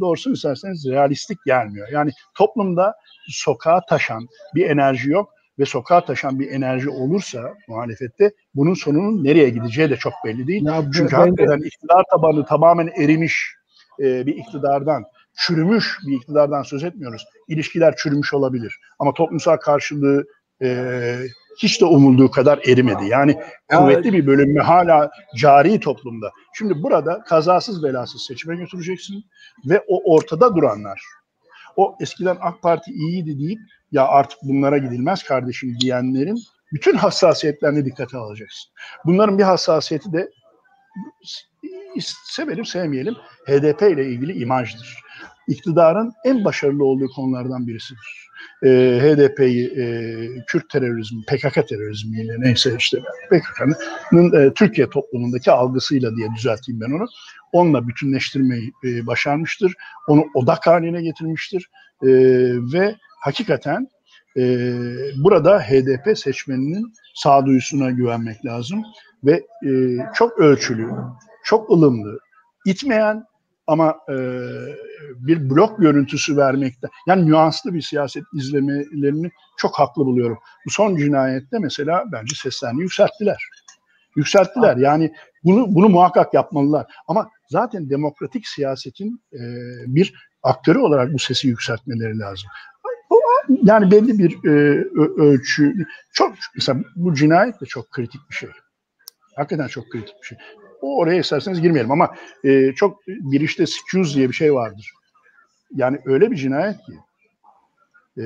doğrusunu 0.00 0.34
isterseniz 0.34 0.86
realistik 0.88 1.38
gelmiyor. 1.46 1.88
Yani 1.92 2.10
toplumda 2.34 2.94
sokağa 3.28 3.80
taşan 3.88 4.26
bir 4.54 4.70
enerji 4.70 5.10
yok 5.10 5.32
ve 5.58 5.64
sokağa 5.64 6.04
taşan 6.04 6.40
bir 6.40 6.50
enerji 6.50 6.90
olursa 6.90 7.54
muhalefette 7.68 8.30
bunun 8.54 8.74
sonunun 8.74 9.24
nereye 9.24 9.48
gideceği 9.48 9.90
de 9.90 9.96
çok 9.96 10.12
belli 10.24 10.46
değil. 10.46 10.66
Ya, 10.66 10.84
Çünkü 10.94 11.16
hakikaten 11.16 11.58
iktidar 11.58 12.04
tabanı 12.10 12.46
tamamen 12.46 12.86
erimiş 12.86 13.54
e, 14.00 14.26
bir 14.26 14.36
iktidardan, 14.36 15.04
çürümüş 15.36 15.98
bir 16.06 16.16
iktidardan 16.16 16.62
söz 16.62 16.84
etmiyoruz. 16.84 17.24
İlişkiler 17.48 17.96
çürümüş 17.96 18.34
olabilir 18.34 18.80
ama 18.98 19.14
toplumsal 19.14 19.56
karşılığı 19.56 20.24
e, 20.62 21.18
hiç 21.58 21.80
de 21.80 21.84
umulduğu 21.84 22.30
kadar 22.30 22.60
erimedi. 22.66 23.04
Yani 23.08 23.38
kuvvetli 23.70 24.12
bir 24.12 24.26
bölünme 24.26 24.62
hala 24.62 25.10
cari 25.36 25.80
toplumda. 25.80 26.32
Şimdi 26.54 26.82
burada 26.82 27.22
kazasız 27.22 27.82
belasız 27.82 28.22
seçime 28.22 28.56
götüreceksin 28.56 29.24
ve 29.68 29.84
o 29.88 30.14
ortada 30.14 30.56
duranlar, 30.56 31.02
o 31.76 31.96
eskiden 32.00 32.36
AK 32.40 32.62
Parti 32.62 32.90
iyiydi 32.90 33.38
deyip 33.38 33.60
ya 33.92 34.08
artık 34.08 34.38
bunlara 34.42 34.78
gidilmez 34.78 35.22
kardeşim 35.22 35.76
diyenlerin 35.80 36.38
bütün 36.72 36.96
hassasiyetlerini 36.96 37.84
dikkate 37.84 38.16
alacaksın. 38.16 38.72
Bunların 39.04 39.38
bir 39.38 39.42
hassasiyeti 39.42 40.12
de 40.12 40.30
sevelim 42.24 42.64
sevmeyelim 42.64 43.14
HDP 43.46 43.82
ile 43.82 44.06
ilgili 44.06 44.32
imajdır. 44.32 45.05
İktidarın 45.48 46.12
en 46.24 46.44
başarılı 46.44 46.84
olduğu 46.84 47.08
konulardan 47.08 47.66
birisidir. 47.66 48.26
Ee, 48.64 48.98
HDP'yi 49.02 49.66
e, 49.66 49.84
Kürt 50.46 50.70
terörizmi, 50.70 51.22
PKK 51.22 51.68
terörizmiyle 51.68 52.34
neyse 52.38 52.74
işte 52.78 52.98
PKK'nın 53.30 54.32
e, 54.32 54.54
Türkiye 54.54 54.90
toplumundaki 54.90 55.50
algısıyla 55.50 56.16
diye 56.16 56.28
düzelteyim 56.36 56.80
ben 56.80 56.90
onu. 56.90 57.06
Onunla 57.52 57.88
bütünleştirmeyi 57.88 58.72
e, 58.84 59.06
başarmıştır. 59.06 59.74
Onu 60.08 60.24
odak 60.34 60.66
haline 60.66 61.02
getirmiştir. 61.02 61.70
E, 62.02 62.08
ve 62.72 62.94
hakikaten 63.20 63.88
e, 64.36 64.42
burada 65.16 65.60
HDP 65.60 66.18
seçmeninin 66.18 66.92
sağduyusuna 67.14 67.90
güvenmek 67.90 68.44
lazım 68.44 68.82
ve 69.24 69.32
e, 69.66 69.70
çok 70.14 70.38
ölçülü, 70.38 70.90
çok 71.44 71.70
ılımlı, 71.70 72.18
itmeyen 72.66 73.24
ama 73.66 73.96
e, 74.08 74.14
bir 75.16 75.50
blok 75.50 75.78
görüntüsü 75.78 76.36
vermekte, 76.36 76.88
yani 77.06 77.26
nüanslı 77.26 77.74
bir 77.74 77.82
siyaset 77.82 78.24
izlemelerini 78.34 79.30
çok 79.56 79.78
haklı 79.78 80.06
buluyorum. 80.06 80.38
Bu 80.66 80.70
son 80.70 80.96
cinayette 80.96 81.58
mesela 81.58 82.04
bence 82.12 82.36
seslerini 82.36 82.80
yükselttiler. 82.80 83.48
Yükselttiler. 84.16 84.76
Yani 84.76 85.12
bunu 85.44 85.66
bunu 85.68 85.88
muhakkak 85.88 86.34
yapmalılar. 86.34 86.86
Ama 87.08 87.30
zaten 87.50 87.90
demokratik 87.90 88.48
siyasetin 88.48 89.22
e, 89.32 89.40
bir 89.86 90.14
aktörü 90.42 90.78
olarak 90.78 91.12
bu 91.12 91.18
sesi 91.18 91.48
yükseltmeleri 91.48 92.18
lazım. 92.18 92.50
Yani 93.62 93.90
belli 93.90 94.18
bir 94.18 94.48
e, 94.48 94.84
ölçü, 95.22 95.86
çok 96.12 96.34
mesela 96.54 96.80
bu 96.96 97.14
cinayet 97.14 97.60
de 97.60 97.66
çok 97.66 97.90
kritik 97.90 98.20
bir 98.30 98.34
şey. 98.34 98.48
Hakikaten 99.36 99.68
çok 99.68 99.90
kritik 99.90 100.14
bir 100.22 100.26
şey. 100.26 100.38
O 100.82 100.98
oraya 100.98 101.20
isterseniz 101.20 101.60
girmeyelim 101.60 101.90
ama 101.90 102.14
e, 102.44 102.72
çok 102.72 103.06
bir 103.06 103.40
işte 103.40 103.66
skewz 103.66 104.16
diye 104.16 104.28
bir 104.28 104.34
şey 104.34 104.54
vardır. 104.54 104.92
Yani 105.74 105.98
öyle 106.04 106.30
bir 106.30 106.36
cinayet 106.36 106.76
ki 106.76 106.92
e, 108.22 108.24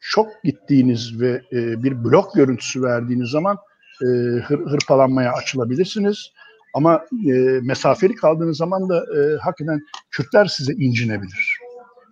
çok 0.00 0.42
gittiğiniz 0.44 1.20
ve 1.20 1.42
e, 1.52 1.82
bir 1.82 2.04
blok 2.04 2.34
görüntüsü 2.34 2.82
verdiğiniz 2.82 3.30
zaman 3.30 3.58
e, 4.02 4.06
hır, 4.46 4.66
hırpalanmaya 4.66 5.32
açılabilirsiniz. 5.32 6.32
Ama 6.74 7.04
e, 7.26 7.32
mesafeli 7.62 8.14
kaldığınız 8.14 8.56
zaman 8.56 8.88
da 8.88 8.98
e, 8.98 9.36
hakikaten 9.36 9.80
Kürtler 10.10 10.46
size 10.46 10.72
incinebilir. 10.72 11.58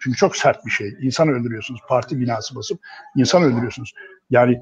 Çünkü 0.00 0.16
çok 0.16 0.36
sert 0.36 0.66
bir 0.66 0.70
şey. 0.70 0.96
İnsan 1.00 1.28
öldürüyorsunuz. 1.28 1.80
Parti 1.88 2.20
binası 2.20 2.54
basıp 2.54 2.80
insan 3.16 3.42
öldürüyorsunuz. 3.42 3.94
Yani 4.30 4.60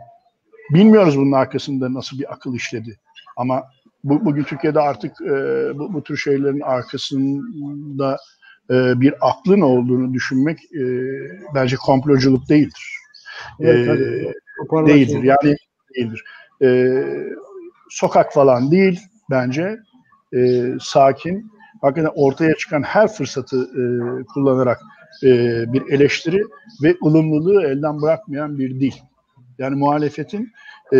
bilmiyoruz 0.71 1.19
bunun 1.19 1.33
arkasında 1.33 1.95
nasıl 1.95 2.19
bir 2.19 2.33
akıl 2.33 2.55
işledi. 2.55 2.99
Ama 3.37 3.65
bu, 4.05 4.25
bugün 4.25 4.43
Türkiye'de 4.43 4.81
artık 4.81 5.21
e, 5.21 5.35
bu, 5.79 5.95
bu 5.95 6.03
tür 6.03 6.17
şeylerin 6.17 6.61
arkasında 6.61 8.17
e, 8.71 9.01
bir 9.01 9.15
aklın 9.21 9.61
olduğunu 9.61 10.15
düşünmek 10.15 10.59
e, 10.75 10.85
bence 11.55 11.77
komploculuk 11.77 12.49
değildir. 12.49 12.97
Evet, 13.61 13.89
e, 13.89 14.87
değildir. 14.87 15.23
Yani 15.23 15.57
değildir. 15.97 16.25
E, 16.63 16.99
sokak 17.91 18.33
falan 18.33 18.71
değil 18.71 19.01
bence. 19.31 19.79
E, 20.35 20.67
sakin 20.81 21.53
hakikaten 21.81 22.13
ortaya 22.15 22.55
çıkan 22.55 22.83
her 22.83 23.09
fırsatı 23.09 23.63
e, 23.63 23.83
kullanarak 24.25 24.81
e, 25.23 25.29
bir 25.73 25.93
eleştiri 25.93 26.43
ve 26.83 26.97
ılımlılığı 27.05 27.63
elden 27.63 28.03
bırakmayan 28.03 28.59
bir 28.59 28.81
dil. 28.81 28.93
Yani 29.59 29.77
muhalefetin 29.77 30.53
e, 30.93 30.99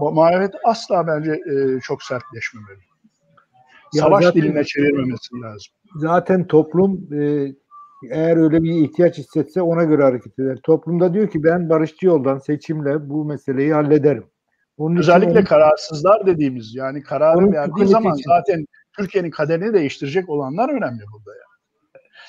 muhalefet 0.00 0.54
asla 0.64 1.06
bence 1.06 1.32
e, 1.32 1.80
çok 1.80 2.02
sertleşmemeli. 2.02 2.80
Ya 3.94 4.02
Savaş 4.02 4.24
zaten, 4.24 4.42
diline 4.42 4.64
çevirmemesi 4.64 5.40
lazım. 5.42 5.74
Zaten 5.96 6.46
toplum 6.46 7.08
e, 7.12 7.52
eğer 8.10 8.36
öyle 8.36 8.62
bir 8.62 8.70
ihtiyaç 8.70 9.18
hissetse 9.18 9.62
ona 9.62 9.84
göre 9.84 10.02
hareket 10.02 10.38
eder. 10.38 10.58
Toplumda 10.62 11.14
diyor 11.14 11.30
ki 11.30 11.44
ben 11.44 11.68
barışçı 11.68 12.06
yoldan 12.06 12.38
seçimle 12.38 13.08
bu 13.08 13.24
meseleyi 13.24 13.72
hallederim. 13.72 14.24
Onun 14.78 14.96
Özellikle 14.96 15.38
onu, 15.38 15.44
kararsızlar 15.44 16.26
dediğimiz 16.26 16.74
yani 16.74 17.02
kararı 17.02 17.52
verdiği 17.52 17.86
zaman 17.86 18.14
için. 18.14 18.30
zaten 18.30 18.64
Türkiye'nin 18.96 19.30
kaderini 19.30 19.74
değiştirecek 19.74 20.28
olanlar 20.28 20.68
önemli 20.68 21.02
burada 21.12 21.30
yani. 21.30 21.47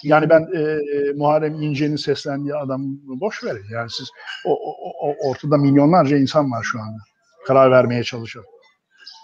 Yani 0.03 0.29
ben 0.29 0.41
e, 0.41 0.79
Muharrem 1.15 1.61
İnce'nin 1.61 1.95
seslendiği 1.95 2.55
adamı 2.55 2.97
boş 3.03 3.43
verin. 3.43 3.65
Yani 3.71 3.89
siz 3.89 4.09
o, 4.45 4.53
o, 4.53 4.91
o, 5.01 5.29
ortada 5.29 5.57
milyonlarca 5.57 6.17
insan 6.17 6.51
var 6.51 6.63
şu 6.63 6.79
anda 6.79 6.99
karar 7.47 7.71
vermeye 7.71 8.03
çalışan. 8.03 8.43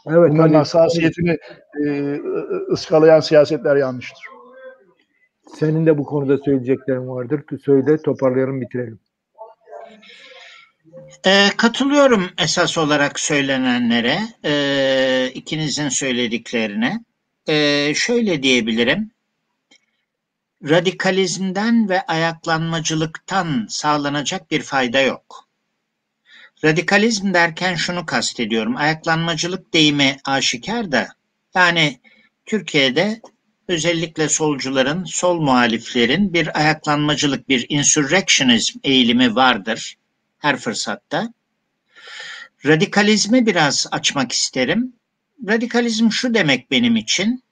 Evet, 0.07 0.31
Bunların 0.31 0.37
hani, 0.37 0.57
hassasiyetini 0.57 1.37
e, 1.85 2.15
ıskalayan 2.71 3.19
siyasetler 3.19 3.75
yanlıştır. 3.75 4.23
Senin 5.59 5.85
de 5.85 5.97
bu 5.97 6.03
konuda 6.03 6.37
söyleyeceklerin 6.37 7.07
vardır. 7.07 7.41
Söyle 7.65 8.01
toparlayalım 8.01 8.61
bitirelim. 8.61 8.99
E, 11.25 11.49
katılıyorum 11.57 12.29
esas 12.43 12.77
olarak 12.77 13.19
söylenenlere, 13.19 14.17
e, 14.45 15.31
ikinizin 15.33 15.89
söylediklerine. 15.89 17.03
E, 17.47 17.93
şöyle 17.95 18.43
diyebilirim, 18.43 19.11
radikalizmden 20.63 21.89
ve 21.89 22.01
ayaklanmacılıktan 22.01 23.65
sağlanacak 23.69 24.51
bir 24.51 24.61
fayda 24.61 25.01
yok. 25.01 25.49
Radikalizm 26.63 27.33
derken 27.33 27.75
şunu 27.75 28.05
kastediyorum, 28.05 28.75
ayaklanmacılık 28.77 29.73
deyimi 29.73 30.17
aşikar 30.25 30.91
da, 30.91 31.07
yani 31.55 31.99
Türkiye'de 32.45 33.21
özellikle 33.67 34.29
solcuların, 34.29 35.03
sol 35.03 35.41
muhaliflerin 35.41 36.33
bir 36.33 36.59
ayaklanmacılık, 36.59 37.49
bir 37.49 37.65
insurrectionizm 37.69 38.79
eğilimi 38.83 39.35
vardır 39.35 39.97
her 40.37 40.57
fırsatta. 40.57 41.33
Radikalizmi 42.65 43.45
biraz 43.45 43.87
açmak 43.91 44.31
isterim. 44.31 44.93
Radikalizm 45.47 46.11
şu 46.11 46.33
demek 46.33 46.71
benim 46.71 46.95
için. 46.95 47.44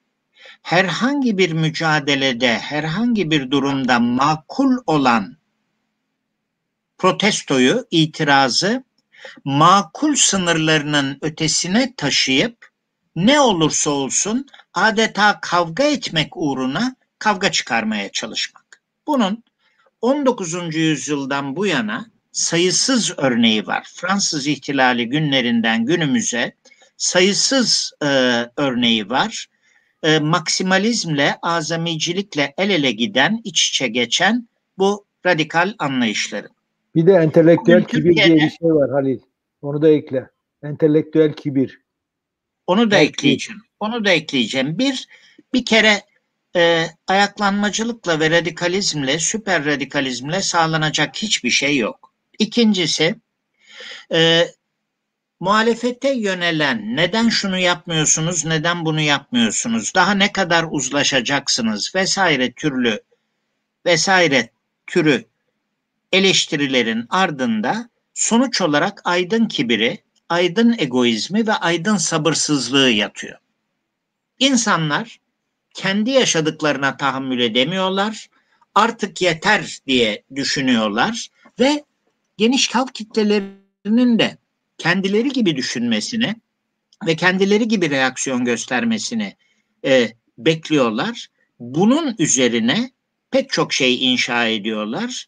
Herhangi 0.63 1.37
bir 1.37 1.51
mücadelede, 1.51 2.57
herhangi 2.57 3.31
bir 3.31 3.51
durumda 3.51 3.99
makul 3.99 4.77
olan 4.87 5.37
protestoyu, 6.97 7.87
itirazı 7.91 8.83
makul 9.45 10.15
sınırlarının 10.15 11.17
ötesine 11.21 11.93
taşıyıp 11.97 12.69
ne 13.15 13.39
olursa 13.39 13.89
olsun 13.89 14.47
adeta 14.73 15.39
kavga 15.41 15.83
etmek 15.83 16.37
uğruna 16.37 16.95
kavga 17.19 17.51
çıkarmaya 17.51 18.11
çalışmak. 18.11 18.81
Bunun 19.07 19.43
19. 20.01 20.75
yüzyıldan 20.75 21.55
bu 21.55 21.65
yana 21.65 22.05
sayısız 22.31 23.13
örneği 23.17 23.67
var. 23.67 23.91
Fransız 23.95 24.47
ihtilali 24.47 25.09
günlerinden 25.09 25.85
günümüze 25.85 26.55
sayısız 26.97 27.91
e, 28.01 28.05
örneği 28.57 29.09
var. 29.09 29.47
E, 30.03 30.19
maksimalizmle, 30.19 31.35
azamicilikle 31.41 32.53
el 32.57 32.69
ele 32.69 32.91
giden, 32.91 33.41
iç 33.43 33.69
içe 33.69 33.87
geçen 33.87 34.49
bu 34.77 35.05
radikal 35.25 35.73
anlayışların. 35.79 36.51
Bir 36.95 37.07
de 37.07 37.13
entelektüel 37.13 37.83
kibir 37.83 38.15
diye 38.15 38.35
bir 38.35 38.49
şey 38.49 38.69
var 38.69 38.91
Halil. 38.91 39.19
Onu 39.61 39.81
da 39.81 39.89
ekle. 39.89 40.29
Entelektüel 40.63 41.33
kibir. 41.33 41.79
Onu 42.67 42.91
da 42.91 42.97
ekleyeceğim. 42.97 43.61
Onu 43.79 44.05
da 44.05 44.11
ekleyeceğim. 44.11 44.77
Bir, 44.77 45.07
bir 45.53 45.65
kere 45.65 46.01
e, 46.55 46.85
ayaklanmacılıkla 47.07 48.19
ve 48.19 48.29
radikalizmle, 48.29 49.19
süper 49.19 49.65
radikalizmle 49.65 50.41
sağlanacak 50.41 51.15
hiçbir 51.15 51.49
şey 51.49 51.77
yok. 51.77 52.13
İkincisi, 52.39 53.15
e, 54.13 54.47
muhalefete 55.43 56.13
yönelen 56.13 56.95
neden 56.95 57.29
şunu 57.29 57.57
yapmıyorsunuz, 57.57 58.45
neden 58.45 58.85
bunu 58.85 59.01
yapmıyorsunuz, 59.01 59.91
daha 59.95 60.11
ne 60.11 60.31
kadar 60.31 60.65
uzlaşacaksınız 60.71 61.95
vesaire 61.95 62.51
türlü 62.51 63.01
vesaire 63.85 64.49
türü 64.87 65.25
eleştirilerin 66.11 67.05
ardında 67.09 67.89
sonuç 68.13 68.61
olarak 68.61 69.01
aydın 69.03 69.45
kibiri, 69.45 70.03
aydın 70.29 70.75
egoizmi 70.77 71.47
ve 71.47 71.53
aydın 71.53 71.97
sabırsızlığı 71.97 72.89
yatıyor. 72.89 73.37
İnsanlar 74.39 75.19
kendi 75.73 76.09
yaşadıklarına 76.09 76.97
tahammül 76.97 77.39
edemiyorlar, 77.39 78.29
artık 78.75 79.21
yeter 79.21 79.77
diye 79.87 80.23
düşünüyorlar 80.35 81.27
ve 81.59 81.83
geniş 82.37 82.75
halk 82.75 82.95
kitlelerinin 82.95 84.19
de 84.19 84.42
kendileri 84.83 85.29
gibi 85.29 85.55
düşünmesini 85.55 86.35
ve 87.07 87.15
kendileri 87.15 87.67
gibi 87.67 87.89
reaksiyon 87.89 88.45
göstermesini 88.45 89.35
e, 89.85 90.11
bekliyorlar. 90.37 91.27
Bunun 91.59 92.15
üzerine 92.19 92.91
pek 93.31 93.49
çok 93.49 93.73
şey 93.73 94.13
inşa 94.13 94.47
ediyorlar. 94.47 95.27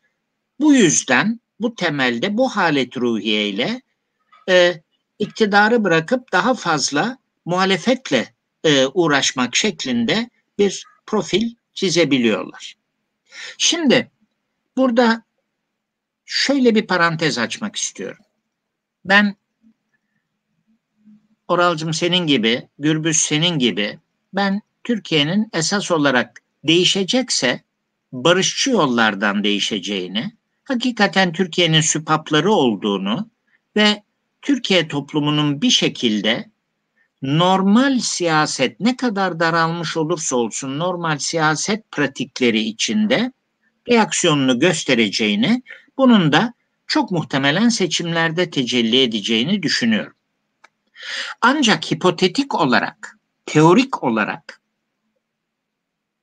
Bu 0.59 0.73
yüzden 0.73 1.39
bu 1.59 1.75
temelde 1.75 2.37
bu 2.37 2.49
halet 2.49 2.97
ruhiyeyle 2.97 3.81
e, 4.49 4.81
iktidarı 5.19 5.83
bırakıp 5.83 6.31
daha 6.31 6.53
fazla 6.53 7.17
muhalefetle 7.45 8.33
e, 8.63 8.85
uğraşmak 8.85 9.55
şeklinde 9.55 10.29
bir 10.57 10.83
profil 11.05 11.55
çizebiliyorlar. 11.73 12.75
Şimdi 13.57 14.11
burada 14.77 15.23
şöyle 16.25 16.75
bir 16.75 16.87
parantez 16.87 17.37
açmak 17.37 17.75
istiyorum. 17.75 18.25
Ben 19.05 19.35
Oralcım 21.47 21.93
senin 21.93 22.27
gibi, 22.27 22.67
Gürbüz 22.79 23.17
senin 23.17 23.59
gibi 23.59 23.99
ben 24.33 24.61
Türkiye'nin 24.83 25.49
esas 25.53 25.91
olarak 25.91 26.41
değişecekse 26.63 27.63
barışçı 28.11 28.71
yollardan 28.71 29.43
değişeceğini, 29.43 30.31
hakikaten 30.63 31.31
Türkiye'nin 31.31 31.81
süpapları 31.81 32.51
olduğunu 32.51 33.29
ve 33.75 34.03
Türkiye 34.41 34.87
toplumunun 34.87 35.61
bir 35.61 35.69
şekilde 35.69 36.49
normal 37.21 37.99
siyaset 37.99 38.79
ne 38.79 38.97
kadar 38.97 39.39
daralmış 39.39 39.97
olursa 39.97 40.35
olsun 40.35 40.79
normal 40.79 41.17
siyaset 41.17 41.91
pratikleri 41.91 42.59
içinde 42.59 43.31
reaksiyonunu 43.89 44.59
göstereceğini, 44.59 45.63
bunun 45.97 46.31
da 46.31 46.53
çok 46.87 47.11
muhtemelen 47.11 47.69
seçimlerde 47.69 48.49
tecelli 48.49 49.01
edeceğini 49.01 49.63
düşünüyorum. 49.63 50.13
Ancak 51.41 51.91
hipotetik 51.91 52.55
olarak, 52.55 53.17
teorik 53.45 54.03
olarak 54.03 54.61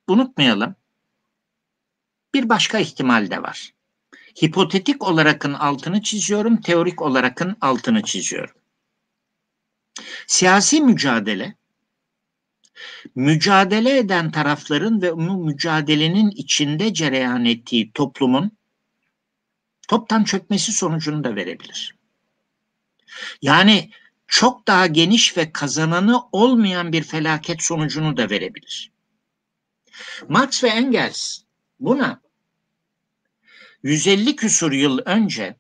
unutmayalım 0.09 0.77
bir 2.35 2.49
başka 2.49 2.79
ihtimal 2.79 3.31
de 3.31 3.43
var. 3.43 3.75
Hipotetik 4.45 5.03
olarakın 5.03 5.53
altını 5.53 6.03
çiziyorum, 6.03 6.61
teorik 6.61 7.03
olarakın 7.03 7.57
altını 7.61 8.03
çiziyorum. 8.03 8.55
Siyasi 10.27 10.81
mücadele, 10.81 11.55
mücadele 13.15 13.99
eden 13.99 14.31
tarafların 14.31 15.03
ve 15.03 15.17
bu 15.17 15.45
mücadelenin 15.45 16.31
içinde 16.31 16.95
cereyan 16.95 17.45
ettiği 17.45 17.93
toplumun 17.93 18.51
toptan 19.89 20.25
çökmesi 20.25 20.73
sonucunu 20.73 21.25
da 21.25 21.37
verebilir. 21.37 21.97
Yani 23.43 23.91
çok 24.33 24.67
daha 24.67 24.87
geniş 24.87 25.37
ve 25.37 25.53
kazananı 25.53 26.21
olmayan 26.33 26.93
bir 26.93 27.03
felaket 27.03 27.63
sonucunu 27.63 28.17
da 28.17 28.31
verebilir. 28.31 28.93
Marx 30.29 30.65
ve 30.65 30.69
Engels 30.69 31.39
buna 31.81 32.21
150 33.83 34.37
küsur 34.37 34.73
yıl 34.73 34.99
önce 35.05 35.57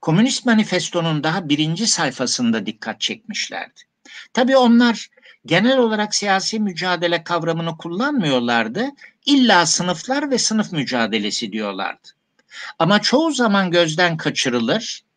Komünist 0.00 0.46
Manifesto'nun 0.46 1.24
daha 1.24 1.48
birinci 1.48 1.86
sayfasında 1.86 2.66
dikkat 2.66 3.00
çekmişlerdi. 3.00 3.80
Tabii 4.32 4.56
onlar 4.56 5.08
genel 5.46 5.78
olarak 5.78 6.14
siyasi 6.14 6.60
mücadele 6.60 7.24
kavramını 7.24 7.76
kullanmıyorlardı. 7.76 8.88
İlla 9.26 9.66
sınıflar 9.66 10.30
ve 10.30 10.38
sınıf 10.38 10.72
mücadelesi 10.72 11.52
diyorlardı. 11.52 12.08
Ama 12.78 13.02
çoğu 13.02 13.32
zaman 13.32 13.70
gözden 13.70 14.16
kaçırılır. 14.16 15.09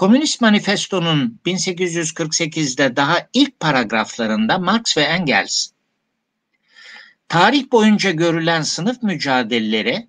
Komünist 0.00 0.40
Manifesto'nun 0.40 1.40
1848'de 1.46 2.96
daha 2.96 3.28
ilk 3.32 3.60
paragraflarında 3.60 4.58
Marx 4.58 4.96
ve 4.96 5.02
Engels 5.02 5.68
tarih 7.28 7.72
boyunca 7.72 8.10
görülen 8.10 8.62
sınıf 8.62 9.02
mücadeleleri 9.02 10.08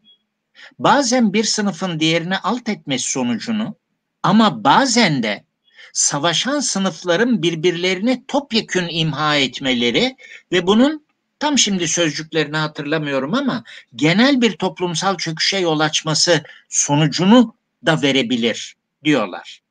bazen 0.80 1.34
bir 1.34 1.44
sınıfın 1.44 2.00
diğerini 2.00 2.38
alt 2.38 2.70
etmesi 2.70 3.12
sonucunu 3.12 3.76
ama 4.24 4.64
bazen 4.64 5.24
de 5.24 5.46
savaşan 5.94 6.60
sınıfların 6.60 7.44
birbirlerini 7.44 8.24
topyekün 8.28 8.88
imha 8.92 9.36
etmeleri 9.36 10.16
ve 10.52 10.68
bunun 10.68 11.06
tam 11.40 11.58
şimdi 11.58 11.88
sözcüklerini 11.88 12.58
hatırlamıyorum 12.58 13.34
ama 13.34 13.64
genel 13.96 14.42
bir 14.42 14.52
toplumsal 14.52 15.18
çöküşe 15.18 15.58
yol 15.58 15.80
açması 15.80 16.44
sonucunu 16.70 17.56
da 17.86 18.02
verebilir 18.02 18.76
diyorlar. 19.04 19.62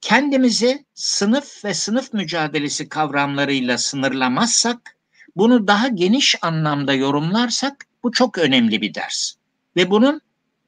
Kendimizi 0.00 0.84
sınıf 0.94 1.64
ve 1.64 1.74
sınıf 1.74 2.12
mücadelesi 2.12 2.88
kavramlarıyla 2.88 3.78
sınırlamazsak, 3.78 4.96
bunu 5.36 5.66
daha 5.66 5.88
geniş 5.88 6.36
anlamda 6.42 6.94
yorumlarsak 6.94 7.86
bu 8.02 8.12
çok 8.12 8.38
önemli 8.38 8.80
bir 8.80 8.94
ders. 8.94 9.34
Ve 9.76 9.90
bunun 9.90 10.20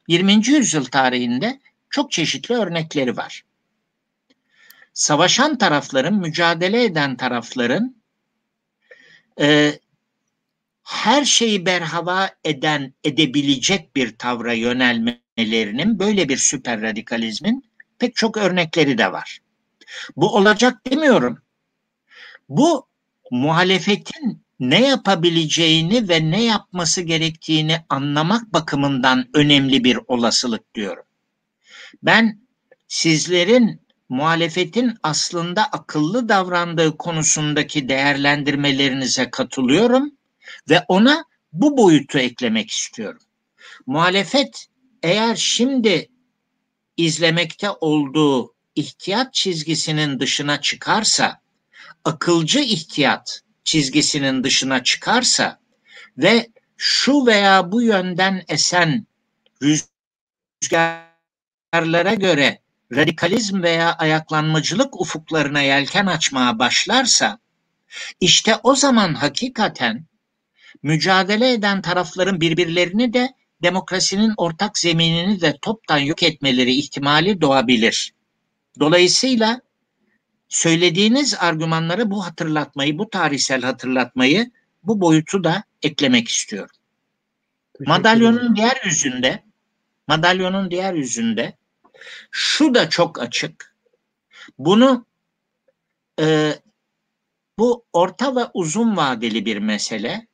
20. 0.08 0.32
yüzyıl 0.32 0.84
tarihinde 0.84 1.60
çok 1.90 2.12
çeşitli 2.12 2.54
örnekleri 2.54 3.16
var. 3.16 3.44
Savaşan 4.92 5.58
tarafların, 5.58 6.14
mücadele 6.14 6.84
eden 6.84 7.16
tarafların 7.16 7.96
e, 9.40 9.78
her 10.82 11.24
şeyi 11.24 11.66
berhava 11.66 12.30
eden, 12.44 12.94
edebilecek 13.04 13.96
bir 13.96 14.18
tavra 14.18 14.52
yönelmelerinin 14.52 15.98
böyle 15.98 16.28
bir 16.28 16.36
süper 16.36 16.82
radikalizmin 16.82 17.69
pek 18.00 18.16
çok 18.16 18.36
örnekleri 18.36 18.98
de 18.98 19.12
var. 19.12 19.38
Bu 20.16 20.36
olacak 20.36 20.86
demiyorum. 20.90 21.38
Bu 22.48 22.86
muhalefetin 23.30 24.42
ne 24.60 24.88
yapabileceğini 24.88 26.08
ve 26.08 26.30
ne 26.30 26.44
yapması 26.44 27.02
gerektiğini 27.02 27.76
anlamak 27.88 28.52
bakımından 28.52 29.28
önemli 29.34 29.84
bir 29.84 29.98
olasılık 30.06 30.74
diyorum. 30.74 31.04
Ben 32.02 32.40
sizlerin 32.88 33.80
muhalefetin 34.08 34.94
aslında 35.02 35.64
akıllı 35.64 36.28
davrandığı 36.28 36.96
konusundaki 36.96 37.88
değerlendirmelerinize 37.88 39.30
katılıyorum 39.30 40.12
ve 40.70 40.84
ona 40.88 41.24
bu 41.52 41.76
boyutu 41.76 42.18
eklemek 42.18 42.70
istiyorum. 42.70 43.22
Muhalefet 43.86 44.66
eğer 45.02 45.36
şimdi 45.36 46.08
izlemekte 47.00 47.70
olduğu 47.70 48.54
ihtiyat 48.74 49.34
çizgisinin 49.34 50.20
dışına 50.20 50.60
çıkarsa, 50.60 51.40
akılcı 52.04 52.60
ihtiyat 52.60 53.40
çizgisinin 53.64 54.44
dışına 54.44 54.84
çıkarsa 54.84 55.60
ve 56.18 56.48
şu 56.76 57.26
veya 57.26 57.72
bu 57.72 57.82
yönden 57.82 58.44
esen 58.48 59.06
rüzgarlara 59.62 59.84
göre 62.14 62.60
radikalizm 62.92 63.62
veya 63.62 63.92
ayaklanmacılık 63.92 65.00
ufuklarına 65.00 65.60
yelken 65.60 66.06
açmaya 66.06 66.58
başlarsa 66.58 67.38
işte 68.20 68.56
o 68.62 68.74
zaman 68.74 69.14
hakikaten 69.14 70.06
mücadele 70.82 71.52
eden 71.52 71.82
tarafların 71.82 72.40
birbirlerini 72.40 73.12
de 73.12 73.34
demokrasinin 73.62 74.34
ortak 74.36 74.78
zeminini 74.78 75.40
de 75.40 75.58
toptan 75.62 75.98
yok 75.98 76.22
etmeleri 76.22 76.74
ihtimali 76.74 77.40
doğabilir. 77.40 78.14
Dolayısıyla 78.80 79.60
söylediğiniz 80.48 81.34
argümanlara 81.34 82.10
bu 82.10 82.26
hatırlatmayı, 82.26 82.98
bu 82.98 83.10
tarihsel 83.10 83.62
hatırlatmayı, 83.62 84.50
bu 84.82 85.00
boyutu 85.00 85.44
da 85.44 85.64
eklemek 85.82 86.28
istiyorum. 86.28 86.76
Madalyonun 87.86 88.56
diğer 88.56 88.80
yüzünde, 88.84 89.42
madalyonun 90.06 90.70
diğer 90.70 90.94
yüzünde 90.94 91.56
şu 92.30 92.74
da 92.74 92.88
çok 92.88 93.20
açık. 93.20 93.76
Bunu 94.58 95.06
e, 96.20 96.54
bu 97.58 97.84
orta 97.92 98.36
ve 98.36 98.40
uzun 98.54 98.96
vadeli 98.96 99.46
bir 99.46 99.56
mesele. 99.56 100.26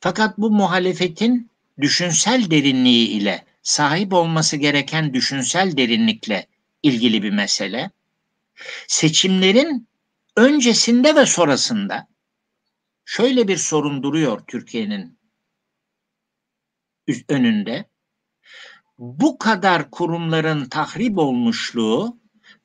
Fakat 0.00 0.38
bu 0.38 0.50
muhalefetin 0.50 1.50
düşünsel 1.82 2.50
derinliği 2.50 3.08
ile 3.08 3.44
sahip 3.62 4.12
olması 4.12 4.56
gereken 4.56 5.14
düşünsel 5.14 5.76
derinlikle 5.76 6.46
ilgili 6.82 7.22
bir 7.22 7.30
mesele. 7.30 7.90
Seçimlerin 8.86 9.88
öncesinde 10.36 11.16
ve 11.16 11.26
sonrasında 11.26 12.08
şöyle 13.04 13.48
bir 13.48 13.56
sorun 13.56 14.02
duruyor 14.02 14.42
Türkiye'nin 14.46 15.18
önünde. 17.28 17.84
Bu 18.98 19.38
kadar 19.38 19.90
kurumların 19.90 20.68
tahrip 20.68 21.18
olmuşluğu 21.18 22.18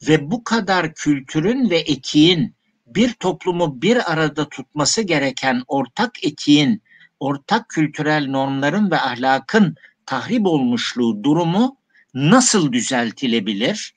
ve 0.08 0.32
bu 0.32 0.44
kadar 0.44 0.94
kültürün 0.94 1.70
ve 1.70 1.80
etiğin 1.80 2.56
bir 2.86 3.14
toplumu 3.14 3.82
bir 3.82 4.12
arada 4.14 4.50
tutması 4.50 5.02
gereken 5.02 5.64
ortak 5.68 6.24
etiğin 6.24 6.82
ortak 7.20 7.70
kültürel 7.70 8.28
normların 8.28 8.92
ve 8.92 9.00
ahlakın 9.00 9.76
tahrip 10.06 10.46
olmuşluğu 10.46 11.24
durumu 11.24 11.78
nasıl 12.14 12.72
düzeltilebilir? 12.72 13.94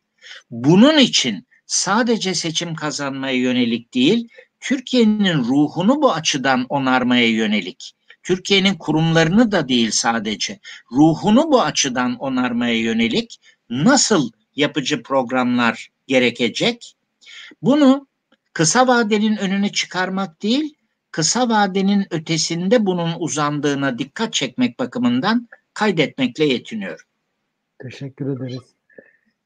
Bunun 0.51 0.99
için 0.99 1.47
sadece 1.67 2.35
seçim 2.35 2.75
kazanmaya 2.75 3.37
yönelik 3.37 3.95
değil, 3.95 4.29
Türkiye'nin 4.61 5.39
ruhunu 5.39 6.03
bu 6.03 6.13
açıdan 6.13 6.67
onarmaya 6.69 7.29
yönelik, 7.29 7.93
Türkiye'nin 8.23 8.75
kurumlarını 8.75 9.53
da 9.53 9.69
değil 9.69 9.91
sadece, 9.91 10.61
ruhunu 10.93 11.53
bu 11.53 11.63
açıdan 11.63 12.17
onarmaya 12.17 12.79
yönelik 12.79 13.41
nasıl 13.71 14.31
yapıcı 14.57 15.03
programlar 15.03 15.89
gerekecek? 16.07 16.95
Bunu 17.63 18.07
kısa 18.53 18.87
vadenin 18.87 19.37
önüne 19.37 19.73
çıkarmak 19.73 20.43
değil, 20.43 20.75
kısa 21.11 21.49
vadenin 21.49 22.07
ötesinde 22.11 22.87
bunun 22.87 23.11
uzandığına 23.19 23.99
dikkat 23.99 24.33
çekmek 24.33 24.79
bakımından 24.79 25.49
kaydetmekle 25.75 26.45
yetiniyorum. 26.45 27.05
Teşekkür 27.79 28.37
ederiz. 28.37 28.75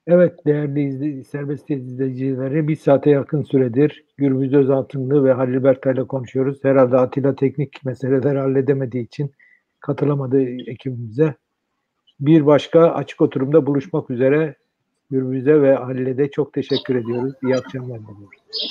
Evet 0.06 0.46
değerli 0.46 0.88
izle, 0.88 1.24
serbest 1.24 1.70
izleyicileri 1.70 2.68
bir 2.68 2.76
saate 2.76 3.10
yakın 3.10 3.42
süredir 3.42 4.04
Gürbüz 4.16 4.54
Özaltınlı 4.54 5.24
ve 5.24 5.32
Halil 5.32 5.64
Berkay'la 5.64 6.06
konuşuyoruz. 6.06 6.64
Herhalde 6.64 6.96
Atilla 6.96 7.34
teknik 7.34 7.84
meseleleri 7.84 8.38
halledemediği 8.38 9.04
için 9.04 9.32
katılamadı 9.80 10.40
ekibimize. 10.70 11.34
Bir 12.20 12.46
başka 12.46 12.90
açık 12.90 13.20
oturumda 13.20 13.66
buluşmak 13.66 14.10
üzere 14.10 14.54
Gürbüz'e 15.10 15.62
ve 15.62 15.74
Halil'e 15.74 16.18
de 16.18 16.30
çok 16.30 16.52
teşekkür 16.52 16.94
ediyoruz. 16.94 17.32
İyi 17.42 17.56
akşamlar 17.56 18.00
diliyoruz. 18.00 18.68